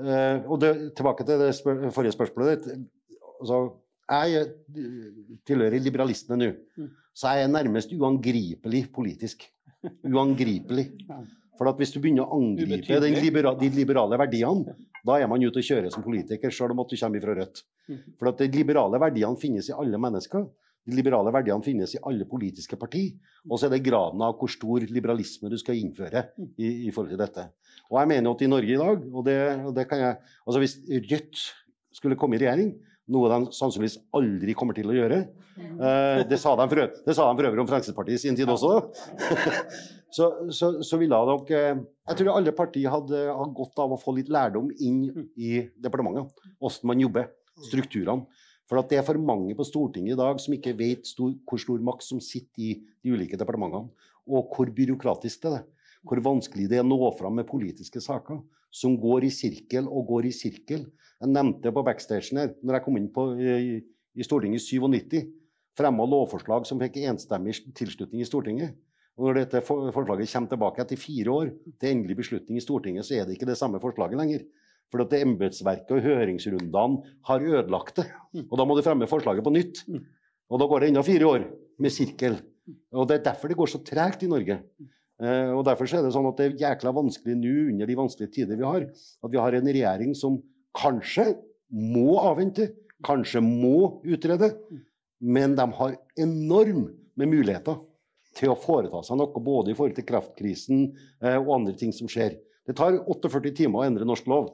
eh, 0.01 0.49
Og 0.49 0.59
det, 0.63 0.73
tilbake 0.97 1.27
til 1.27 1.43
det 1.43 1.51
spør, 1.59 1.85
forrige 1.93 2.15
spørsmålet 2.17 2.65
ditt. 2.65 2.87
Altså, 3.35 3.61
jeg 4.09 4.41
eh, 4.41 5.37
tilhører 5.45 5.85
liberalistene 5.85 6.39
nå, 6.41 6.49
så 7.13 7.35
jeg 7.35 7.45
er 7.45 7.53
nærmest 7.53 7.93
uangripelig 7.93 8.87
politisk. 8.95 9.45
Uangripelig. 10.08 10.88
For 11.58 11.69
at 11.69 11.78
hvis 11.78 11.93
du 11.93 12.00
begynner 12.02 12.26
å 12.26 12.39
angripe 12.39 12.98
den 13.04 13.19
libera, 13.22 13.54
de 13.60 13.69
liberale 13.74 14.17
verdiene, 14.19 14.76
Da 15.04 15.17
er 15.19 15.28
man 15.28 15.43
ute 15.43 15.60
og 15.60 15.65
kjører 15.67 15.91
som 15.91 16.04
politiker, 16.04 16.48
selv 16.48 16.72
om 16.72 16.80
at 16.80 16.88
du 16.88 16.96
kommer 16.96 17.19
fra 17.19 17.34
Rødt. 17.36 17.63
Mhm. 17.89 18.13
For 18.17 18.30
at 18.30 18.38
de 18.39 18.48
liberale 18.48 19.00
verdiene 19.00 19.36
finnes 19.36 19.67
i 19.67 19.74
alle 19.76 20.00
mennesker. 20.00 20.46
De 20.88 20.96
liberale 20.96 21.32
verdiene 21.32 21.63
finnes 21.63 21.93
i 21.96 22.00
alle 22.08 22.24
politiske 22.24 22.78
parti. 22.80 23.13
Og 23.50 23.60
så 23.60 23.67
er 23.67 23.76
det 23.76 23.84
graden 23.84 24.22
av 24.22 24.38
hvor 24.39 24.48
stor 24.48 24.80
liberalisme 24.80 25.52
du 25.52 25.58
skal 25.60 25.76
innføre 25.76 26.24
i, 26.58 26.88
i 26.88 26.91
forhold 26.91 27.12
til 27.12 27.19
dette. 27.19 27.50
Og 27.91 28.00
jeg 28.00 28.08
mener 28.13 28.32
at 28.32 28.41
i 28.41 28.48
Norge 28.48 28.74
i 28.74 28.80
dag, 28.80 29.06
og 29.13 29.26
det, 29.28 29.38
og 29.65 29.76
det 29.76 29.88
kan 29.89 30.00
jeg 30.00 30.17
Altså 30.48 30.60
hvis 30.60 30.78
Rødt 31.12 31.43
skulle 31.91 32.15
komme 32.15 32.36
i 32.36 32.39
regjering, 32.39 32.74
noe 33.11 33.29
de 33.31 33.55
sannsynligvis 33.55 33.97
aldri 34.15 34.53
kommer 34.55 34.77
til 34.77 34.87
å 34.87 34.95
gjøre 34.95 35.17
eh, 35.19 36.21
det, 36.29 36.37
sa 36.39 36.53
de 36.55 36.67
for, 36.71 36.93
de 37.03 37.15
for 37.17 37.49
øvrig 37.49 37.63
om 37.63 37.67
Fremskrittspartiet 37.67 38.15
i 38.15 38.21
sin 38.21 38.37
tid 38.37 38.49
også. 38.49 38.71
så, 40.15 40.29
så, 40.55 40.69
så 40.85 40.99
ville 41.01 41.19
nok 41.27 41.51
eh, 41.51 41.81
Jeg 42.07 42.19
tror 42.19 42.31
alle 42.37 42.55
partier 42.55 42.93
hadde, 42.93 43.25
hadde 43.27 43.57
godt 43.59 43.83
av 43.83 43.95
å 43.95 43.99
få 43.99 44.15
litt 44.15 44.31
lærdom 44.31 44.71
inn 44.79 45.03
i 45.35 45.65
departementet. 45.83 46.47
Hvordan 46.63 46.93
man 46.93 47.03
jobber. 47.03 47.29
Strukturene. 47.67 48.25
For 48.69 48.79
det 48.89 48.97
er 48.97 49.05
for 49.05 49.19
mange 49.21 49.53
på 49.57 49.65
Stortinget 49.67 50.15
i 50.15 50.17
dag 50.17 50.39
som 50.41 50.55
ikke 50.55 50.71
vet 50.79 51.05
stor, 51.05 51.33
hvor 51.45 51.59
stor 51.61 51.83
makt 51.83 52.05
som 52.07 52.21
sitter 52.23 52.63
i 52.63 52.71
de 53.03 53.13
ulike 53.13 53.37
departementene, 53.37 53.91
og 54.25 54.55
hvor 54.55 54.71
byråkratisk 54.73 55.43
det 55.43 55.51
er. 55.59 55.65
Hvor 56.07 56.21
vanskelig 56.23 56.69
det 56.71 56.79
er 56.79 56.85
å 56.85 56.87
nå 56.87 57.11
fram 57.19 57.37
med 57.37 57.47
politiske 57.47 58.01
saker 58.03 58.39
som 58.73 58.95
går 58.97 59.27
i 59.27 59.33
sirkel 59.33 59.85
og 59.87 60.07
går 60.09 60.31
i 60.31 60.33
sirkel. 60.35 60.87
Jeg 61.23 61.31
nevnte 61.31 61.71
på 61.71 61.83
backstagen 61.88 62.39
her, 62.41 62.49
når 62.59 62.77
jeg 62.77 62.83
kom 62.83 62.97
inn 62.99 63.12
på, 63.15 63.29
i, 63.39 63.77
i 64.19 64.25
Stortinget 64.27 64.59
i 64.59 64.79
97, 64.79 65.21
fremma 65.79 66.07
lovforslag 66.09 66.67
som 66.67 66.81
fikk 66.81 66.99
enstemmig 67.07 67.55
tilslutning 67.77 68.23
i 68.23 68.27
Stortinget. 68.27 68.73
Og 69.15 69.29
når 69.29 69.43
dette 69.43 69.62
forslaget 69.63 70.31
kommer 70.33 70.51
tilbake 70.51 70.83
etter 70.83 70.99
fire 70.99 71.31
år 71.31 71.51
til 71.79 71.91
endelig 71.93 72.17
beslutning 72.19 72.57
i 72.59 72.63
Stortinget, 72.65 73.07
så 73.07 73.15
er 73.15 73.27
det 73.27 73.38
ikke 73.38 73.47
det 73.47 73.59
samme 73.59 73.79
forslaget 73.81 74.19
lenger. 74.19 74.43
For 74.91 75.05
at 75.05 75.13
embetsverket 75.17 75.93
og 75.95 76.03
høringsrundene 76.05 77.13
har 77.29 77.45
ødelagt 77.45 78.01
det. 78.01 78.07
Og 78.43 78.57
da 78.59 78.65
må 78.67 78.75
du 78.77 78.83
fremme 78.86 79.09
forslaget 79.09 79.45
på 79.45 79.53
nytt. 79.53 79.83
Og 80.51 80.59
da 80.59 80.67
går 80.69 80.83
det 80.83 80.89
enda 80.91 81.05
fire 81.05 81.29
år 81.29 81.45
med 81.81 81.93
sirkel. 81.93 82.36
Og 82.93 83.07
det 83.09 83.19
er 83.19 83.29
derfor 83.29 83.49
det 83.49 83.57
går 83.57 83.71
så 83.71 83.81
tregt 83.86 84.25
i 84.25 84.29
Norge. 84.29 84.59
Eh, 85.23 85.49
og 85.53 85.63
derfor 85.65 85.88
er 85.88 86.03
det 86.05 86.13
sånn 86.13 86.27
at 86.29 86.39
det 86.39 86.49
er 86.49 86.59
jækla 86.65 86.93
vanskelig 86.95 87.38
nå, 87.39 87.53
under 87.73 87.89
de 87.89 87.97
vanskelige 87.97 88.33
tider 88.38 88.59
vi 88.59 88.65
har, 88.65 88.86
at 88.89 89.33
vi 89.33 89.39
har 89.39 89.57
en 89.57 89.69
regjering 89.69 90.13
som 90.17 90.39
kanskje 90.77 91.33
må 91.73 92.17
avvente, 92.21 92.71
kanskje 93.05 93.41
må 93.43 93.99
utrede, 94.05 94.53
men 95.23 95.55
de 95.57 95.65
har 95.79 95.97
enorm 96.19 96.88
med 97.19 97.29
muligheter 97.29 97.79
til 98.38 98.53
å 98.53 98.57
foreta 98.57 99.03
seg 99.05 99.19
noe, 99.19 99.43
både 99.45 99.71
i 99.71 99.77
forhold 99.77 99.97
til 99.97 100.07
kraftkrisen 100.07 100.88
eh, 101.21 101.38
og 101.38 101.53
andre 101.59 101.75
ting 101.77 101.93
som 101.95 102.09
skjer. 102.09 102.39
Det 102.63 102.77
tar 102.79 102.95
48 102.95 103.51
timer 103.57 103.81
å 103.81 103.86
endre 103.86 104.05
norsk 104.07 104.27
lov. 104.31 104.53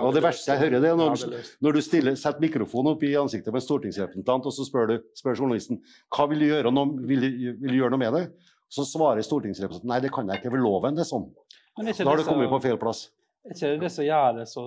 Og 0.00 0.14
det 0.16 0.22
verste 0.24 0.54
jeg 0.54 0.62
hører, 0.62 0.80
det 0.80 0.90
er 0.90 0.96
når, 0.96 1.24
når 1.60 1.76
du 1.76 1.80
stiller, 1.84 2.16
setter 2.16 2.40
mikrofonen 2.40 2.94
opp 2.94 3.02
i 3.04 3.12
ansiktet 3.20 3.52
på 3.52 3.60
en 3.60 3.64
stortingsrepresentant, 3.66 4.48
og 4.48 4.54
så 4.56 4.64
spør, 4.64 4.88
du, 4.88 5.10
spør 5.18 5.36
journalisten 5.42 5.82
hva 6.16 6.24
vil 6.30 6.40
du 6.40 6.46
gjøre, 6.48 6.72
noe, 6.72 7.04
vil, 7.10 7.26
vil 7.60 7.74
du 7.74 7.76
gjøre 7.76 7.92
noe 7.92 8.00
med 8.00 8.16
det. 8.16 8.24
Så 8.72 8.86
svarer 8.88 9.20
stortingsrepresentanten 9.26 9.92
nei, 9.92 10.00
det 10.00 10.12
kan 10.14 10.30
jeg 10.30 10.40
ikke 10.40 10.54
ved 10.54 10.64
loven. 10.64 10.96
det 10.96 11.04
er 11.04 11.10
sånn. 11.10 11.28
Da 11.76 12.08
har 12.08 12.22
du 12.22 12.24
kommet 12.24 12.48
på 12.52 12.62
feil 12.64 12.80
plass. 12.80 13.10
er 13.44 13.58
ikke 13.58 13.74
det 13.74 13.84
det 13.84 13.92
som 13.92 14.08
gjør 14.08 14.40
det 14.40 14.48
så 14.48 14.64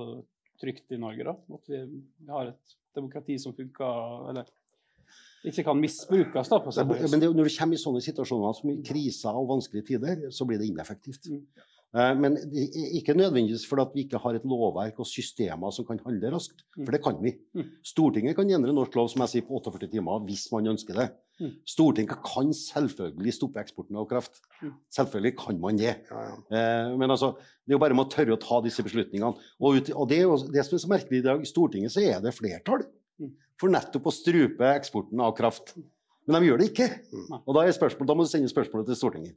trygt 0.64 0.96
i 0.96 1.00
Norge, 1.02 1.28
da? 1.28 1.38
At 1.58 1.72
vi, 1.72 2.02
har 2.30 2.54
et 2.54 2.76
demokrati 2.96 3.38
som 3.42 3.56
funker, 3.58 4.30
eller 4.32 4.50
ikke 5.44 5.66
kan 5.68 5.80
misbrukes, 5.80 6.50
da, 6.50 6.60
på 6.64 6.72
Men 7.12 7.20
det, 7.20 7.30
når 7.36 7.50
du 7.50 7.54
kommer 7.58 7.76
i 7.76 7.82
sånne 7.82 8.02
situasjoner 8.04 8.56
som 8.56 8.70
i 8.72 8.78
kriser 8.88 9.36
og 9.36 9.50
vanskelige 9.50 9.90
tider, 9.92 10.28
så 10.32 10.48
blir 10.48 10.62
det 10.62 10.70
ineffektivt. 10.72 11.28
Mm. 11.28 11.42
Eh, 11.94 12.14
Men 12.18 12.38
ikke 12.98 13.14
nødvendigvis 13.14 13.68
fordi 13.70 13.86
vi 13.94 14.04
ikke 14.08 14.18
har 14.24 14.34
et 14.40 14.46
lovverk 14.50 14.98
og 15.00 15.06
systemer 15.06 15.72
som 15.76 15.86
kan 15.86 16.00
handle 16.06 16.32
raskt. 16.34 16.64
Mm. 16.78 16.86
For 16.86 16.92
det 16.96 17.02
kan 17.06 17.20
vi. 17.22 17.36
Mm. 17.54 17.68
Stortinget 17.86 18.36
kan 18.36 18.50
endre 18.50 18.74
norsk 18.74 18.96
lov 18.98 19.12
som 19.14 19.22
jeg 19.22 19.30
sier, 19.36 19.46
på 19.46 19.60
48 19.62 19.92
timer 19.94 20.26
hvis 20.26 20.48
man 20.52 20.72
ønsker 20.74 20.98
det. 20.98 21.08
Mm. 21.42 21.52
Stortinget 21.70 22.18
kan 22.26 22.50
selvfølgelig 22.54 23.34
stoppe 23.38 23.62
eksporten 23.62 23.96
av 24.02 24.08
kraft. 24.10 24.42
Mm. 24.62 24.74
Selvfølgelig 24.98 25.34
kan 25.38 25.60
man 25.62 25.78
det. 25.78 25.94
Eh, 26.10 26.98
Men 26.98 27.12
altså, 27.14 27.36
det 27.66 27.74
er 27.74 27.78
jo 27.78 27.84
bare 27.86 27.94
med 27.98 28.08
å 28.08 28.14
tørre 28.16 28.34
å 28.38 28.42
ta 28.42 28.62
disse 28.66 28.82
beslutningene. 28.86 29.38
Og, 29.62 29.78
det, 30.10 30.20
er 30.20 30.50
det 30.54 30.66
som 30.66 30.76
er 30.78 30.84
så 30.88 30.90
merkelig 30.92 31.22
i 31.22 31.28
dag, 31.30 31.42
i 31.46 31.50
Stortinget 31.54 31.94
så 31.94 32.02
er 32.02 32.20
det 32.26 32.34
flertall 32.34 32.86
Mm. 33.22 33.30
for 33.62 33.70
nettopp 33.70 34.08
å 34.10 34.12
strupe 34.12 34.66
eksporten 34.74 35.20
av 35.22 35.36
kraft. 35.38 35.76
Men 36.26 36.42
de 36.42 36.48
gjør 36.48 36.58
det 36.58 36.72
ikke. 36.72 36.88
Mm. 37.14 37.42
Og 37.46 37.52
da, 37.54 37.62
er 37.62 37.76
spørsmål, 37.78 38.08
da 38.10 38.16
må 38.18 38.24
du 38.26 38.30
sende 38.32 38.50
spørsmålet 38.50 38.88
til 38.90 38.98
Stortinget. 38.98 39.36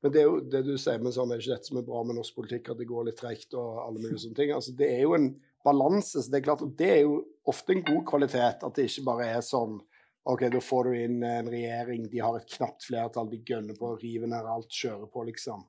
Men 0.00 0.12
det 0.14 0.22
er 0.22 0.28
jo 0.28 0.40
det 0.52 0.62
du 0.64 0.74
sier 0.80 1.02
med 1.02 1.12
sånn, 1.12 1.32
er 1.34 1.42
ikke 1.42 1.54
dette 1.58 1.68
som 1.68 1.80
er 1.80 1.86
bra 1.86 2.00
med 2.08 2.16
norsk 2.16 2.36
politikk, 2.38 2.72
at 2.72 2.80
det 2.80 2.88
går 2.88 3.08
litt 3.10 3.18
tregt 3.20 3.56
og 3.58 3.82
alle 3.84 4.00
mulige 4.00 4.22
sånne 4.22 4.38
ting. 4.38 4.52
Altså, 4.56 4.72
det 4.78 4.88
er 4.94 5.02
jo 5.04 5.16
en 5.18 5.28
balanse. 5.66 6.22
så 6.22 6.32
Det 6.32 6.40
er 6.40 6.46
klart 6.46 6.64
at 6.64 6.76
det 6.78 6.90
er 6.94 7.02
jo 7.04 7.18
ofte 7.52 7.74
en 7.74 7.84
god 7.84 8.04
kvalitet. 8.08 8.64
At 8.64 8.76
det 8.76 8.88
ikke 8.88 9.08
bare 9.10 9.28
er 9.34 9.44
sånn 9.44 9.76
OK, 10.30 10.46
da 10.52 10.60
får 10.60 10.86
du 10.86 10.96
inn 11.00 11.22
en 11.24 11.48
regjering, 11.48 12.04
de 12.12 12.20
har 12.20 12.36
et 12.36 12.56
knapt 12.56 12.84
flertall, 12.84 13.30
de 13.30 13.40
gønner 13.40 13.76
på 13.76 13.88
å 13.88 13.98
rive 13.98 14.28
ned 14.28 14.48
alt, 14.52 14.68
kjører 14.68 15.08
på, 15.08 15.24
liksom. 15.30 15.62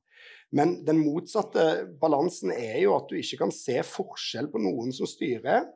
Men 0.51 0.73
den 0.85 0.99
motsatte 0.99 1.63
balansen 2.01 2.51
er 2.51 2.81
jo 2.83 2.97
at 2.97 3.07
du 3.07 3.15
ikke 3.17 3.39
kan 3.45 3.53
se 3.55 3.77
forskjell 3.87 4.51
på 4.51 4.59
noen 4.61 4.91
som 4.95 5.07
styrer. 5.09 5.69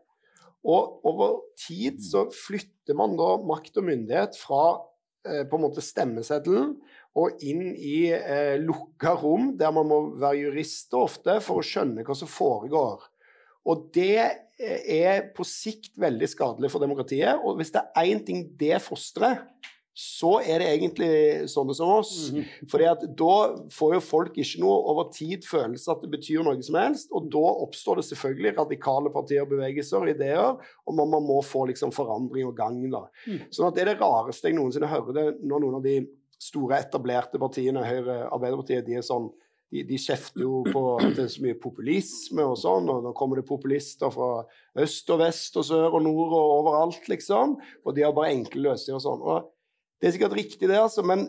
Og 0.68 1.08
over 1.08 1.40
tid 1.62 2.02
så 2.04 2.26
flytter 2.34 2.98
man 3.00 3.16
da 3.20 3.36
makt 3.48 3.80
og 3.80 3.88
myndighet 3.88 4.38
fra 4.42 4.64
eh, 5.28 5.46
på 5.48 5.58
en 5.58 5.66
måte 5.68 5.84
stemmeseddelen 5.86 6.76
og 7.16 7.44
inn 7.48 7.70
i 7.76 8.10
eh, 8.12 8.56
lukka 8.60 9.16
rom, 9.22 9.54
der 9.60 9.72
man 9.76 9.88
må 9.88 10.00
være 10.20 10.42
jurist 10.46 10.96
ofte 10.98 11.40
for 11.44 11.62
å 11.62 11.66
skjønne 11.66 12.04
hva 12.04 12.16
som 12.18 12.30
foregår. 12.30 13.06
Og 13.66 13.88
det 13.96 14.20
eh, 14.20 14.82
er 15.00 15.30
på 15.36 15.46
sikt 15.48 15.96
veldig 16.02 16.28
skadelig 16.30 16.74
for 16.74 16.84
demokratiet. 16.84 17.40
Og 17.40 17.58
hvis 17.60 17.72
det 17.74 17.86
er 17.88 18.12
én 18.12 18.22
ting 18.26 18.44
det 18.60 18.82
fostrer, 18.84 19.46
så 19.96 20.42
er 20.44 20.60
det 20.60 20.68
egentlig 20.74 21.48
sånne 21.48 21.74
som 21.78 21.94
oss. 21.94 22.12
Mm 22.36 22.44
Fordi 22.68 22.88
at 22.90 23.04
da 23.16 23.36
får 23.72 23.94
jo 23.96 24.02
folk 24.04 24.36
ikke 24.36 24.60
noe 24.60 24.76
over 24.92 25.08
tid 25.16 25.46
følelse 25.48 25.94
at 25.94 26.04
det 26.04 26.12
betyr 26.12 26.44
noe 26.44 26.60
som 26.66 26.76
helst, 26.82 27.14
og 27.16 27.30
da 27.32 27.46
oppstår 27.64 28.02
det 28.02 28.08
selvfølgelig 28.10 28.58
radikale 28.58 29.12
partier, 29.14 29.48
bevegelser 29.48 30.10
ideer, 30.12 30.60
og 30.60 30.98
man, 31.00 31.14
man 31.14 31.24
må 31.24 31.40
få 31.46 31.64
liksom 31.72 31.96
forandring 31.96 32.50
og 32.50 32.58
gang. 32.60 32.82
da. 32.92 33.06
Mm. 33.24 33.40
Sånn 33.56 33.70
at 33.70 33.78
det 33.78 33.86
er 33.86 33.94
det 33.94 34.02
rareste 34.04 34.52
jeg 34.52 34.60
noensinne 34.60 34.92
hører 34.92 35.16
det 35.16 35.26
når 35.46 35.64
noen 35.64 35.80
av 35.80 35.88
de 35.88 35.96
store 36.42 36.82
etablerte 36.84 37.42
partiene, 37.42 37.84
Høyre, 37.86 38.26
Arbeiderpartiet, 38.30 38.86
de 38.88 39.00
er 39.00 39.06
sånn 39.06 39.32
de, 39.74 39.82
de 39.88 39.98
kjefter 40.00 40.44
jo 40.46 40.62
på 40.68 40.84
at 41.00 41.16
det 41.18 41.26
er 41.26 41.34
så 41.34 41.44
mye 41.44 41.58
populisme 41.60 42.46
og 42.46 42.58
sånn, 42.62 42.88
og 42.92 43.02
nå 43.06 43.14
kommer 43.18 43.42
det 43.42 43.48
populister 43.50 44.14
fra 44.14 44.46
øst 44.82 45.10
og 45.14 45.22
vest 45.24 45.58
og 45.60 45.68
sør 45.68 45.98
og 45.98 46.06
nord 46.06 46.36
og 46.38 46.54
overalt, 46.60 47.10
liksom. 47.12 47.58
Og 47.84 47.98
de 47.98 48.06
har 48.06 48.16
bare 48.16 48.34
enkle 48.36 48.70
løsninger 48.70 49.00
og 49.00 49.06
sånn. 49.06 49.26
Og 49.26 49.50
det 50.02 50.10
er 50.10 50.16
sikkert 50.18 50.36
riktig, 50.38 50.68
det, 50.70 50.78
altså, 50.78 51.06
men 51.08 51.26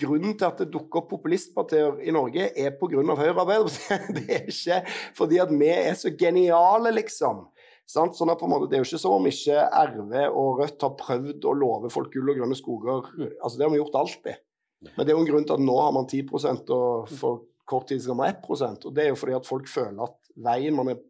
grunnen 0.00 0.34
til 0.34 0.48
at 0.48 0.60
det 0.62 0.70
dukker 0.72 1.02
opp 1.02 1.10
populistpartier 1.12 2.00
i 2.02 2.14
Norge, 2.14 2.48
er 2.56 2.74
pga. 2.80 3.02
Høyre 3.04 3.34
og 3.34 3.42
Arbeiderpartiet. 3.44 4.08
Det 4.16 4.26
er 4.26 4.48
ikke 4.48 4.80
fordi 5.18 5.40
at 5.44 5.52
vi 5.52 5.70
er 5.74 5.94
så 6.00 6.12
geniale, 6.18 6.92
liksom. 6.96 7.44
Sant? 7.88 8.16
Sånn 8.18 8.30
at 8.32 8.40
på 8.40 8.44
en 8.44 8.52
måte, 8.52 8.68
Det 8.68 8.76
er 8.76 8.82
jo 8.82 8.88
ikke 8.90 9.00
som 9.00 9.16
om 9.16 9.26
ikke 9.28 9.62
RV 9.64 10.14
og 10.28 10.60
Rødt 10.60 10.84
har 10.84 10.96
prøvd 11.00 11.46
å 11.48 11.56
love 11.56 11.90
folk 11.92 12.12
gull 12.12 12.34
og 12.34 12.40
grønne 12.42 12.58
skoger. 12.58 13.06
Altså, 13.42 13.56
Det 13.56 13.64
har 13.64 13.72
vi 13.72 13.80
gjort 13.80 14.00
alltid. 14.02 14.42
Men 14.94 15.06
det 15.06 15.10
er 15.10 15.16
jo 15.16 15.22
en 15.24 15.30
grunn 15.32 15.46
til 15.46 15.56
at 15.56 15.64
nå 15.64 15.76
har 15.80 15.92
man 15.96 16.06
10% 16.06 16.70
og 16.70 17.08
for 17.18 17.46
kort 17.68 17.88
tid 17.88 18.00
siden 18.00 18.16
var 18.16 18.28
man 18.28 18.36
1 18.36 18.84
Og 18.86 18.94
det 18.94 19.04
er 19.04 19.08
jo 19.08 19.18
fordi 19.18 19.36
at 19.36 19.48
folk 19.48 19.68
føler 19.68 20.04
at 20.04 20.18
veien 20.36 20.76
man 20.76 20.92
er 20.92 21.00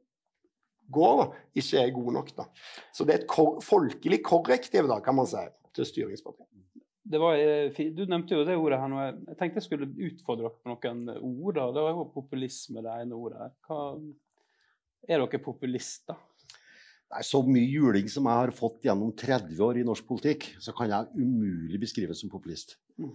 går, 0.91 1.19
da, 1.21 1.27
ikke 1.61 1.83
er 1.83 1.91
god 1.93 2.13
nok. 2.17 2.31
da. 2.37 2.47
Så 2.93 3.05
det 3.05 3.15
er 3.15 3.19
et 3.23 3.29
kor 3.29 3.59
folkelig 3.61 4.23
korrektiv, 4.25 4.89
da, 4.89 5.01
kan 5.05 5.19
man 5.19 5.29
si, 5.29 5.43
til 5.77 5.85
styringspartiet. 5.85 6.47
Det 7.09 7.21
var, 7.21 7.37
eh, 7.41 7.73
du 7.97 8.03
nevnte 8.05 8.37
jo 8.37 8.45
det 8.45 8.57
ordet 8.57 8.81
her 8.81 8.89
nå. 8.89 9.01
Jeg 9.01 9.37
tenkte 9.39 9.61
jeg 9.61 9.67
skulle 9.67 9.89
utfordre 9.89 10.49
dere 10.49 10.57
på 10.57 10.73
noen 10.73 11.05
ord. 11.17 11.55
da. 11.57 11.71
Det 11.73 11.85
var 11.85 11.95
jo 11.97 12.09
populisme, 12.13 12.83
det 12.85 12.97
ene 13.01 13.17
ordet 13.17 13.39
her. 13.41 13.53
Hva, 13.69 13.79
er 15.09 15.23
dere 15.23 15.41
populister? 15.41 16.19
Nei, 17.09 17.23
så 17.25 17.41
mye 17.41 17.65
juling 17.65 18.09
som 18.13 18.27
jeg 18.29 18.37
har 18.43 18.51
fått 18.53 18.83
gjennom 18.85 19.15
30 19.17 19.61
år 19.65 19.79
i 19.81 19.85
norsk 19.87 20.05
politikk, 20.05 20.45
så 20.61 20.75
kan 20.77 20.91
jeg 20.93 21.09
umulig 21.17 21.81
beskrives 21.81 22.21
som 22.21 22.29
populist. 22.29 22.75
Mm. 23.01 23.15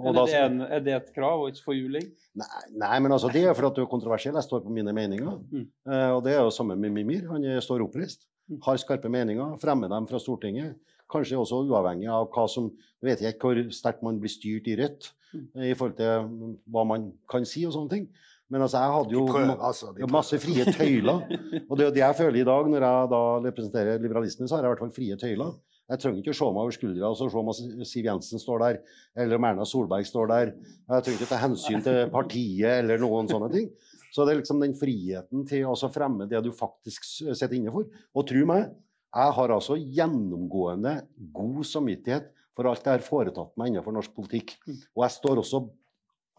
Og 0.00 0.08
Er 0.10 0.16
det, 0.16 0.40
en, 0.40 0.56
er 0.66 0.82
det 0.82 0.94
et 0.96 1.12
krav 1.14 1.44
å 1.44 1.46
ikke 1.52 1.62
få 1.68 1.76
juling? 1.76 2.08
Nei, 2.38 2.48
nei, 2.82 2.96
men 3.04 3.14
altså, 3.14 3.30
det 3.30 3.44
er 3.46 3.54
for 3.54 3.68
at 3.68 3.76
du 3.76 3.84
er 3.84 3.90
kontroversiell. 3.90 4.34
Jeg 4.34 4.48
står 4.48 4.64
på 4.64 4.74
mine 4.74 4.94
meninger. 4.96 5.38
Mm. 5.52 5.68
Uh, 5.86 6.10
og 6.16 6.22
det 6.26 6.34
er 6.34 6.40
jo 6.42 6.54
samme 6.54 6.74
med 6.74 6.94
Mimir. 6.96 7.28
Han 7.30 7.44
er- 7.46 7.62
står 7.62 7.84
oppreist. 7.86 8.26
Mm. 8.50 8.58
Har 8.66 8.80
skarpe 8.82 9.12
meninger. 9.12 9.54
Fremmer 9.62 9.92
dem 9.92 10.08
fra 10.10 10.18
Stortinget. 10.18 10.74
Kanskje 11.12 11.38
også 11.38 11.62
uavhengig 11.68 12.08
av 12.10 12.30
hva 12.32 12.48
som 12.48 12.72
Jeg 13.02 13.08
vet 13.10 13.22
ikke 13.34 13.50
hvor 13.50 13.58
sterkt 13.74 14.02
man 14.02 14.18
blir 14.22 14.30
styrt 14.30 14.68
i 14.70 14.76
Rødt 14.78 15.08
eh, 15.34 15.70
i 15.70 15.74
forhold 15.74 15.96
til 15.98 16.58
hva 16.70 16.84
man 16.86 17.12
kan 17.28 17.44
si 17.44 17.64
og 17.66 17.74
sånne 17.74 17.90
ting. 17.90 18.04
Men 18.52 18.66
altså, 18.66 18.82
jeg 18.82 18.92
hadde 18.92 19.14
jo 19.16 19.26
prøver, 19.30 19.52
altså. 19.64 19.90
Masse 20.12 20.38
frie 20.42 20.64
tøyler. 20.76 21.22
Og 21.64 21.76
det 21.78 21.84
er 21.84 21.86
jo 21.88 21.94
det 21.96 22.02
jeg 22.02 22.16
føler 22.18 22.40
i 22.42 22.48
dag, 22.48 22.66
når 22.68 22.84
jeg 22.84 23.12
da 23.12 23.20
representerer 23.46 24.02
liberalistene, 24.02 24.48
så 24.48 24.58
har 24.58 24.66
jeg 24.66 24.68
i 24.68 24.72
hvert 24.74 24.82
fall 24.84 24.96
frie 24.96 25.16
tøyler. 25.20 25.54
Jeg 25.92 26.00
trenger 26.00 26.20
ikke 26.22 26.32
å 26.32 26.36
se 26.38 26.48
meg 26.48 26.62
over 26.62 26.74
skuldra 26.76 27.08
og 27.10 27.16
så 27.18 27.26
se 27.28 27.40
om 27.40 27.86
Siv 27.88 28.06
Jensen 28.06 28.40
står 28.40 28.62
der, 28.62 28.76
eller 29.24 29.40
om 29.40 29.46
Erna 29.48 29.64
Solberg 29.68 30.06
står 30.08 30.28
der. 30.30 30.52
Jeg 30.92 31.06
trenger 31.06 31.18
ikke 31.18 31.30
ta 31.32 31.40
hensyn 31.42 31.84
til 31.84 31.98
partiet 32.12 32.78
eller 32.82 33.00
noen 33.02 33.28
sånne 33.28 33.50
ting. 33.52 33.66
Så 34.12 34.24
det 34.24 34.34
er 34.34 34.40
liksom 34.42 34.60
den 34.60 34.76
friheten 34.76 35.46
til 35.48 35.66
å 35.68 35.92
fremme 35.92 36.28
det 36.28 36.40
du 36.44 36.52
faktisk 36.56 37.08
sitter 37.08 37.56
inne 37.56 37.72
for. 37.72 37.88
Og 38.12 38.28
tro 38.28 38.44
meg, 38.48 38.68
jeg 39.12 39.36
har 39.38 39.52
altså 39.56 39.76
gjennomgående 39.80 40.94
god 41.36 41.64
samvittighet 41.68 42.28
for 42.56 42.68
alt 42.68 42.84
jeg 42.84 42.98
har 43.00 43.04
foretatt 43.04 43.56
meg 43.60 43.72
innenfor 43.72 43.96
norsk 43.96 44.12
politikk. 44.16 44.54
Og 44.92 45.06
jeg 45.06 45.16
står 45.16 45.40
også 45.40 45.64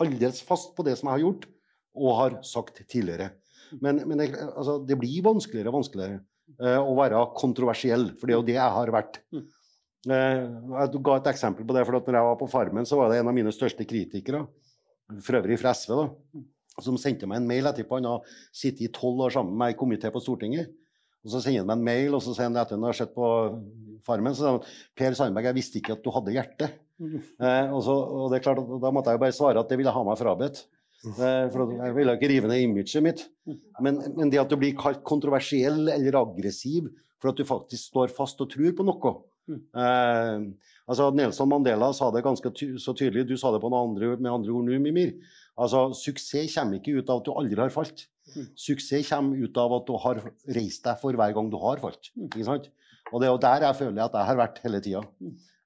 aldeles 0.01 0.41
fast 0.45 0.73
på 0.77 0.85
det 0.85 0.95
som 0.97 1.09
jeg 1.09 1.17
har 1.17 1.25
gjort 1.27 1.49
og 1.93 2.15
har 2.19 2.37
sagt 2.47 2.81
tidligere. 2.89 3.31
Men, 3.81 4.03
men 4.07 4.21
det, 4.21 4.29
altså, 4.53 4.77
det 4.85 4.97
blir 5.01 5.25
vanskeligere 5.25 5.71
og 5.71 5.79
vanskeligere 5.79 6.19
uh, 6.61 6.79
å 6.81 6.95
være 6.97 7.21
kontroversiell, 7.37 8.09
for 8.19 8.29
det 8.29 8.35
er 8.35 8.39
jo 8.39 8.47
det 8.49 8.57
jeg 8.57 8.77
har 8.77 8.93
vært. 8.93 9.19
Uh, 9.33 10.09
jeg 10.11 11.03
ga 11.07 11.17
et 11.17 11.31
eksempel 11.33 11.67
på 11.67 11.77
det, 11.77 11.85
for 11.87 11.97
at 11.99 12.09
når 12.09 12.19
jeg 12.19 12.29
var 12.29 12.39
på 12.41 12.49
Farmen, 12.51 12.89
så 12.89 12.99
var 12.99 13.11
det 13.11 13.21
en 13.21 13.31
av 13.31 13.37
mine 13.37 13.53
største 13.55 13.87
kritikere, 13.89 14.43
for 15.23 15.39
øvrig 15.39 15.59
fra 15.61 15.73
SV, 15.77 15.95
da, 15.99 16.43
som 16.81 16.97
sendte 16.97 17.29
meg 17.29 17.41
en 17.41 17.49
mail 17.49 17.69
etterpå. 17.69 17.99
Han 17.99 18.09
har 18.09 18.37
sittet 18.55 18.87
i 18.87 18.93
tolv 18.93 19.27
år 19.27 19.35
sammen 19.35 19.53
med 19.53 19.61
meg 19.61 19.75
i 19.75 19.79
komité 19.79 20.09
på 20.13 20.21
Stortinget. 20.23 20.71
Og 21.23 21.31
Så 21.31 21.43
sender 21.43 21.61
han 21.63 21.69
meg 21.69 21.77
en 21.77 21.87
mail, 21.87 22.15
og 22.17 22.23
så 22.23 22.33
sier 22.35 22.49
han 22.49 22.57
etter 22.59 22.75
han 22.75 22.87
har 22.87 22.97
sett 22.97 23.13
på 23.15 23.27
Farmen, 24.03 24.33
så 24.35 24.41
sier 24.41 24.55
han 24.57 24.79
Per 24.99 25.15
Sandberg, 25.15 25.51
jeg 25.51 25.59
visste 25.59 25.79
ikke 25.79 25.95
at 25.95 26.01
du 26.03 26.09
hadde 26.11 26.33
hjerte. 26.35 26.71
Uh, 27.03 27.67
og, 27.73 27.79
så, 27.85 27.93
og 27.93 28.31
det 28.31 28.39
er 28.39 28.45
klart, 28.45 28.59
Da 28.81 28.91
måtte 28.93 29.11
jeg 29.11 29.19
jo 29.19 29.23
bare 29.23 29.35
svare 29.35 29.61
at 29.61 29.69
det 29.71 29.79
ville 29.79 29.91
jeg 29.91 29.97
ha 29.97 30.03
meg 30.07 30.19
frabedt. 30.19 30.65
Eh, 31.03 31.45
for 31.51 31.73
jeg 31.75 31.95
ville 31.97 32.15
ikke 32.15 32.31
rive 32.31 32.49
ned 32.51 32.63
imaget 32.63 33.03
mitt. 33.03 33.25
Men, 33.83 33.99
men 34.15 34.31
det 34.31 34.39
at 34.41 34.51
du 34.51 34.55
blir 34.59 34.75
kalt 34.79 35.03
kontroversiell 35.07 35.89
eller 35.91 36.19
aggressiv 36.21 36.87
for 37.19 37.31
at 37.31 37.39
du 37.39 37.47
faktisk 37.47 37.91
står 37.91 38.13
fast 38.15 38.41
og 38.43 38.51
tror 38.51 38.75
på 38.75 38.85
noe 38.87 39.11
eh, 39.51 40.45
altså 40.87 41.09
Nelson 41.15 41.51
Mandela 41.51 41.91
sa 41.95 42.09
det 42.11 42.23
ganske 42.25 42.51
ty 42.55 42.73
så 42.81 42.95
tydelig, 42.95 43.27
du 43.27 43.37
sa 43.39 43.51
det 43.53 43.63
andre, 43.63 44.15
med 44.17 44.31
andre 44.31 44.55
ord 44.55 44.67
nå, 44.67 44.79
Mimir. 44.83 45.15
Altså, 45.59 45.89
Suksess 45.97 46.55
kommer 46.57 46.79
ikke 46.79 46.97
ut 46.97 47.09
av 47.11 47.21
at 47.21 47.27
du 47.27 47.33
aldri 47.35 47.61
har 47.61 47.73
falt. 47.73 48.07
Suksess 48.57 49.11
kommer 49.11 49.39
ut 49.43 49.57
av 49.59 49.75
at 49.77 49.87
du 49.87 49.95
har 50.01 50.21
reist 50.55 50.87
deg 50.87 50.99
for 51.01 51.19
hver 51.19 51.35
gang 51.35 51.51
du 51.51 51.59
har 51.61 51.81
falt. 51.83 52.11
Ikke 52.29 52.47
sant? 52.47 52.69
Og 53.11 53.21
det 53.21 53.27
er 53.27 53.33
jo 53.35 53.41
der 53.43 53.67
jeg 53.67 53.79
føler 53.83 54.05
at 54.07 54.15
jeg 54.17 54.29
har 54.31 54.39
vært 54.39 54.61
hele 54.63 54.79
tida. 54.83 55.03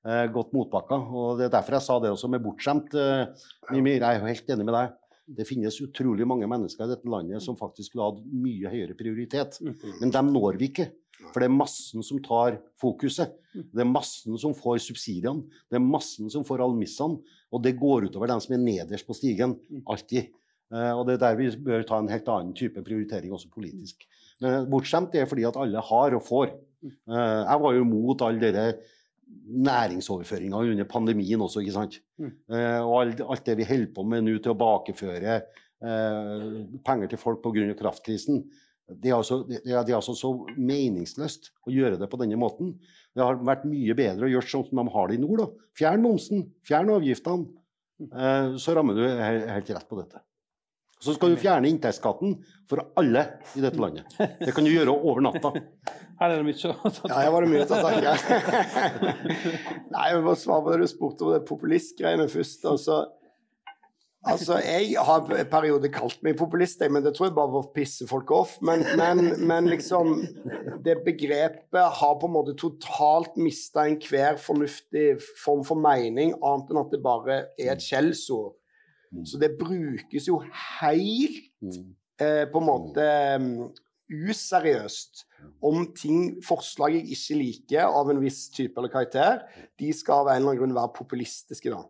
Eh, 0.07 0.25
gått 0.33 0.53
motbakka. 0.55 0.97
Og 0.97 1.39
det 1.39 1.47
er 1.47 1.53
derfor 1.57 1.77
jeg 1.77 1.85
sa 1.85 1.99
det 2.03 2.11
også 2.11 2.29
med 2.31 2.43
bortskjemt. 2.43 2.95
Eh, 2.97 3.47
Mimir, 3.71 4.01
jeg 4.01 4.19
er 4.19 4.25
helt 4.25 4.51
enig 4.55 4.67
med 4.67 4.75
deg. 4.75 4.95
Det 5.28 5.43
finnes 5.47 5.82
utrolig 5.84 6.28
mange 6.30 6.47
mennesker 6.47 6.86
i 6.86 6.93
dette 6.93 7.09
landet 7.11 7.43
som 7.43 7.57
faktisk 7.59 7.91
skulle 7.91 8.07
hatt 8.07 8.23
mye 8.32 8.71
høyere 8.71 8.95
prioritet. 8.97 9.59
Men 9.99 10.13
dem 10.13 10.32
når 10.32 10.59
vi 10.61 10.71
ikke. 10.71 10.88
For 11.34 11.41
det 11.41 11.49
er 11.49 11.55
massen 11.57 12.05
som 12.05 12.21
tar 12.23 12.59
fokuset. 12.80 13.34
Det 13.51 13.84
er 13.84 13.89
massen 13.89 14.38
som 14.39 14.53
får 14.55 14.80
subsidiene. 14.86 15.47
Det 15.67 15.80
er 15.80 15.84
massen 15.84 16.30
som 16.32 16.45
får 16.47 16.63
almissene. 16.63 17.19
Og 17.51 17.63
det 17.63 17.78
går 17.80 18.07
utover 18.07 18.32
dem 18.32 18.43
som 18.43 18.55
er 18.55 18.63
nederst 18.63 19.07
på 19.07 19.15
stigen. 19.17 19.57
Alltid. 19.89 20.30
Eh, 20.73 20.93
og 20.93 21.05
det 21.07 21.17
er 21.17 21.23
der 21.23 21.39
vi 21.39 21.49
bør 21.63 21.86
ta 21.88 21.99
en 22.01 22.11
helt 22.11 22.28
annen 22.32 22.53
type 22.57 22.84
prioritering 22.86 23.34
også 23.34 23.51
politisk. 23.53 24.03
Men 24.43 24.67
bortskjemt 24.69 25.13
det 25.15 25.23
er 25.23 25.30
fordi 25.30 25.47
at 25.47 25.59
alle 25.59 25.84
har 25.89 26.15
og 26.17 26.25
får. 26.28 26.53
Eh, 26.86 27.41
jeg 27.43 27.63
var 27.63 27.75
jo 27.75 27.86
imot 27.86 28.23
alle 28.28 28.51
dere 28.51 28.67
næringsoverføringa 29.47 30.59
under 30.73 30.88
pandemien 30.89 31.41
også, 31.41 31.61
ikke 31.63 31.75
sant. 31.75 31.99
Eh, 32.19 32.82
og 32.82 33.01
alt, 33.01 33.23
alt 33.23 33.45
det 33.47 33.57
vi 33.61 33.67
holder 33.67 33.93
på 33.95 34.05
med 34.07 34.25
nå 34.28 34.38
til 34.43 34.53
å 34.53 34.59
bakeføre 34.59 35.36
eh, 35.38 36.47
penger 36.86 37.11
til 37.11 37.21
folk 37.21 37.43
pga. 37.43 37.67
kraftkrisen. 37.80 38.43
Det 38.88 39.11
er, 39.11 39.17
altså, 39.17 39.41
det, 39.47 39.59
er, 39.65 39.82
det 39.84 39.91
er 39.91 39.99
altså 39.99 40.15
så 40.15 40.32
meningsløst 40.55 41.51
å 41.67 41.73
gjøre 41.75 41.99
det 41.99 42.07
på 42.07 42.19
denne 42.21 42.39
måten. 42.39 42.78
Det 43.11 43.23
har 43.23 43.39
vært 43.43 43.65
mye 43.67 43.95
bedre 43.97 44.28
å 44.28 44.32
gjøre 44.32 44.47
sånn 44.47 44.63
som 44.69 44.80
de 44.80 44.93
har 44.93 45.09
det 45.09 45.17
i 45.17 45.23
nord. 45.23 45.41
Da. 45.43 45.67
Fjern 45.75 46.05
momsen, 46.05 46.45
fjern 46.67 46.93
avgiftene. 46.95 47.49
Eh, 48.07 48.55
så 48.61 48.78
rammer 48.78 48.95
du 48.95 49.03
helt 49.03 49.75
rett 49.75 49.89
på 49.89 49.99
dette. 49.99 50.23
Så 51.03 51.13
skal 51.13 51.34
du 51.34 51.38
fjerne 51.38 51.69
inntektsskatten 51.69 52.39
for 52.69 52.82
alle 52.97 53.23
i 53.53 53.61
dette 53.61 53.78
landet. 53.82 54.07
Det 54.17 54.53
kan 54.55 54.65
du 54.65 54.71
gjøre 54.71 54.95
over 54.95 55.21
natta. 55.28 55.51
Her 56.18 56.34
er 56.34 56.41
det 56.41 56.47
mye 56.47 56.72
å 56.74 56.89
ta 56.89 57.11
Ja, 57.11 57.20
her 57.22 57.30
var 57.34 57.45
det 57.45 57.51
mye 57.51 57.65
å 57.65 57.70
ta 57.70 57.78
tak 57.84 58.01
i. 58.01 59.11
Nei, 59.93 60.07
jeg 60.09 60.24
må 60.26 60.34
svare 60.39 60.65
på 60.65 60.74
det 60.74 60.82
du 60.82 60.89
spurte 60.89 61.28
om 61.28 61.36
det 61.36 61.43
populistgreiene 61.45 62.26
først. 62.32 62.65
Altså, 62.72 62.97
altså, 64.26 64.57
jeg 64.65 64.95
har 64.97 65.30
en 65.38 65.51
periode 65.51 65.91
kalt 65.93 66.24
meg 66.26 66.39
populist, 66.39 66.82
men 66.89 67.05
det 67.05 67.13
tror 67.18 67.30
jeg 67.30 67.38
bare 67.38 67.53
var 67.53 67.68
å 67.68 67.74
pisse 67.76 68.09
folk 68.09 68.34
off. 68.34 68.57
Men, 68.65 68.82
men, 68.97 69.30
men 69.45 69.70
liksom 69.70 70.15
Det 70.86 70.97
begrepet 71.05 71.99
har 72.01 72.18
på 72.18 72.30
en 72.30 72.36
måte 72.39 72.57
totalt 72.57 73.38
mista 73.38 73.86
enhver 73.86 74.41
fornuftig 74.41 75.20
form 75.43 75.61
for 75.68 75.78
mening, 75.78 76.34
annet 76.41 76.74
enn 76.74 76.82
at 76.82 76.95
det 76.95 77.03
bare 77.05 77.41
er 77.59 77.76
et 77.76 77.84
skjellsord. 77.84 78.55
Så 79.24 79.39
det 79.39 79.53
brukes 79.59 80.28
jo 80.28 80.41
helt 80.82 81.78
eh, 82.20 82.43
på 82.49 82.59
en 82.59 82.68
måte 82.68 83.05
mm, 83.39 83.68
useriøst 84.11 85.25
om 85.65 85.85
ting, 85.97 86.37
forslag 86.45 86.97
jeg 86.97 87.11
ikke 87.15 87.37
liker 87.41 87.99
av 87.99 88.09
en 88.11 88.21
viss 88.23 88.47
type 88.53 88.79
eller 88.79 88.93
karakter, 88.93 89.43
de 89.79 89.91
skal 89.95 90.23
av 90.23 90.31
en 90.31 90.41
eller 90.41 90.53
annen 90.53 90.61
grunn 90.63 90.77
være 90.77 90.95
populistiske. 90.97 91.73
da. 91.73 91.83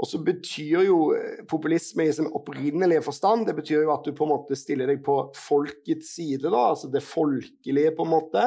Og 0.00 0.08
så 0.08 0.20
betyr 0.24 0.86
jo 0.86 0.98
eh, 1.12 1.42
populisme 1.48 2.06
i 2.08 2.12
sin 2.16 2.28
opprinnelige 2.32 3.02
forstand 3.04 3.44
det 3.48 3.54
betyr 3.58 3.84
jo 3.84 3.92
at 3.92 4.06
du 4.06 4.14
på 4.16 4.24
en 4.24 4.32
måte 4.32 4.56
stiller 4.56 4.88
deg 4.88 5.02
på 5.04 5.16
folkets 5.36 6.14
side, 6.16 6.46
da, 6.46 6.70
altså 6.70 6.88
det 6.92 7.02
folkelige, 7.04 7.92
på 7.96 8.06
en 8.06 8.12
måte. 8.14 8.44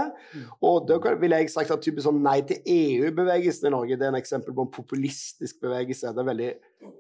Og 0.66 0.88
da 0.90 0.98
ville 1.22 1.44
jeg 1.44 1.54
sagt 1.54 1.74
at 1.74 1.84
typisk 1.86 2.08
sånn 2.08 2.24
Nei 2.24 2.40
til 2.48 2.64
EU-bevegelsen 2.70 3.70
i 3.70 3.74
Norge 3.74 3.98
det 4.00 4.08
er 4.08 4.14
en 4.14 4.22
eksempel 4.22 4.56
på 4.56 4.66
en 4.66 4.74
populistisk 4.74 5.60
bevegelse. 5.62 6.14
Det 6.16 6.24
er 6.24 6.30
veldig 6.32 6.52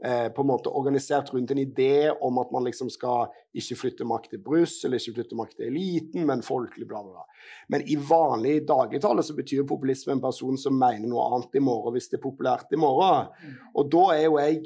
eh, 0.05 0.27
på 0.33 0.43
en 0.43 0.47
måte 0.49 0.71
organisert 0.71 1.31
rundt 1.33 1.51
en 1.51 1.61
idé 1.61 2.09
om 2.21 2.37
at 2.41 2.51
man 2.51 2.65
liksom 2.67 2.89
skal 2.93 3.27
ikke 3.55 3.77
flytte 3.79 4.07
makt 4.07 4.31
til 4.33 4.41
Brussel, 4.43 4.95
ikke 4.97 5.15
flytte 5.19 5.37
makt 5.39 5.57
til 5.57 5.67
eliten, 5.69 6.25
men 6.29 6.43
folkelig, 6.45 6.87
bla, 6.89 7.03
bla, 7.03 7.19
bla. 7.19 7.43
Men 7.73 7.85
i 7.87 7.95
vanlig 7.95 8.61
dagligtale 8.69 9.23
så 9.23 9.35
betyr 9.37 9.67
populisme 9.69 10.15
en 10.15 10.23
person 10.23 10.57
som 10.57 10.77
mener 10.79 11.07
noe 11.09 11.27
annet 11.29 11.59
i 11.59 11.63
morgen 11.63 11.95
hvis 11.97 12.09
det 12.11 12.19
er 12.19 12.25
populært 12.25 12.73
i 12.73 12.79
morgen. 12.79 13.29
Og 13.75 13.91
da 13.93 14.07
er 14.15 14.25
jo 14.27 14.39
jeg 14.41 14.63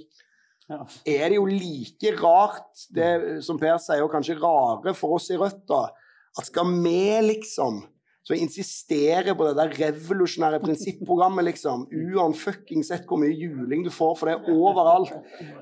Ja. 0.67 0.81
er 1.07 1.29
det 1.29 1.35
jo 1.37 1.45
like 1.47 2.11
rart, 2.19 2.73
det 2.91 3.41
som 3.45 3.57
Per 3.57 3.77
sier, 3.79 4.01
og 4.03 4.11
kanskje 4.11 4.35
rare 4.35 4.93
for 4.93 5.15
oss 5.15 5.29
i 5.31 5.37
Rødt, 5.39 5.61
da, 5.69 5.85
at 6.37 6.45
skal 6.49 6.67
vi 6.83 7.21
liksom 7.23 7.85
så 8.27 8.35
jeg 8.35 8.43
insisterer 8.43 9.35
på 9.39 9.45
det 9.47 9.53
der 9.55 9.69
revolusjonære 9.77 10.59
prinsipprogrammet, 10.59 11.45
liksom, 11.47 11.85
uanfuckings 11.95 12.89
hvor 13.07 13.21
mye 13.21 13.31
juling 13.31 13.85
du 13.85 13.91
får 13.93 14.17
for 14.19 14.27
det 14.27 14.51
overalt, 14.51 15.13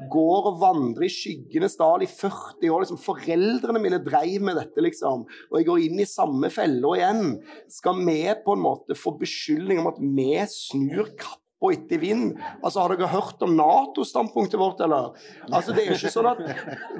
går 0.10 0.50
og 0.50 0.58
vandrer 0.64 1.06
i 1.06 1.12
skyggenes 1.14 1.78
dal 1.78 2.02
i 2.02 2.10
40 2.10 2.74
år, 2.74 2.82
liksom, 2.88 3.02
foreldrene 3.06 3.84
mine 3.84 4.02
dreiv 4.02 4.42
med 4.50 4.58
dette, 4.58 4.82
liksom, 4.82 5.28
og 5.52 5.60
jeg 5.60 5.70
går 5.70 5.86
inn 5.86 6.02
i 6.02 6.10
samme 6.10 6.50
fella 6.50 6.98
igjen, 6.98 7.36
skal 7.70 8.02
vi 8.02 8.20
på 8.42 8.58
en 8.58 8.66
måte 8.66 8.98
få 8.98 9.14
beskyldning 9.22 9.84
om 9.84 9.94
at 9.94 10.02
vi 10.02 10.32
snur 10.50 11.14
kapp 11.14 11.45
og 11.64 11.72
etter 11.72 12.00
vind. 12.02 12.34
Altså, 12.62 12.82
Har 12.82 12.94
dere 12.94 13.10
hørt 13.10 13.42
om 13.46 13.56
Nato-standpunktet 13.56 14.60
vårt, 14.60 14.82
eller? 14.84 15.16
Altså, 15.52 15.74
Det 15.74 15.86
er 15.86 15.96
ikke 15.96 16.12
sånn 16.14 16.30
at 16.30 16.42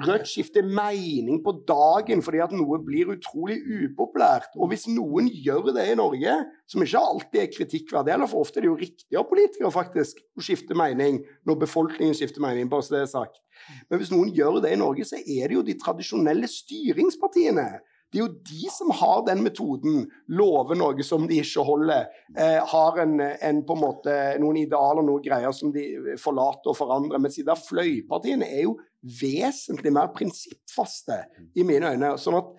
Rødt 0.06 0.28
skifter 0.30 0.64
mening 0.66 1.42
på 1.44 1.52
dagen 1.68 2.22
fordi 2.24 2.42
at 2.44 2.54
noe 2.56 2.78
blir 2.84 3.12
utrolig 3.14 3.58
upopulært. 3.62 4.56
Og 4.56 4.72
hvis 4.72 4.86
noen 4.88 5.28
gjør 5.30 5.72
det 5.76 5.88
i 5.92 5.98
Norge, 5.98 6.36
som 6.66 6.84
ikke 6.84 7.02
alltid 7.02 7.42
er 7.42 7.52
kritikkverdig, 7.52 8.14
eller 8.14 8.30
for 8.30 8.46
ofte 8.46 8.60
er 8.60 8.66
det 8.66 8.72
jo 8.72 8.80
riktig 8.80 9.18
av 9.18 9.28
politikere 9.30 9.74
faktisk 9.74 10.22
å 10.36 10.44
skifte 10.44 10.76
mening 10.78 11.20
når 11.46 11.60
befolkningen 11.66 12.16
skifter 12.16 12.44
mening, 12.44 12.70
bare 12.72 12.86
så 12.86 12.96
det 12.96 13.04
er 13.04 13.12
sagt. 13.12 13.42
Men 13.90 14.00
hvis 14.00 14.12
noen 14.12 14.32
gjør 14.36 14.60
det 14.64 14.72
i 14.74 14.80
Norge, 14.80 15.04
så 15.08 15.20
er 15.20 15.48
det 15.48 15.56
jo 15.56 15.66
de 15.66 15.76
tradisjonelle 15.80 16.48
styringspartiene. 16.50 17.68
Det 18.16 18.22
er 18.22 18.30
jo 18.30 18.44
de 18.48 18.70
som 18.72 18.90
har 18.96 19.26
den 19.26 19.42
metoden, 19.44 20.06
lover 20.32 20.78
noe 20.80 21.04
som 21.04 21.26
de 21.28 21.36
ikke 21.42 21.64
holder, 21.68 22.06
eh, 22.32 22.62
har 22.64 23.00
en, 23.02 23.18
en, 23.20 23.58
på 23.68 23.74
en 23.76 23.82
måte, 23.82 24.14
noen 24.40 24.56
idealer 24.62 25.04
noen 25.04 25.20
greier 25.20 25.52
som 25.52 25.68
de 25.74 26.14
forlater 26.16 26.72
og 26.72 26.78
forandrer. 26.78 27.20
Mens 27.20 27.36
de 27.36 27.56
fløypartiene 27.60 28.48
er 28.48 28.62
jo 28.64 28.78
vesentlig 29.20 29.92
mer 29.92 30.08
prinsippfaste, 30.16 31.18
i 31.60 31.66
mine 31.68 31.92
øyne. 31.92 32.14
sånn 32.16 32.38
at 32.40 32.54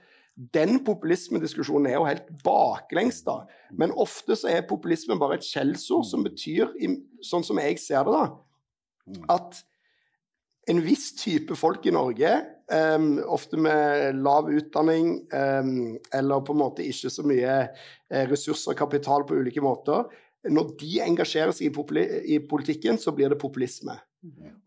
den 0.54 0.78
populismediskusjonen 0.86 1.90
er 1.90 1.98
jo 1.98 2.06
helt 2.06 2.30
baklengs, 2.46 3.24
da. 3.26 3.40
Men 3.74 3.96
ofte 3.98 4.38
så 4.38 4.52
er 4.54 4.70
populisme 4.70 5.18
bare 5.18 5.40
et 5.40 5.48
skjellsord 5.48 6.06
som 6.06 6.22
betyr, 6.28 6.70
sånn 7.26 7.48
som 7.50 7.58
jeg 7.66 7.82
ser 7.82 8.06
det, 8.06 8.14
da, 8.14 9.26
at 9.34 9.64
en 10.70 10.86
viss 10.86 11.16
type 11.18 11.58
folk 11.58 11.90
i 11.90 11.96
Norge, 11.98 12.36
em, 12.74 13.10
ofte 13.24 13.60
med 13.60 14.20
lav 14.24 14.50
utdanning 14.52 15.14
um, 15.32 15.98
eller 16.14 16.44
på 16.46 16.56
en 16.56 16.62
måte 16.62 16.86
ikke 16.86 17.12
så 17.14 17.26
mye 17.28 17.54
eh, 17.68 18.26
ressurser 18.30 18.74
og 18.74 18.80
kapital 18.80 19.26
på 19.28 19.40
ulike 19.40 19.64
måter, 19.64 20.08
når 20.48 20.76
de 20.80 21.00
engasjerer 21.04 21.56
seg 21.56 21.70
i, 21.70 22.04
i 22.38 22.42
politikken, 22.44 23.00
så 23.02 23.12
blir 23.16 23.32
det 23.34 23.42
populisme. 23.42 23.98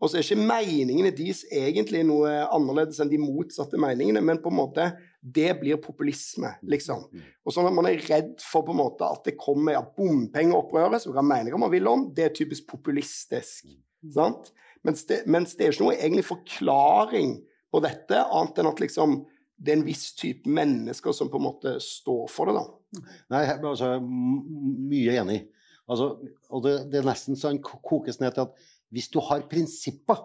Og 0.01 0.09
så 0.09 0.17
er 0.17 0.25
ikke 0.25 0.47
meningene 0.47 1.11
deres 1.13 1.43
egentlig 1.53 2.01
noe 2.07 2.29
annerledes 2.53 3.01
enn 3.03 3.11
de 3.11 3.19
motsatte 3.21 3.79
meningene, 3.81 4.23
men 4.23 4.39
på 4.41 4.49
en 4.49 4.57
måte 4.57 4.87
det 5.21 5.51
blir 5.59 5.77
populisme, 5.81 6.55
liksom. 6.65 7.03
Og 7.45 7.53
sånn 7.53 7.67
at 7.69 7.75
man 7.77 7.89
er 7.89 8.01
redd 8.07 8.31
for 8.41 8.65
på 8.65 8.73
en 8.73 8.81
måte 8.81 9.05
at 9.05 9.27
det 9.27 9.35
kommer 9.37 9.75
ja, 9.75 9.83
bompengeopprøret, 9.83 11.03
som 11.03 11.13
man 11.13 11.19
kan 11.19 11.29
mene 11.29 11.53
hva 11.53 11.61
man 11.61 11.73
vil 11.73 11.89
om, 11.91 12.07
det 12.15 12.25
er 12.25 12.35
typisk 12.37 12.71
populistisk. 12.71 13.69
Sant? 14.15 14.49
Mens 14.87 15.05
det, 15.05 15.21
mens 15.29 15.53
det 15.53 15.67
er 15.67 15.75
ikke 15.75 15.85
noe 15.85 15.99
egentlig 15.99 16.25
forklaring 16.25 17.35
på 17.71 17.81
dette, 17.83 18.19
annet 18.21 18.59
enn 18.61 18.69
at 18.71 18.83
liksom 18.83 19.21
det 19.61 19.73
er 19.73 19.77
en 19.77 19.85
viss 19.85 20.07
type 20.17 20.49
mennesker 20.49 21.13
som 21.13 21.29
på 21.29 21.37
en 21.37 21.45
måte 21.45 21.75
står 21.83 22.23
for 22.33 22.49
det, 22.49 22.57
da. 22.57 23.01
Nei, 23.29 23.41
altså, 23.53 23.91
mye 24.01 25.19
enig. 25.21 25.43
Altså, 25.85 26.15
og 26.49 26.63
det, 26.65 26.73
det 26.89 27.01
er 27.01 27.05
nesten 27.05 27.37
sånn 27.37 27.59
ko- 27.61 27.79
kokes 27.85 28.17
ned 28.23 28.33
til 28.33 28.47
at 28.47 28.65
hvis 28.91 29.11
du 29.13 29.19
har 29.23 29.45
prinsipper 29.51 30.23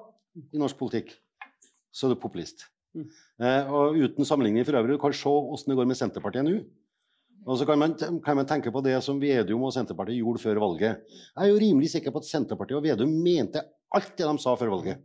i 0.54 0.60
norsk 0.60 0.78
politikk, 0.80 1.12
så 1.92 2.08
er 2.08 2.14
du 2.14 2.22
populist. 2.22 2.64
Mm. 2.96 3.06
Eh, 3.44 3.68
og 3.76 3.98
uten 4.00 4.24
sammenligning 4.26 4.64
for 4.66 4.78
øvrig, 4.80 4.96
du 4.96 5.02
kan 5.02 5.14
se 5.16 5.28
hvordan 5.28 5.72
det 5.72 5.78
går 5.82 5.90
med 5.90 6.00
Senterpartiet 6.00 6.48
nå. 6.48 6.56
Og 7.46 7.60
så 7.60 7.66
kan 7.68 7.78
man, 7.78 7.92
kan 7.94 8.38
man 8.40 8.48
tenke 8.48 8.72
på 8.74 8.80
det 8.82 8.96
som 9.04 9.20
Vedum 9.22 9.68
og 9.68 9.74
Senterpartiet 9.76 10.18
gjorde 10.18 10.42
før 10.42 10.58
valget. 10.64 11.04
Jeg 11.12 11.44
er 11.44 11.52
jo 11.52 11.60
rimelig 11.60 11.92
sikker 11.92 12.14
på 12.14 12.24
at 12.24 12.30
Senterpartiet 12.30 12.80
og 12.80 12.88
Vedum 12.88 13.12
mente 13.22 13.62
alt 13.94 14.16
det 14.18 14.26
de 14.26 14.42
sa 14.42 14.56
før 14.58 14.72
valget. 14.74 15.04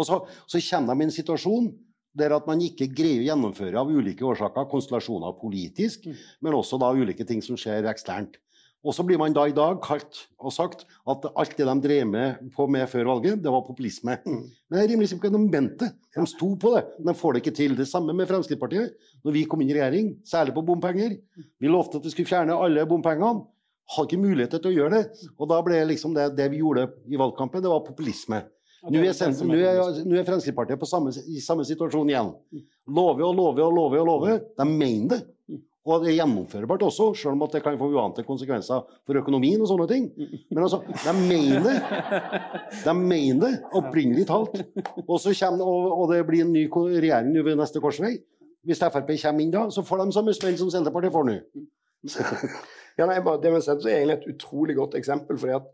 Og 0.00 0.08
så, 0.08 0.20
så 0.48 0.60
kommer 0.70 0.96
de 0.96 1.04
i 1.04 1.10
en 1.10 1.16
situasjon 1.20 1.70
der 2.18 2.32
at 2.34 2.46
man 2.48 2.58
ikke 2.64 2.88
greier 2.90 3.20
å 3.22 3.26
gjennomføre 3.28 3.78
av 3.78 3.90
ulike 3.92 4.24
årsaker, 4.26 4.66
konstellasjoner 4.72 5.36
politisk, 5.38 6.08
Mm. 6.10 6.16
men 6.42 6.56
også 6.58 6.78
da 6.80 6.88
ulike 6.96 7.26
ting 7.28 7.42
som 7.44 7.58
skjer 7.60 7.86
eksternt. 7.86 8.40
Og 8.80 8.94
så 8.96 9.04
blir 9.04 9.18
man 9.20 9.34
da 9.36 9.42
i 9.44 9.52
dag 9.52 9.76
kalt 9.84 10.22
og 10.40 10.54
sagt 10.56 10.86
at 11.06 11.26
alt 11.36 11.52
det 11.58 11.66
de 11.68 11.74
drev 11.84 12.06
med 12.08 12.38
på 12.56 12.64
med 12.66 12.88
før 12.88 13.04
valget, 13.10 13.42
det 13.44 13.52
var 13.52 13.60
populisme. 13.66 14.14
Mm. 14.24 14.38
Men 14.70 14.78
det 14.78 14.80
er 14.80 14.88
rimelig 14.94 15.10
simpelt, 15.12 15.34
de 15.36 15.40
mente 15.52 15.84
det. 15.84 15.90
De 16.16 16.24
sto 16.26 16.48
på 16.56 16.72
det. 16.74 16.86
men 16.98 17.12
De 17.12 17.20
får 17.20 17.34
det 17.36 17.42
ikke 17.44 17.56
til. 17.58 17.76
Det 17.76 17.86
samme 17.86 18.14
med 18.16 18.26
Fremskrittspartiet. 18.30 18.96
Når 19.22 19.36
vi 19.36 19.44
kom 19.44 19.60
inn 19.60 19.68
i 19.70 19.76
regjering, 19.76 20.08
særlig 20.24 20.54
på 20.56 20.64
bompenger. 20.64 21.12
Vi 21.60 21.68
lovte 21.68 22.00
at 22.00 22.08
vi 22.08 22.14
skulle 22.14 22.32
fjerne 22.32 22.56
alle 22.56 22.86
bompengene. 22.88 23.44
Hadde 23.90 24.08
ikke 24.08 24.22
mulighet 24.24 24.56
til 24.56 24.72
å 24.72 24.76
gjøre 24.78 24.96
det. 24.96 25.28
Og 25.36 25.48
da 25.52 25.60
ble 25.66 25.84
liksom 25.92 26.16
det, 26.16 26.30
det 26.40 26.48
vi 26.50 26.62
gjorde 26.64 26.88
i 27.10 27.20
valgkampen, 27.20 27.60
det 27.60 27.68
var 27.68 27.84
populisme. 27.84 28.40
Nå 28.88 29.02
er, 29.04 29.12
nå 29.44 29.56
er, 29.58 29.98
nå 30.08 30.16
er 30.16 30.24
Fremskrittspartiet 30.24 30.80
på 30.80 30.88
samme, 30.88 31.12
i 31.12 31.42
samme 31.44 31.66
situasjon 31.68 32.08
igjen. 32.08 32.30
Lover 32.88 33.26
og 33.28 33.36
lover 33.36 33.66
og 33.66 33.76
lover 33.76 34.00
og 34.00 34.08
lover. 34.08 34.40
De 34.56 34.66
mener 34.68 35.18
det. 35.18 35.20
Og 35.88 36.02
det 36.02 36.10
er 36.10 36.18
gjennomførbart 36.18 36.82
også, 36.84 37.06
selv 37.16 37.34
om 37.34 37.46
det 37.50 37.62
kan 37.64 37.78
få 37.80 37.88
uante 37.88 38.22
konsekvenser 38.26 38.82
for 39.08 39.16
økonomien 39.16 39.62
og 39.64 39.68
sånne 39.70 39.86
ting. 39.88 40.10
Men 40.52 40.66
altså, 40.66 40.82
de 40.84 41.14
mener 41.16 41.64
det. 41.64 41.76
De 42.84 42.92
mener 42.96 43.40
det, 43.42 43.52
opprinnelig 43.76 44.26
talt. 44.28 44.60
Og, 45.06 45.16
så 45.20 45.32
kommer, 45.40 45.64
og, 45.64 45.88
og 45.96 46.12
det 46.12 46.20
blir 46.28 46.44
en 46.44 46.52
ny 46.52 46.66
regjering 46.70 47.32
ved 47.44 47.58
neste 47.58 47.80
korsvei. 47.82 48.14
Hvis 48.68 48.82
Frp 48.84 49.08
kommer 49.08 49.42
inn 49.42 49.52
da, 49.54 49.64
så 49.72 49.82
får 49.84 50.04
de 50.04 50.14
samme 50.14 50.36
smell 50.36 50.58
som 50.60 50.70
Senterpartiet 50.72 51.16
får 51.16 51.28
nå. 51.30 51.40
Ja, 52.98 53.06
nei, 53.08 53.16
det 53.22 53.48
med 53.48 53.62
Senterpartiet 53.64 53.94
er 53.94 54.02
egentlig 54.02 54.16
et 54.18 54.32
utrolig 54.34 54.74
godt 54.76 54.94
eksempel. 54.98 55.38
fordi 55.40 55.54
at 55.56 55.68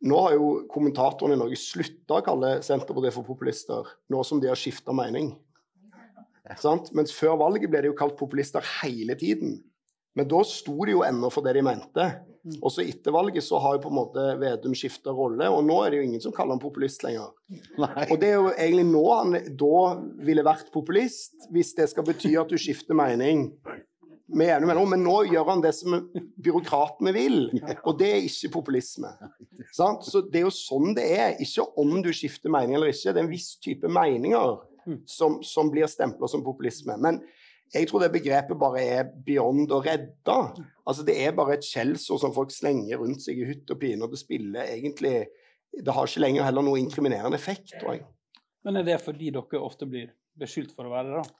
nå 0.00 0.20
har 0.24 0.36
jo 0.36 0.50
kommentatorene 0.72 1.36
i 1.36 1.40
Norge 1.40 1.58
slutta 1.60 2.20
å 2.20 2.24
kalle 2.24 2.56
Senterpartiet 2.64 3.16
for 3.16 3.26
populister, 3.26 3.88
nå 4.12 4.22
som 4.24 4.40
de 4.40 4.48
har 4.48 4.58
skifta 4.58 4.94
mening. 4.96 5.34
Sant? 6.58 6.88
Mens 6.96 7.12
før 7.14 7.36
valget 7.40 7.70
ble 7.70 7.84
de 7.84 7.92
jo 7.92 7.98
kalt 7.98 8.16
populister 8.18 8.64
hele 8.80 9.14
tiden. 9.18 9.60
Men 10.18 10.26
da 10.26 10.40
sto 10.46 10.74
de 10.88 10.96
jo 10.96 11.04
ennå 11.06 11.30
for 11.30 11.46
det 11.46 11.54
de 11.58 11.62
mente. 11.62 12.06
Og 12.64 12.72
så 12.72 12.82
etter 12.82 13.12
valget 13.14 13.44
så 13.44 13.60
har 13.62 13.76
jo 13.76 13.82
på 13.84 13.90
en 13.92 13.98
måte 13.98 14.24
Vedum 14.40 14.72
skifta 14.74 15.12
rolle, 15.14 15.46
og 15.52 15.60
nå 15.68 15.76
er 15.84 15.92
det 15.92 16.00
jo 16.00 16.06
ingen 16.08 16.22
som 16.24 16.32
kaller 16.34 16.56
han 16.56 16.62
populist 16.62 17.04
lenger. 17.04 17.30
Nei. 17.78 18.06
Og 18.08 18.16
det 18.22 18.30
er 18.32 18.38
jo 18.38 18.48
egentlig 18.54 18.86
nå 18.88 19.04
han 19.12 19.36
da 19.60 19.82
ville 20.24 20.46
vært 20.46 20.72
populist, 20.74 21.36
hvis 21.52 21.74
det 21.76 21.90
skal 21.92 22.06
bety 22.08 22.32
at 22.40 22.50
du 22.50 22.56
skifter 22.58 22.96
mening 22.96 23.50
med 24.32 24.48
jevne 24.48 24.68
mellomrom. 24.68 24.94
Men 24.94 25.04
nå 25.06 25.16
gjør 25.30 25.50
han 25.50 25.64
det 25.64 25.72
som 25.76 25.96
byråkratene 26.44 27.12
vil, 27.16 27.38
og 27.84 27.98
det 28.00 28.10
er 28.14 28.26
ikke 28.28 28.52
populisme. 28.60 29.12
Sant? 29.76 30.06
Så 30.08 30.24
det 30.26 30.42
er 30.42 30.48
jo 30.48 30.54
sånn 30.54 30.94
det 30.96 31.06
er. 31.16 31.36
Ikke 31.42 31.66
om 31.80 31.98
du 32.04 32.12
skifter 32.16 32.52
mening 32.52 32.78
eller 32.78 32.92
ikke. 32.92 33.12
Det 33.12 33.20
er 33.20 33.26
en 33.26 33.32
viss 33.32 33.52
type 33.62 33.90
meninger 33.90 34.58
som, 35.10 35.40
som 35.46 35.70
blir 35.72 35.90
stempla 35.90 36.28
som 36.30 36.44
populisme. 36.46 36.96
Men 37.00 37.20
jeg 37.70 37.86
tror 37.86 38.02
det 38.02 38.12
begrepet 38.16 38.58
bare 38.58 38.82
er 38.82 39.10
beyond 39.26 39.70
å 39.70 39.82
redde. 39.84 40.38
Altså 40.82 41.04
Det 41.06 41.14
er 41.22 41.36
bare 41.36 41.58
et 41.58 41.66
skjellsord 41.66 42.22
som 42.22 42.34
folk 42.34 42.50
slenger 42.54 42.98
rundt 42.98 43.22
seg 43.22 43.38
i 43.38 43.46
hytt 43.46 43.70
og 43.70 43.78
pine, 43.82 44.02
og 44.04 44.14
det 44.14 44.22
spiller 44.22 44.66
egentlig 44.66 45.28
Det 45.70 45.94
har 45.94 46.08
ikke 46.08 46.24
lenger 46.24 46.48
heller 46.48 46.66
noe 46.66 46.80
inkriminerende 46.80 47.38
effekt, 47.38 47.76
tror 47.78 47.94
jeg. 47.94 48.06
Men 48.66 48.80
er 48.80 48.88
det 48.88 48.96
fordi 49.04 49.30
dere 49.30 49.60
ofte 49.62 49.86
blir 49.86 50.10
beskyldt 50.40 50.74
for 50.74 50.88
å 50.88 50.90
være 50.90 51.12
det, 51.12 51.20
da? 51.20 51.36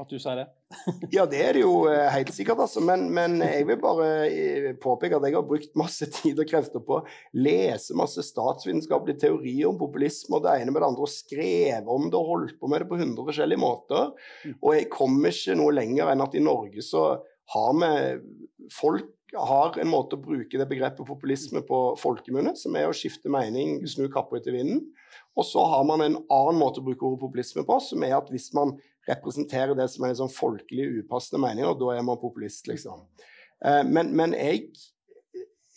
At 0.00 0.08
du 0.08 0.16
sier 0.16 0.38
det? 0.38 0.46
Ja, 1.14 1.26
det 1.28 1.40
er 1.44 1.56
det 1.56 1.64
jo 1.64 1.84
eh, 1.90 2.06
helt 2.14 2.30
sikkert, 2.32 2.62
altså. 2.64 2.80
Men, 2.84 3.08
men 3.12 3.36
jeg 3.44 3.66
vil 3.68 3.78
bare 3.82 4.08
eh, 4.30 4.68
påpeke 4.80 5.18
at 5.18 5.26
jeg 5.28 5.36
har 5.36 5.46
brukt 5.46 5.76
masse 5.78 6.08
tid 6.20 6.40
og 6.40 6.48
krefter 6.48 6.82
på 6.84 7.00
å 7.00 7.04
lese 7.36 7.96
masse 7.98 8.24
statsvitenskapelig 8.24 9.18
teori 9.20 9.58
om 9.68 9.78
populisme 9.80 10.38
og 10.38 10.46
det 10.46 10.56
ene 10.56 10.72
med 10.72 10.80
det 10.80 10.88
andre, 10.88 11.04
og 11.04 11.12
skrevet 11.12 11.92
om 11.92 12.08
det 12.08 12.20
og 12.20 12.32
holdt 12.32 12.58
på 12.60 12.70
med 12.70 12.84
det 12.84 12.90
på 12.90 13.00
hundre 13.02 13.28
forskjellige 13.28 13.60
måter. 13.60 14.12
Og 14.56 14.76
jeg 14.78 14.90
kommer 14.92 15.34
ikke 15.34 15.58
noe 15.60 15.76
lenger 15.76 16.12
enn 16.12 16.24
at 16.24 16.38
i 16.38 16.44
Norge 16.44 16.86
så 16.86 17.10
har 17.54 17.74
vi 17.82 17.94
Folk 18.70 19.08
har 19.34 19.78
en 19.78 19.90
måte 19.90 20.16
å 20.16 20.22
bruke 20.22 20.58
det 20.58 20.66
begrepet 20.70 21.06
populisme 21.06 21.62
på 21.66 21.78
folkemunne, 21.98 22.52
som 22.58 22.74
er 22.78 22.88
å 22.88 22.94
skifte 22.96 23.30
mening, 23.32 23.80
snu 23.88 24.08
kappa 24.12 24.38
etter 24.38 24.54
vinden. 24.54 24.84
Og 25.38 25.46
så 25.46 25.62
har 25.72 25.84
man 25.86 26.02
en 26.04 26.18
annen 26.18 26.58
måte 26.58 26.82
å 26.82 26.86
bruke 26.86 27.06
ordet 27.06 27.22
populisme 27.22 27.64
på, 27.66 27.78
som 27.82 28.02
er 28.06 28.16
at 28.18 28.30
hvis 28.32 28.50
man 28.56 28.74
representerer 29.10 29.74
det 29.78 29.88
som 29.92 30.06
er 30.08 30.16
sånn 30.22 30.32
folkelig 30.32 30.88
upassende 31.02 31.42
meninger, 31.44 31.76
da 31.82 31.92
er 31.98 32.06
man 32.06 32.22
populist, 32.22 32.70
liksom. 32.70 33.04
Eh, 33.64 33.82
Men, 33.84 34.14
men 34.16 34.32
jeg, 34.38 34.70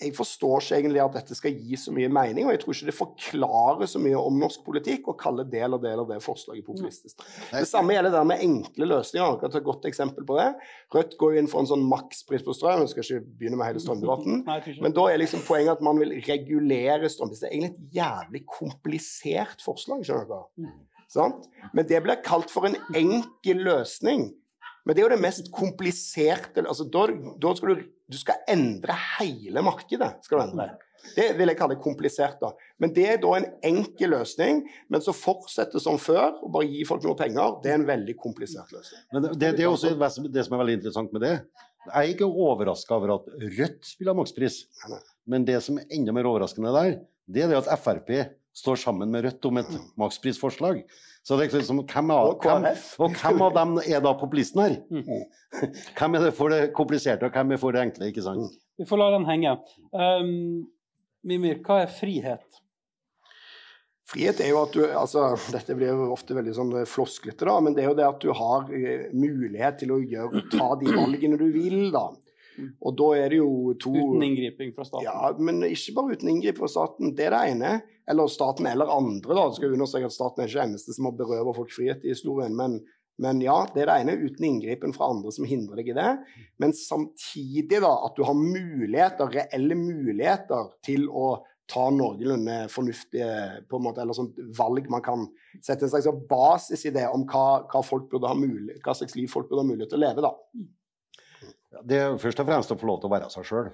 jeg 0.04 0.12
forstår 0.18 0.60
ikke 0.64 0.78
egentlig 0.82 1.00
at 1.04 1.14
dette 1.16 1.36
skal 1.38 1.54
gi 1.54 1.78
så 1.80 1.92
mye 1.96 2.10
mening, 2.12 2.44
og 2.48 2.52
jeg 2.52 2.60
tror 2.64 2.74
ikke 2.76 2.88
det 2.90 2.96
forklarer 2.98 3.88
så 3.88 4.00
mye 4.04 4.20
om 4.20 4.40
norsk 4.42 4.64
politikk 4.66 5.08
å 5.08 5.16
kalle 5.20 5.46
del 5.48 5.78
og 5.78 5.84
del 5.86 6.02
av 6.02 6.10
det 6.10 6.18
forslaget 6.26 6.66
populistisk. 6.68 7.22
Det 7.54 7.62
samme 7.70 7.94
gjelder 7.96 8.12
det 8.12 8.18
der 8.18 8.28
med 8.32 8.44
enkle 8.44 8.88
løsninger. 8.90 9.38
Kan 9.40 9.54
ta 9.54 9.62
et 9.62 9.68
godt 9.68 9.86
eksempel 9.88 10.26
på 10.28 10.36
det. 10.42 10.50
Rødt 10.96 11.16
går 11.22 11.38
inn 11.40 11.48
for 11.52 11.64
en 11.64 11.70
sånn 11.72 11.86
makspris 11.88 12.44
på 12.44 12.56
strøm. 12.58 12.84
Jeg 12.84 12.92
skal 12.96 13.06
ikke 13.06 13.38
begynne 13.40 13.60
med 13.62 13.70
hele 13.70 13.84
strømdebatten. 13.86 14.44
Men 14.84 14.98
da 14.98 15.06
er 15.14 15.22
liksom 15.24 15.46
poenget 15.48 15.78
at 15.78 15.86
man 15.88 16.02
vil 16.02 16.18
regulere 16.28 17.12
strømprisen. 17.14 17.46
Det 17.46 17.52
er 17.52 17.56
egentlig 17.60 17.76
et 17.78 18.00
jævlig 18.02 18.44
komplisert 18.60 19.64
forslag. 19.64 20.04
skjønner 20.04 20.28
dere. 20.34 20.74
Sant? 21.14 21.50
Men 21.74 21.88
det 21.90 22.00
blir 22.06 22.22
kalt 22.26 22.52
for 22.54 22.66
en 22.70 22.78
enkel 22.98 23.62
løsning. 23.68 24.32
Men 24.84 24.96
det 24.96 25.04
er 25.04 25.08
jo 25.08 25.14
det 25.14 25.24
mest 25.24 25.52
kompliserte 25.56 26.64
altså 26.66 26.88
Da, 26.92 27.06
da 27.40 27.54
skal 27.56 27.78
du, 27.78 27.84
du 28.12 28.18
skal 28.20 28.42
endre 28.52 28.96
hele 29.20 29.64
markedet. 29.64 30.18
skal 30.26 30.42
du 30.42 30.44
endre. 30.50 30.74
Det 31.14 31.26
vil 31.36 31.52
jeg 31.52 31.60
kalle 31.60 31.76
komplisert. 31.84 32.38
da. 32.42 32.54
Men 32.80 32.94
det 32.96 33.06
er 33.12 33.18
da 33.22 33.34
en 33.36 33.48
enkel 33.68 34.14
løsning, 34.16 34.62
men 34.92 35.04
så 35.04 35.16
fortsette 35.16 35.82
som 35.84 36.00
før 36.00 36.38
og 36.40 36.54
bare 36.56 36.70
gi 36.72 36.86
folk 36.88 37.04
noe 37.04 37.18
penger, 37.20 37.58
det 37.64 37.74
er 37.74 37.82
en 37.82 37.90
veldig 37.90 38.16
komplisert 38.20 38.72
løsning. 38.72 39.04
Men 39.12 39.28
det, 39.28 39.54
det 39.58 39.66
er 39.66 39.72
også 39.72 39.94
det 39.98 40.46
som 40.48 40.56
er 40.56 40.64
veldig 40.64 40.78
interessant 40.80 41.16
med 41.16 41.26
det. 41.28 41.34
Jeg 41.90 41.98
er 42.00 42.14
ikke 42.14 42.30
overraska 42.30 42.96
over 42.96 43.18
at 43.18 43.28
Rødt 43.42 43.90
vil 44.00 44.10
ha 44.10 44.16
makspris. 44.16 44.62
Men 45.28 45.44
det 45.48 45.60
som 45.66 45.80
er 45.82 45.92
enda 45.92 46.16
mer 46.16 46.30
overraskende 46.32 46.72
der, 46.72 46.96
det 47.28 47.44
er 47.44 47.52
det 47.52 47.60
at 47.60 47.84
Frp 47.84 48.14
står 48.54 48.80
sammen 48.84 49.12
med 49.12 49.26
Rødt 49.26 49.46
om 49.50 49.60
et 49.62 49.72
maksprisforslag. 50.00 50.84
Så 51.24 51.38
det 51.40 51.48
er 51.48 51.62
liksom, 51.62 51.82
hvem, 51.88 52.12
av, 52.12 52.34
Og 52.34 52.44
hvem, 52.44 52.66
og 53.00 53.16
hvem 53.16 53.44
av 53.46 53.54
dem 53.56 53.78
er 53.86 54.02
da 54.04 54.12
populisten 54.20 54.60
her? 54.66 54.76
Hvem 55.98 56.18
er 56.18 56.26
det 56.26 56.34
for 56.36 56.52
det 56.52 56.74
kompliserte, 56.76 57.30
og 57.30 57.36
hvem 57.38 57.54
er 57.54 57.62
for 57.62 57.76
det 57.76 57.84
enkle? 57.86 58.10
ikke 58.12 58.26
sant? 58.26 58.58
Vi 58.78 58.88
får 58.90 59.00
la 59.00 59.12
den 59.14 59.28
henge. 59.30 59.54
Um, 59.94 60.66
Mimir, 61.24 61.62
hva 61.64 61.84
er 61.86 61.94
frihet? 61.94 62.60
Frihet 64.10 64.42
er 64.44 64.52
jo 64.52 64.60
at 64.66 64.74
du 64.76 64.82
altså, 64.84 65.30
Dette 65.54 65.76
blir 65.78 65.94
jo 65.94 66.10
ofte 66.12 66.36
veldig 66.36 66.56
sånn 66.58 66.74
eh, 66.82 66.90
flosklete, 66.90 67.48
da, 67.48 67.56
men 67.64 67.76
det 67.76 67.86
er 67.86 67.92
jo 67.92 67.98
det 67.98 68.08
at 68.10 68.26
du 68.26 68.34
har 68.36 68.68
eh, 68.76 69.08
mulighet 69.16 69.80
til 69.80 69.94
å 69.96 70.02
gjøre, 70.02 70.44
ta 70.52 70.74
de 70.82 70.92
valgene 70.92 71.40
du 71.40 71.48
vil, 71.56 71.88
da. 71.94 72.10
Og 72.82 72.96
da 73.00 73.10
er 73.20 73.34
det 73.34 73.40
jo 73.40 73.76
to 73.82 73.94
Uten 73.94 74.26
inngriping 74.28 74.74
fra 74.76 74.86
staten? 74.88 75.08
Ja, 75.08 75.32
men 75.38 75.62
ikke 75.68 75.96
bare 75.98 76.18
uten 76.18 76.34
inngriping 76.34 76.62
fra 76.62 76.72
staten. 76.72 77.14
Det 77.18 77.28
er 77.28 77.36
det 77.36 77.44
ene. 77.54 77.76
Eller 78.10 78.32
staten 78.32 78.68
eller 78.70 78.92
andre, 78.92 79.32
da. 79.32 79.48
Det 79.48 79.60
skal 79.60 79.78
understreke 79.78 80.10
at 80.10 80.16
staten 80.16 80.44
er 80.44 80.52
ikke 80.52 80.60
den 80.60 80.74
eneste 80.74 80.98
som 80.98 81.08
har 81.10 81.16
berøvet 81.22 81.58
folk 81.60 81.72
frihet 81.74 82.04
i 82.04 82.12
historien. 82.12 82.58
Men, 82.60 82.82
men 83.24 83.40
ja, 83.44 83.62
det 83.74 83.86
er 83.86 83.92
det 83.92 83.98
ene. 84.04 84.20
Uten 84.28 84.50
inngripen 84.50 84.96
fra 84.96 85.10
andre 85.14 85.32
som 85.36 85.48
hindrer 85.48 85.82
deg 85.82 85.94
i 85.94 85.98
det. 85.98 86.12
Men 86.62 86.76
samtidig 86.78 87.82
da, 87.84 87.96
at 88.08 88.20
du 88.20 88.26
har 88.28 88.38
muligheter, 88.38 89.34
reelle 89.40 89.80
muligheter 89.80 90.72
til 90.86 91.10
å 91.10 91.34
ta 91.74 91.88
noenlunde 91.94 92.68
fornuftige 92.72 93.64
på 93.70 93.80
en 93.80 93.86
måte, 93.86 94.04
eller 94.04 94.16
sånt 94.18 94.40
valg 94.58 94.90
man 94.92 95.04
kan 95.06 95.26
sette 95.64 95.88
en 95.88 95.94
slags 95.94 96.10
basis 96.30 96.86
i 96.90 96.94
det 96.94 97.06
om 97.08 97.24
hva, 97.30 97.64
hva, 97.72 97.82
folk 97.86 98.10
burde 98.12 98.30
ha 98.30 98.38
mulig, 98.38 98.76
hva 98.84 98.96
slags 98.98 99.16
liv 99.18 99.32
folk 99.32 99.50
burde 99.50 99.64
ha 99.64 99.70
mulighet 99.72 99.94
til 99.94 100.02
å 100.02 100.04
leve. 100.04 100.26
da. 100.26 100.34
Det 101.82 102.00
er 102.00 102.18
først 102.22 102.40
og 102.44 102.50
fremst 102.50 102.74
å 102.74 102.78
få 102.80 102.90
lov 102.90 103.02
til 103.02 103.10
å 103.10 103.14
være 103.16 103.30
seg 103.34 103.48
sjøl. 103.50 103.70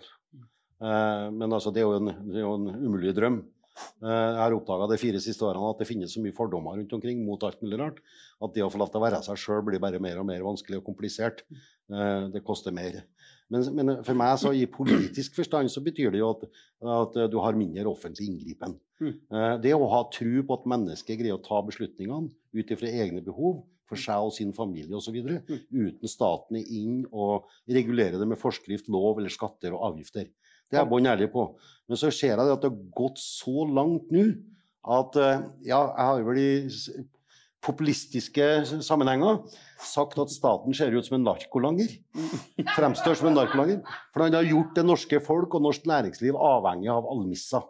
Men 0.80 1.52
altså, 1.52 1.74
det, 1.76 1.82
er 1.82 1.90
jo 1.90 1.98
en, 2.00 2.12
er 2.32 2.44
jo 2.46 2.54
en 2.56 2.70
umulig 2.88 3.12
drøm. 3.18 3.42
Eh, 4.04 4.10
Jeg 4.10 4.40
har 4.40 4.56
oppdaga 4.56 4.88
de 4.92 4.98
fire 5.00 5.20
siste 5.24 5.46
årene 5.48 5.72
at 5.74 5.82
det 5.82 5.88
finnes 5.90 6.12
så 6.14 6.22
mye 6.24 6.36
fordommer 6.36 6.78
rundt 6.80 6.94
omkring 6.96 7.22
mot 7.26 7.44
alt 7.48 7.62
mulig 7.64 7.80
rart, 7.82 8.00
at 8.44 8.56
det 8.56 8.64
å 8.66 8.70
få 8.72 8.82
lov 8.82 8.92
til 8.92 9.02
å 9.02 9.06
være 9.06 9.22
seg 9.26 9.40
sjøl 9.40 9.64
blir 9.68 9.82
bare 9.84 10.02
mer 10.04 10.20
og 10.22 10.28
mer 10.30 10.44
vanskelig 10.46 10.82
og 10.82 10.88
komplisert. 10.90 11.44
Eh, 11.92 12.28
Det 12.34 12.44
koster 12.46 12.76
mer. 12.76 13.02
Men, 13.50 13.66
men 13.74 13.92
for 14.06 14.14
meg 14.20 14.36
så 14.38 14.52
i 14.54 14.68
politisk 14.70 15.40
forstand 15.40 15.72
så 15.74 15.82
betyr 15.82 16.12
det 16.14 16.22
jo 16.22 16.30
at, 16.36 16.44
at 17.00 17.16
du 17.32 17.40
har 17.42 17.58
mindre 17.58 17.90
offentlig 17.90 18.28
inngripen. 18.30 18.78
Mm. 19.02 19.16
Eh, 19.16 19.56
Det 19.66 19.74
å 19.76 19.90
ha 19.90 20.04
tro 20.14 20.46
på 20.46 20.60
at 20.60 20.70
mennesket 20.76 21.20
greier 21.20 21.40
å 21.40 21.44
ta 21.44 21.62
beslutningene 21.66 22.30
ut 22.30 22.76
ifra 22.76 22.92
egne 23.04 23.24
behov, 23.26 23.64
for 23.90 24.00
seg 24.00 24.30
og 24.30 24.36
sin 24.36 24.54
familie 24.56 24.96
osv. 24.98 25.18
uten 25.18 26.12
staten 26.12 26.60
er 26.60 26.72
inn 26.80 27.02
og 27.10 27.50
regulerer 27.68 28.20
det 28.22 28.30
med 28.30 28.40
forskrift, 28.40 28.90
lov 28.90 29.20
eller 29.20 29.34
skatter 29.34 29.76
og 29.76 29.92
avgifter. 29.92 30.30
Det 30.70 30.78
er 30.78 30.84
jeg 30.84 30.92
bånn 30.92 31.10
ærlig 31.10 31.32
på. 31.34 31.48
Men 31.90 31.98
så 31.98 32.12
ser 32.14 32.36
jeg 32.36 32.40
at 32.46 32.62
det 32.62 32.70
har 32.70 32.82
gått 32.96 33.22
så 33.22 33.66
langt 33.66 34.12
nå 34.14 34.28
at 34.90 35.18
eh, 35.20 35.48
ja, 35.68 35.80
jeg 35.82 36.06
har 36.06 36.28
vel 36.28 36.40
i 36.40 36.52
populistiske 37.66 38.46
sammenhenger 38.86 39.42
sagt 39.84 40.20
at 40.22 40.32
staten 40.32 40.76
ser 40.76 40.96
ut 40.96 41.08
som 41.08 41.18
en 41.18 41.26
narkolanger. 41.28 41.92
Fremstår 42.78 43.18
som 43.20 43.30
en 43.30 43.36
narkolanger. 43.36 43.82
For 44.14 44.24
han 44.24 44.38
har 44.38 44.48
gjort 44.48 44.78
det 44.78 44.86
norske 44.88 45.20
folk 45.26 45.58
og 45.58 45.66
norsk 45.68 45.90
næringsliv 45.90 46.40
avhengig 46.40 46.92
av 46.94 47.10
almisser. 47.12 47.66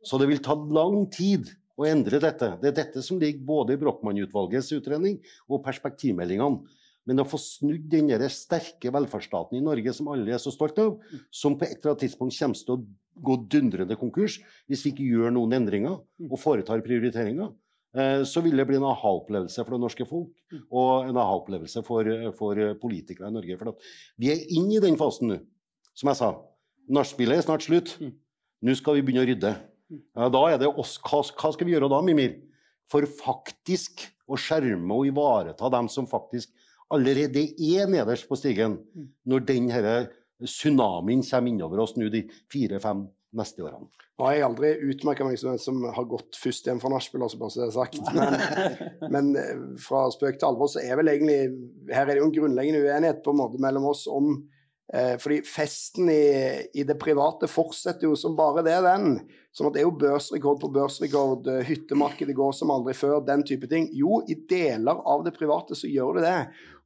Så 0.00 0.20
det 0.22 0.30
vil 0.30 0.42
ta 0.44 0.56
lang 0.56 1.04
tid 1.12 1.52
å 1.76 1.86
endre 1.88 2.20
dette. 2.22 2.54
Det 2.62 2.70
er 2.70 2.78
dette 2.80 3.04
som 3.04 3.20
ligger 3.20 3.44
både 3.46 3.76
i 3.76 3.80
Brochmann-utvalgets 3.80 4.72
utredning 4.76 5.18
og 5.48 5.64
perspektivmeldingene. 5.66 6.64
Men 7.06 7.22
å 7.22 7.28
få 7.28 7.38
snudd 7.38 7.84
den 7.92 8.10
sterke 8.34 8.90
velferdsstaten 8.90 9.58
i 9.58 9.62
Norge 9.62 9.92
som 9.94 10.08
alle 10.10 10.32
er 10.34 10.40
så 10.42 10.50
stolte 10.50 10.88
av, 10.88 10.96
som 11.30 11.54
på 11.54 11.68
et 11.68 11.76
eller 11.76 11.92
annet 11.92 12.02
tidspunkt 12.02 12.34
kommer 12.34 12.58
til 12.58 12.74
å 12.74 12.80
gå 13.26 13.36
dundrende 13.52 13.96
konkurs 13.96 14.40
hvis 14.66 14.82
vi 14.84 14.92
ikke 14.92 15.06
gjør 15.12 15.36
noen 15.36 15.54
endringer 15.60 16.00
og 16.26 16.40
foretar 16.42 16.82
prioriteringer, 16.84 17.52
eh, 17.96 18.24
så 18.26 18.42
vil 18.44 18.58
det 18.58 18.66
bli 18.68 18.80
en 18.80 18.88
aha-opplevelse 18.90 19.62
for 19.62 19.76
det 19.76 19.82
norske 19.84 20.08
folk 20.08 20.58
og 20.66 21.06
en 21.06 21.22
aha-opplevelse 21.22 21.84
for, 21.86 22.10
for 22.40 22.64
politikere 22.82 23.30
i 23.30 23.38
Norge. 23.38 23.60
For 23.62 23.94
vi 24.18 24.34
er 24.34 24.42
inne 24.58 24.80
i 24.80 24.82
den 24.82 24.98
fasen 24.98 25.30
nå, 25.30 25.40
som 25.94 26.10
jeg 26.10 26.20
sa. 26.24 26.34
Nachspielet 26.90 27.38
er 27.38 27.46
snart 27.46 27.64
slutt. 27.66 27.96
Nå 28.66 28.74
skal 28.74 28.98
vi 28.98 29.06
begynne 29.06 29.22
å 29.22 29.30
rydde. 29.30 29.54
Ja, 29.90 30.28
da 30.32 30.42
er 30.50 30.60
det 30.60 30.70
oss. 30.72 30.96
Hva, 31.04 31.22
hva 31.22 31.52
skal 31.54 31.68
vi 31.68 31.74
gjøre 31.76 31.90
da, 31.92 32.02
Mimir? 32.04 32.38
For 32.90 33.06
faktisk 33.06 34.06
å 34.30 34.38
skjerme 34.38 34.94
og 34.94 35.08
ivareta 35.10 35.70
dem 35.72 35.90
som 35.90 36.08
faktisk 36.10 36.52
allerede 36.92 37.42
er 37.58 37.90
nederst 37.90 38.28
på 38.30 38.38
stigen, 38.38 38.78
når 39.26 39.46
den 39.48 39.70
herre 39.72 39.96
tsunamien 40.42 41.22
kommer 41.26 41.50
innover 41.50 41.82
oss 41.82 41.96
nå 41.96 42.10
de 42.12 42.26
fire-fem 42.52 43.06
neste 43.36 43.64
årene. 43.64 43.88
Nå 44.16 44.24
har 44.24 44.36
jeg 44.36 44.44
aldri 44.46 44.70
utmerka 44.88 45.26
meg 45.26 45.38
som 45.40 45.50
en 45.52 45.60
som 45.60 45.80
har 45.92 46.06
gått 46.08 46.38
først 46.40 46.68
hjem 46.68 46.78
fra 46.80 46.90
nachspiel, 46.92 47.24
altså 47.26 47.40
bare 47.40 47.52
så 47.52 47.62
det 47.62 47.66
er 47.66 47.74
sagt. 47.74 47.98
Men, 48.16 48.36
men 49.14 49.32
eh, 49.40 49.64
fra 49.82 50.06
spøk 50.14 50.38
til 50.38 50.48
alvor 50.48 50.70
så 50.72 50.80
er 50.84 50.96
vel 51.00 51.12
egentlig 51.12 51.40
Her 51.90 52.06
er 52.06 52.14
det 52.14 52.22
jo 52.22 52.28
en 52.30 52.36
grunnleggende 52.38 52.84
uenighet 52.86 53.20
på 53.24 53.34
en 53.34 53.42
måte 53.42 53.60
mellom 53.62 53.90
oss 53.90 54.06
om 54.08 54.38
Fordi 54.86 55.40
festen 55.42 56.06
i, 56.12 56.26
i 56.78 56.84
det 56.86 56.94
private 57.02 57.48
fortsetter 57.50 58.06
jo 58.06 58.12
som 58.14 58.36
bare 58.38 58.62
det, 58.62 58.76
den. 58.84 59.16
Sånn 59.56 59.70
at 59.70 59.76
det 59.76 59.80
er 59.80 59.86
jo 59.86 59.96
børsrekord 59.96 60.58
på 60.60 60.68
børsrekord, 60.74 61.46
eh, 61.48 61.62
hyttemarkedet 61.64 62.34
går 62.36 62.50
som 62.52 62.72
aldri 62.74 62.92
før, 62.96 63.22
den 63.24 63.40
type 63.46 63.68
ting. 63.70 63.86
Jo, 63.96 64.18
i 64.28 64.36
deler 64.50 65.00
av 65.08 65.22
det 65.24 65.32
private 65.38 65.78
så 65.78 65.88
gjør 65.88 66.18
det 66.18 66.26
det. 66.26 66.40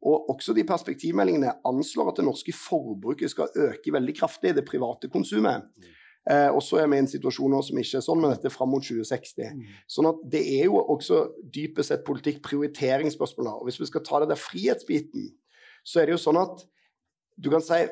Og 0.07 0.29
også 0.31 0.55
de 0.55 0.63
perspektivmeldingene 0.69 1.57
anslår 1.67 2.13
at 2.13 2.21
det 2.21 2.29
norske 2.29 2.55
forbruket 2.55 3.33
skal 3.33 3.51
øke 3.67 3.95
veldig 3.97 4.15
kraftig, 4.21 4.55
det 4.55 4.69
private 4.69 5.11
konsumet. 5.11 5.67
Eh, 6.31 6.47
og 6.47 6.63
så 6.63 6.79
er 6.79 6.87
vi 6.93 7.01
i 7.01 7.03
en 7.03 7.11
situasjon 7.11 7.51
nå 7.51 7.59
som 7.67 7.83
ikke 7.83 7.99
er 7.99 8.07
sånn, 8.07 8.23
men 8.23 8.37
dette 8.37 8.47
er 8.47 8.55
fram 8.55 8.71
mot 8.71 8.87
2060. 8.87 9.67
Sånn 9.91 10.13
at 10.13 10.23
det 10.31 10.47
er 10.61 10.71
jo 10.71 10.79
også 10.79 11.25
dypest 11.51 11.91
sett 11.91 12.07
politikk, 12.07 12.39
prioriteringsspørsmål. 12.47 13.57
Og 13.57 13.67
hvis 13.67 13.83
vi 13.83 13.91
skal 13.91 14.07
ta 14.07 14.23
det 14.23 14.31
der 14.31 14.39
frihetsbiten, 14.39 15.33
så 15.83 16.05
er 16.05 16.07
det 16.07 16.21
jo 16.21 16.23
sånn 16.23 16.39
at 16.39 16.63
du 17.41 17.51
kan 17.53 17.65
si 17.65 17.83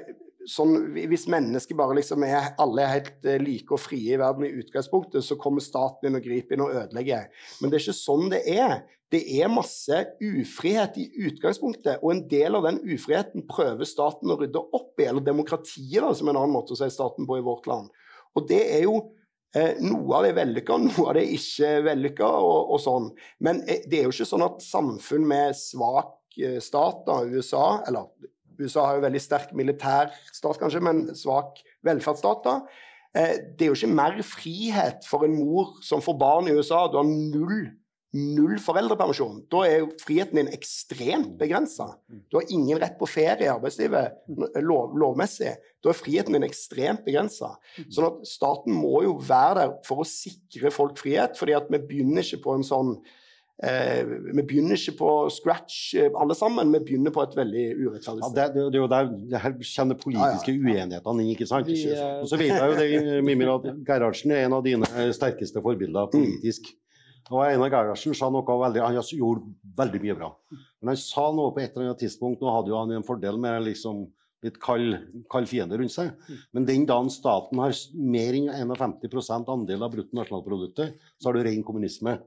sånn, 0.48 0.94
Hvis 0.94 1.26
mennesker 1.30 1.76
bare 1.76 1.98
liksom 1.98 2.24
er 2.26 2.54
alle 2.60 2.86
helt 2.88 3.26
eh, 3.28 3.40
like 3.42 3.74
og 3.74 3.82
frie 3.82 4.14
i 4.14 4.20
verden 4.20 4.46
i 4.46 4.54
utgangspunktet, 4.62 5.24
så 5.24 5.36
kommer 5.40 5.64
staten 5.64 6.08
inn 6.08 6.16
og 6.18 6.24
griper 6.24 6.56
inn 6.56 6.64
og 6.64 6.72
ødelegger. 6.72 7.28
Men 7.60 7.70
det 7.70 7.78
er 7.78 7.84
ikke 7.84 7.98
sånn 7.98 8.32
det 8.32 8.40
er. 8.54 8.78
Det 9.12 9.22
er 9.38 9.48
masse 9.48 10.02
ufrihet 10.20 10.98
i 11.00 11.06
utgangspunktet, 11.28 12.02
og 12.02 12.10
en 12.12 12.24
del 12.28 12.58
av 12.58 12.66
den 12.68 12.80
ufriheten 12.84 13.46
prøver 13.48 13.88
staten 13.88 14.32
å 14.32 14.36
rydde 14.40 14.60
opp 14.76 15.00
i, 15.00 15.06
eller 15.08 15.24
demokratiet, 15.24 16.02
da, 16.04 16.12
som 16.12 16.28
er 16.28 16.34
en 16.34 16.42
annen 16.42 16.56
måte 16.56 16.74
å 16.76 16.80
si 16.80 16.90
staten 16.92 17.28
på 17.28 17.38
i 17.38 17.44
vårt 17.46 17.68
land. 17.70 17.88
Og 18.36 18.44
det 18.50 18.60
er 18.76 18.84
jo 18.84 18.98
eh, 19.56 19.80
noe 19.80 20.18
av 20.18 20.28
det 20.28 20.34
vellykka, 20.36 20.76
noe 20.84 21.06
av 21.08 21.16
det 21.16 21.24
ikke 21.38 21.72
vellykka, 21.88 22.28
og, 22.44 22.74
og 22.76 22.82
sånn. 22.84 23.08
Men 23.44 23.62
eh, 23.64 23.84
det 23.88 24.02
er 24.02 24.08
jo 24.08 24.16
ikke 24.16 24.28
sånn 24.28 24.44
at 24.44 24.60
samfunn 24.64 25.24
med 25.28 25.56
svak 25.56 26.36
eh, 26.36 26.58
stat, 26.64 27.00
da, 27.08 27.22
USA, 27.32 27.66
eller 27.88 28.12
USA 28.58 28.86
har 28.86 28.98
jo 28.98 29.06
veldig 29.06 29.22
sterk 29.22 29.56
militær 29.56 30.12
stat, 30.32 30.58
kanskje, 30.60 30.82
men 30.84 31.06
svak 31.18 31.60
velferdsstat, 31.86 32.44
da. 32.46 32.60
Eh, 33.16 33.34
det 33.56 33.66
er 33.66 33.72
jo 33.72 33.76
ikke 33.78 33.98
mer 33.98 34.22
frihet 34.26 35.06
for 35.08 35.26
en 35.26 35.36
mor 35.38 35.76
som 35.84 36.02
får 36.04 36.16
barn 36.20 36.48
i 36.48 36.56
USA. 36.56 36.84
Du 36.90 36.98
har 37.00 37.08
null, 37.08 37.70
null 38.14 38.58
foreldrepermisjon. 38.62 39.44
Da 39.52 39.62
er 39.66 39.78
jo 39.82 39.92
friheten 40.02 40.40
din 40.40 40.50
ekstremt 40.54 41.36
begrensa. 41.40 41.90
Du 42.28 42.38
har 42.38 42.50
ingen 42.52 42.80
rett 42.80 42.98
på 43.00 43.08
ferie 43.08 43.46
i 43.46 43.52
arbeidslivet 43.52 44.60
lov, 44.64 44.96
lovmessig. 45.00 45.54
Da 45.84 45.92
er 45.92 45.98
friheten 45.98 46.36
din 46.36 46.46
ekstremt 46.46 47.06
begrensa. 47.06 47.54
Sånn 47.86 48.10
at 48.10 48.28
staten 48.28 48.76
må 48.76 49.02
jo 49.06 49.16
være 49.22 49.62
der 49.62 49.74
for 49.88 50.04
å 50.04 50.08
sikre 50.08 50.72
folk 50.74 51.00
frihet, 51.00 51.38
fordi 51.40 51.56
at 51.56 51.72
vi 51.72 51.80
begynner 51.80 52.26
ikke 52.26 52.44
på 52.44 52.58
en 52.58 52.66
sånn 52.66 52.98
Eh, 53.58 54.04
vi 54.06 54.42
begynner 54.46 54.78
ikke 54.78 54.94
på 55.00 55.12
scratch 55.34 55.78
eh, 55.98 56.12
alle 56.14 56.34
sammen, 56.38 56.70
vi 56.76 56.78
begynner 56.92 57.10
på 57.10 57.24
et 57.26 57.32
veldig 57.34 57.64
urettferdig 57.74 58.22
Ja, 58.22 58.28
sted. 58.30 58.36
det, 58.38 58.44
det, 58.54 58.66
det 58.70 58.78
jo 58.78 58.90
det 59.32 59.40
her 59.42 59.56
kommer 59.58 59.98
de 59.98 60.12
ja. 60.14 60.28
uenighetene 60.46 61.24
inn. 61.24 61.32
ikke 61.32 61.48
sant? 61.50 61.66
Vi, 61.66 61.80
eh, 61.90 62.20
Og 62.22 62.28
så 62.30 62.38
vet 62.38 62.52
jeg 62.54 62.68
jo 62.70 62.76
det, 62.78 63.16
Mimir, 63.26 63.50
at 63.56 63.66
Gerhardsen 63.88 64.36
er 64.36 64.46
en 64.46 64.54
av 64.60 64.62
dine 64.66 64.86
sterkeste 65.16 65.62
forbilder 65.64 66.06
politisk. 66.12 66.70
Og 67.32 67.42
Einar 67.48 67.72
Gerhardsen 67.74 68.14
sa 68.14 68.30
noe 68.30 68.46
veldig, 68.46 68.84
han 68.84 69.00
gjorde 69.18 69.50
veldig 69.76 70.04
mye 70.06 70.16
bra. 70.22 70.30
Men 70.78 70.94
han 70.94 71.02
sa 71.02 71.26
noe 71.34 71.50
på 71.52 71.64
et 71.64 71.74
eller 71.74 71.90
annet 71.90 72.04
tidspunkt, 72.06 72.38
nå 72.40 72.54
hadde 72.54 72.70
jo 72.70 72.78
han 72.78 72.94
en 72.94 73.04
fordel 73.04 73.42
med 73.42 73.66
liksom 73.66 74.06
litt 74.46 74.58
kald, 74.62 74.94
kald 75.34 75.50
fiende 75.50 75.76
rundt 75.80 75.92
seg. 75.92 76.12
Men 76.54 76.66
den 76.68 76.86
dagen 76.88 77.10
staten 77.10 77.58
har 77.58 77.74
mer 77.98 78.38
enn 78.38 78.70
51% 78.70 79.50
andel 79.50 79.82
av 79.82 79.96
bruttonasjonalproduktet, 79.96 80.98
så 81.18 81.28
har 81.28 81.36
du 81.36 81.42
ren 81.42 81.64
kommunisme. 81.66 82.20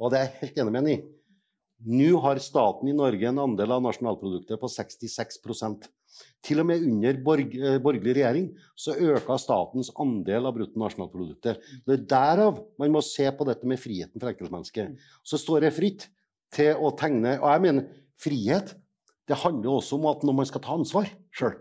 Og 0.00 0.12
det 0.12 0.18
er 0.18 0.26
jeg 0.26 0.40
helt 0.40 0.58
enig 0.62 0.72
med 0.74 0.82
ham 0.82 0.90
i. 0.92 0.96
Nå 1.86 2.16
har 2.24 2.40
staten 2.40 2.88
i 2.88 2.96
Norge 2.96 3.28
en 3.28 3.42
andel 3.42 3.74
av 3.74 3.82
nasjonalproduktet 3.84 4.60
på 4.60 4.70
66% 4.72 5.90
Til 6.46 6.62
og 6.62 6.68
med 6.70 6.80
under 6.86 7.18
borg, 7.20 7.50
eh, 7.52 7.76
borgerlig 7.82 8.14
regjering 8.16 8.46
så 8.78 8.94
øka 8.96 9.36
statens 9.36 9.90
andel 10.00 10.48
av 10.48 10.54
bruttonasjonalproduktet. 10.56 11.60
Det 11.84 11.92
er 11.92 12.06
derav 12.08 12.62
man 12.80 12.94
må 12.94 13.02
se 13.04 13.26
på 13.28 13.44
dette 13.44 13.68
med 13.68 13.76
friheten 13.82 14.16
for 14.16 14.30
enkeltmennesket. 14.30 14.96
Så 15.20 15.36
står 15.36 15.66
det 15.66 15.74
fritt 15.76 16.08
til 16.54 16.72
å 16.80 16.94
tegne 16.96 17.36
Og 17.42 17.50
jeg 17.52 17.64
mener 17.66 17.90
frihet 18.16 18.72
det 19.28 19.36
handler 19.42 19.76
også 19.76 19.98
om 19.98 20.06
at 20.06 20.24
når 20.24 20.38
man 20.40 20.46
skal 20.46 20.62
ta 20.62 20.72
ansvar 20.72 21.10
sjøl. 21.34 21.58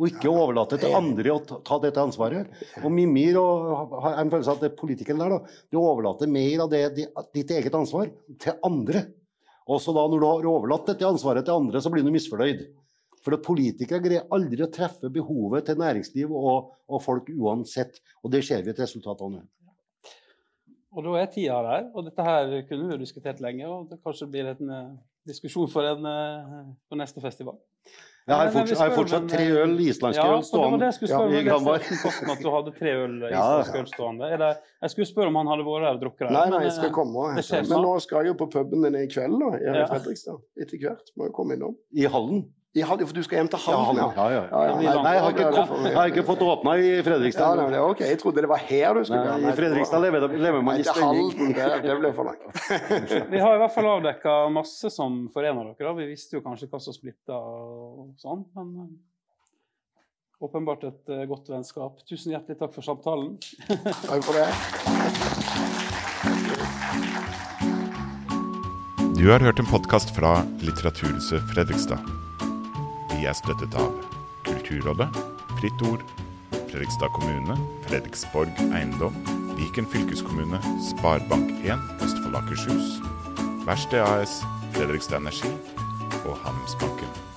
Og 0.00 0.08
ikke 0.08 0.32
overlate 0.32 0.78
til 0.80 0.94
andre 0.96 1.32
å 1.34 1.40
ta- 1.44 1.78
dette 1.82 2.00
ansvaret. 2.00 2.48
Og 2.80 2.88
Mimir 2.94 3.36
og 3.36 3.98
har 4.00 4.16
en 4.22 4.30
følelse 4.32 4.54
av 4.54 4.56
at 4.62 4.70
er 4.70 4.76
politikeren 4.78 5.20
der, 5.20 5.34
da, 5.34 5.56
du 5.68 5.76
overlater 5.76 6.30
mer 6.30 6.64
av 6.64 6.70
det, 6.72 6.84
ditt 7.36 7.52
eget 7.52 7.76
ansvar 7.76 8.08
til 8.40 8.56
andre. 8.64 9.04
Og 9.68 9.82
så 9.84 9.92
da 9.92 10.06
når 10.08 10.22
du 10.22 10.26
har 10.26 10.48
overlatt 10.48 10.88
dette 10.88 11.04
ansvaret 11.04 11.44
til 11.44 11.60
andre, 11.60 11.82
så 11.84 11.92
blir 11.92 12.06
du 12.06 12.10
misfornøyd. 12.14 12.64
For 13.20 13.36
at 13.36 13.44
politikere 13.44 14.00
greier 14.00 14.28
aldri 14.32 14.64
å 14.64 14.72
treffe 14.72 15.10
behovet 15.12 15.68
til 15.68 15.76
næringsliv 15.82 16.32
og, 16.32 16.70
og 16.88 17.02
folk 17.04 17.28
uansett. 17.36 18.00
Og 18.24 18.32
det 18.32 18.40
ser 18.46 18.64
vi 18.64 18.72
et 18.72 18.80
resultat 18.80 19.20
av 19.20 19.34
nå. 19.34 19.42
Og 20.90 21.04
da 21.06 21.18
er 21.20 21.28
tida 21.30 21.60
der, 21.62 21.84
og 21.94 22.08
dette 22.08 22.24
her 22.24 22.54
kunne 22.66 22.88
vi 22.88 22.96
jo 22.96 23.02
diskutert 23.04 23.42
lenge, 23.44 23.68
og 23.68 23.92
det 23.92 24.00
kanskje 24.02 24.26
blir 24.32 24.48
en 24.56 24.72
eh, 24.74 24.96
diskusjon 25.28 25.68
for, 25.70 25.86
en, 25.86 26.08
på 26.08 26.88
for 26.88 26.98
neste 26.98 27.22
festival. 27.22 27.60
Jeg 28.28 28.36
har, 28.36 28.50
fortsatt, 28.54 28.92
fortsatt 28.94 29.28
tre 29.32 29.46
øl, 29.62 29.72
islandske 29.80 30.22
Ja, 30.22 30.36
øl, 30.36 30.42
stående. 30.44 30.86
Ja, 30.86 30.90
i 30.92 31.14
om. 31.16 31.32
Jeg 31.34 31.46
Granvar. 31.48 31.78
leste 31.80 31.94
i 31.96 32.00
Posten 32.02 32.30
at 32.30 32.42
du 32.44 32.50
hadde 32.52 32.72
tre 32.76 32.92
øl 33.00 33.14
Ja. 33.32 33.46
øl 33.80 33.88
stående. 33.90 34.28
Det, 34.42 34.50
jeg 34.84 34.90
skulle 34.94 35.08
spørre 35.08 35.32
om 35.32 35.38
han 35.40 35.50
hadde 35.50 35.66
vært 35.66 35.86
her 35.88 35.96
og 35.96 36.02
drukket 36.04 36.26
det. 36.28 36.30
Nei, 36.36 36.44
nei, 36.52 36.60
jeg 36.68 36.76
skal 36.76 36.90
eh, 36.90 36.94
komme. 36.94 37.26
Men 37.34 37.42
snart. 37.48 37.82
nå 37.86 37.94
skal 38.04 38.22
jeg 38.22 38.32
jo 38.34 38.38
på 38.44 38.50
puben 38.54 38.86
din 38.86 39.00
i 39.00 39.06
kveld, 39.10 39.36
da, 39.40 39.50
her 39.56 39.82
i 39.82 39.88
Fredrikstad. 39.90 40.38
Etter 40.60 40.82
hvert. 40.84 41.12
Må 41.16 41.30
jo 41.30 41.36
komme 41.40 41.56
innom. 41.58 41.74
I 41.96 42.06
hallen. 42.12 42.44
I 42.78 42.84
Halden, 42.86 43.06
for 43.10 43.16
du 43.18 43.22
skal 43.26 43.40
hjem 43.40 43.48
til 43.50 43.58
Ja, 43.66 43.78
Halden, 43.82 43.98
hallen. 43.98 44.14
Ja, 44.14 44.26
ja. 44.30 44.42
Ja, 44.46 44.74
Nei. 44.78 45.02
Nei, 45.02 45.12
jeg 45.16 45.22
har, 45.24 45.32
ikke, 45.34 45.46
fått- 45.66 45.86
jeg 45.88 45.94
har 45.96 46.10
ikke 46.12 46.22
fått 46.28 46.42
åpna 46.46 46.74
i 46.78 46.84
Ja, 46.92 47.02
Fredrikstad. 47.02 47.56
nei, 47.58 47.78
ok. 47.82 48.00
Jeg 48.06 48.18
trodde 48.20 48.44
det 48.44 48.48
var 48.52 48.60
her 48.62 48.94
du 48.94 49.00
skulle 49.08 49.24
Nei, 49.40 49.50
I 49.50 49.54
Fredrikstad 49.58 50.00
lever, 50.04 50.20
lever 50.38 50.62
man 50.62 50.76
Nei, 50.76 50.80
i 50.80 50.84
spenning. 50.86 51.54
Det, 51.56 51.66
det 51.82 51.96
ble 51.98 52.12
for 52.14 52.24
langt. 52.30 52.46
Vi 53.34 53.38
har 53.42 53.56
i 53.56 53.58
hvert 53.64 53.74
fall 53.74 53.88
avdekka 53.90 54.36
masse 54.54 54.86
som 54.94 55.24
forener 55.34 55.72
dere. 55.74 55.88
da. 55.88 55.92
Vi 55.98 56.06
visste 56.12 56.38
jo 56.38 56.44
kanskje 56.46 56.68
hva 56.70 56.78
som 56.84 56.94
splitta 56.94 57.34
og 57.34 58.14
sånn, 58.22 58.46
men 58.54 58.70
eh, 58.86 60.46
åpenbart 60.46 60.84
et 60.86 61.10
eh, 61.10 61.26
godt 61.26 61.50
vennskap. 61.50 61.98
Tusen 62.06 62.30
hjertelig 62.36 62.54
takk 62.62 62.72
for 62.78 62.86
samtalen. 62.86 63.34
Takk 64.06 64.22
for 64.22 64.38
det. 64.38 64.46
Du 69.18 69.26
har 69.28 69.42
hørt 69.42 69.58
en 69.58 69.66
podkast 69.66 70.14
fra 70.14 70.38
Litteraturhuset 70.62 71.42
Fredrikstad. 71.50 71.98
Vi 73.20 73.26
er 73.28 73.34
støttet 73.36 73.74
av 73.76 73.90
Kulturrådet, 74.48 75.10
Fritt 75.58 75.82
Ord, 75.84 76.00
Fredrikstad 76.70 77.12
kommune, 77.12 77.52
Fredriksborg 77.84 78.62
eiendom, 78.72 79.18
Viken 79.58 79.84
fylkeskommune, 79.92 80.56
Sparebank1 80.88 82.00
Østfold 82.00 82.40
Akershus, 82.40 82.94
Verksted 83.66 84.00
AS, 84.00 84.38
Fredrikstad 84.72 85.20
Energi 85.20 85.52
og 86.22 86.38
Handelsbanken. 86.46 87.29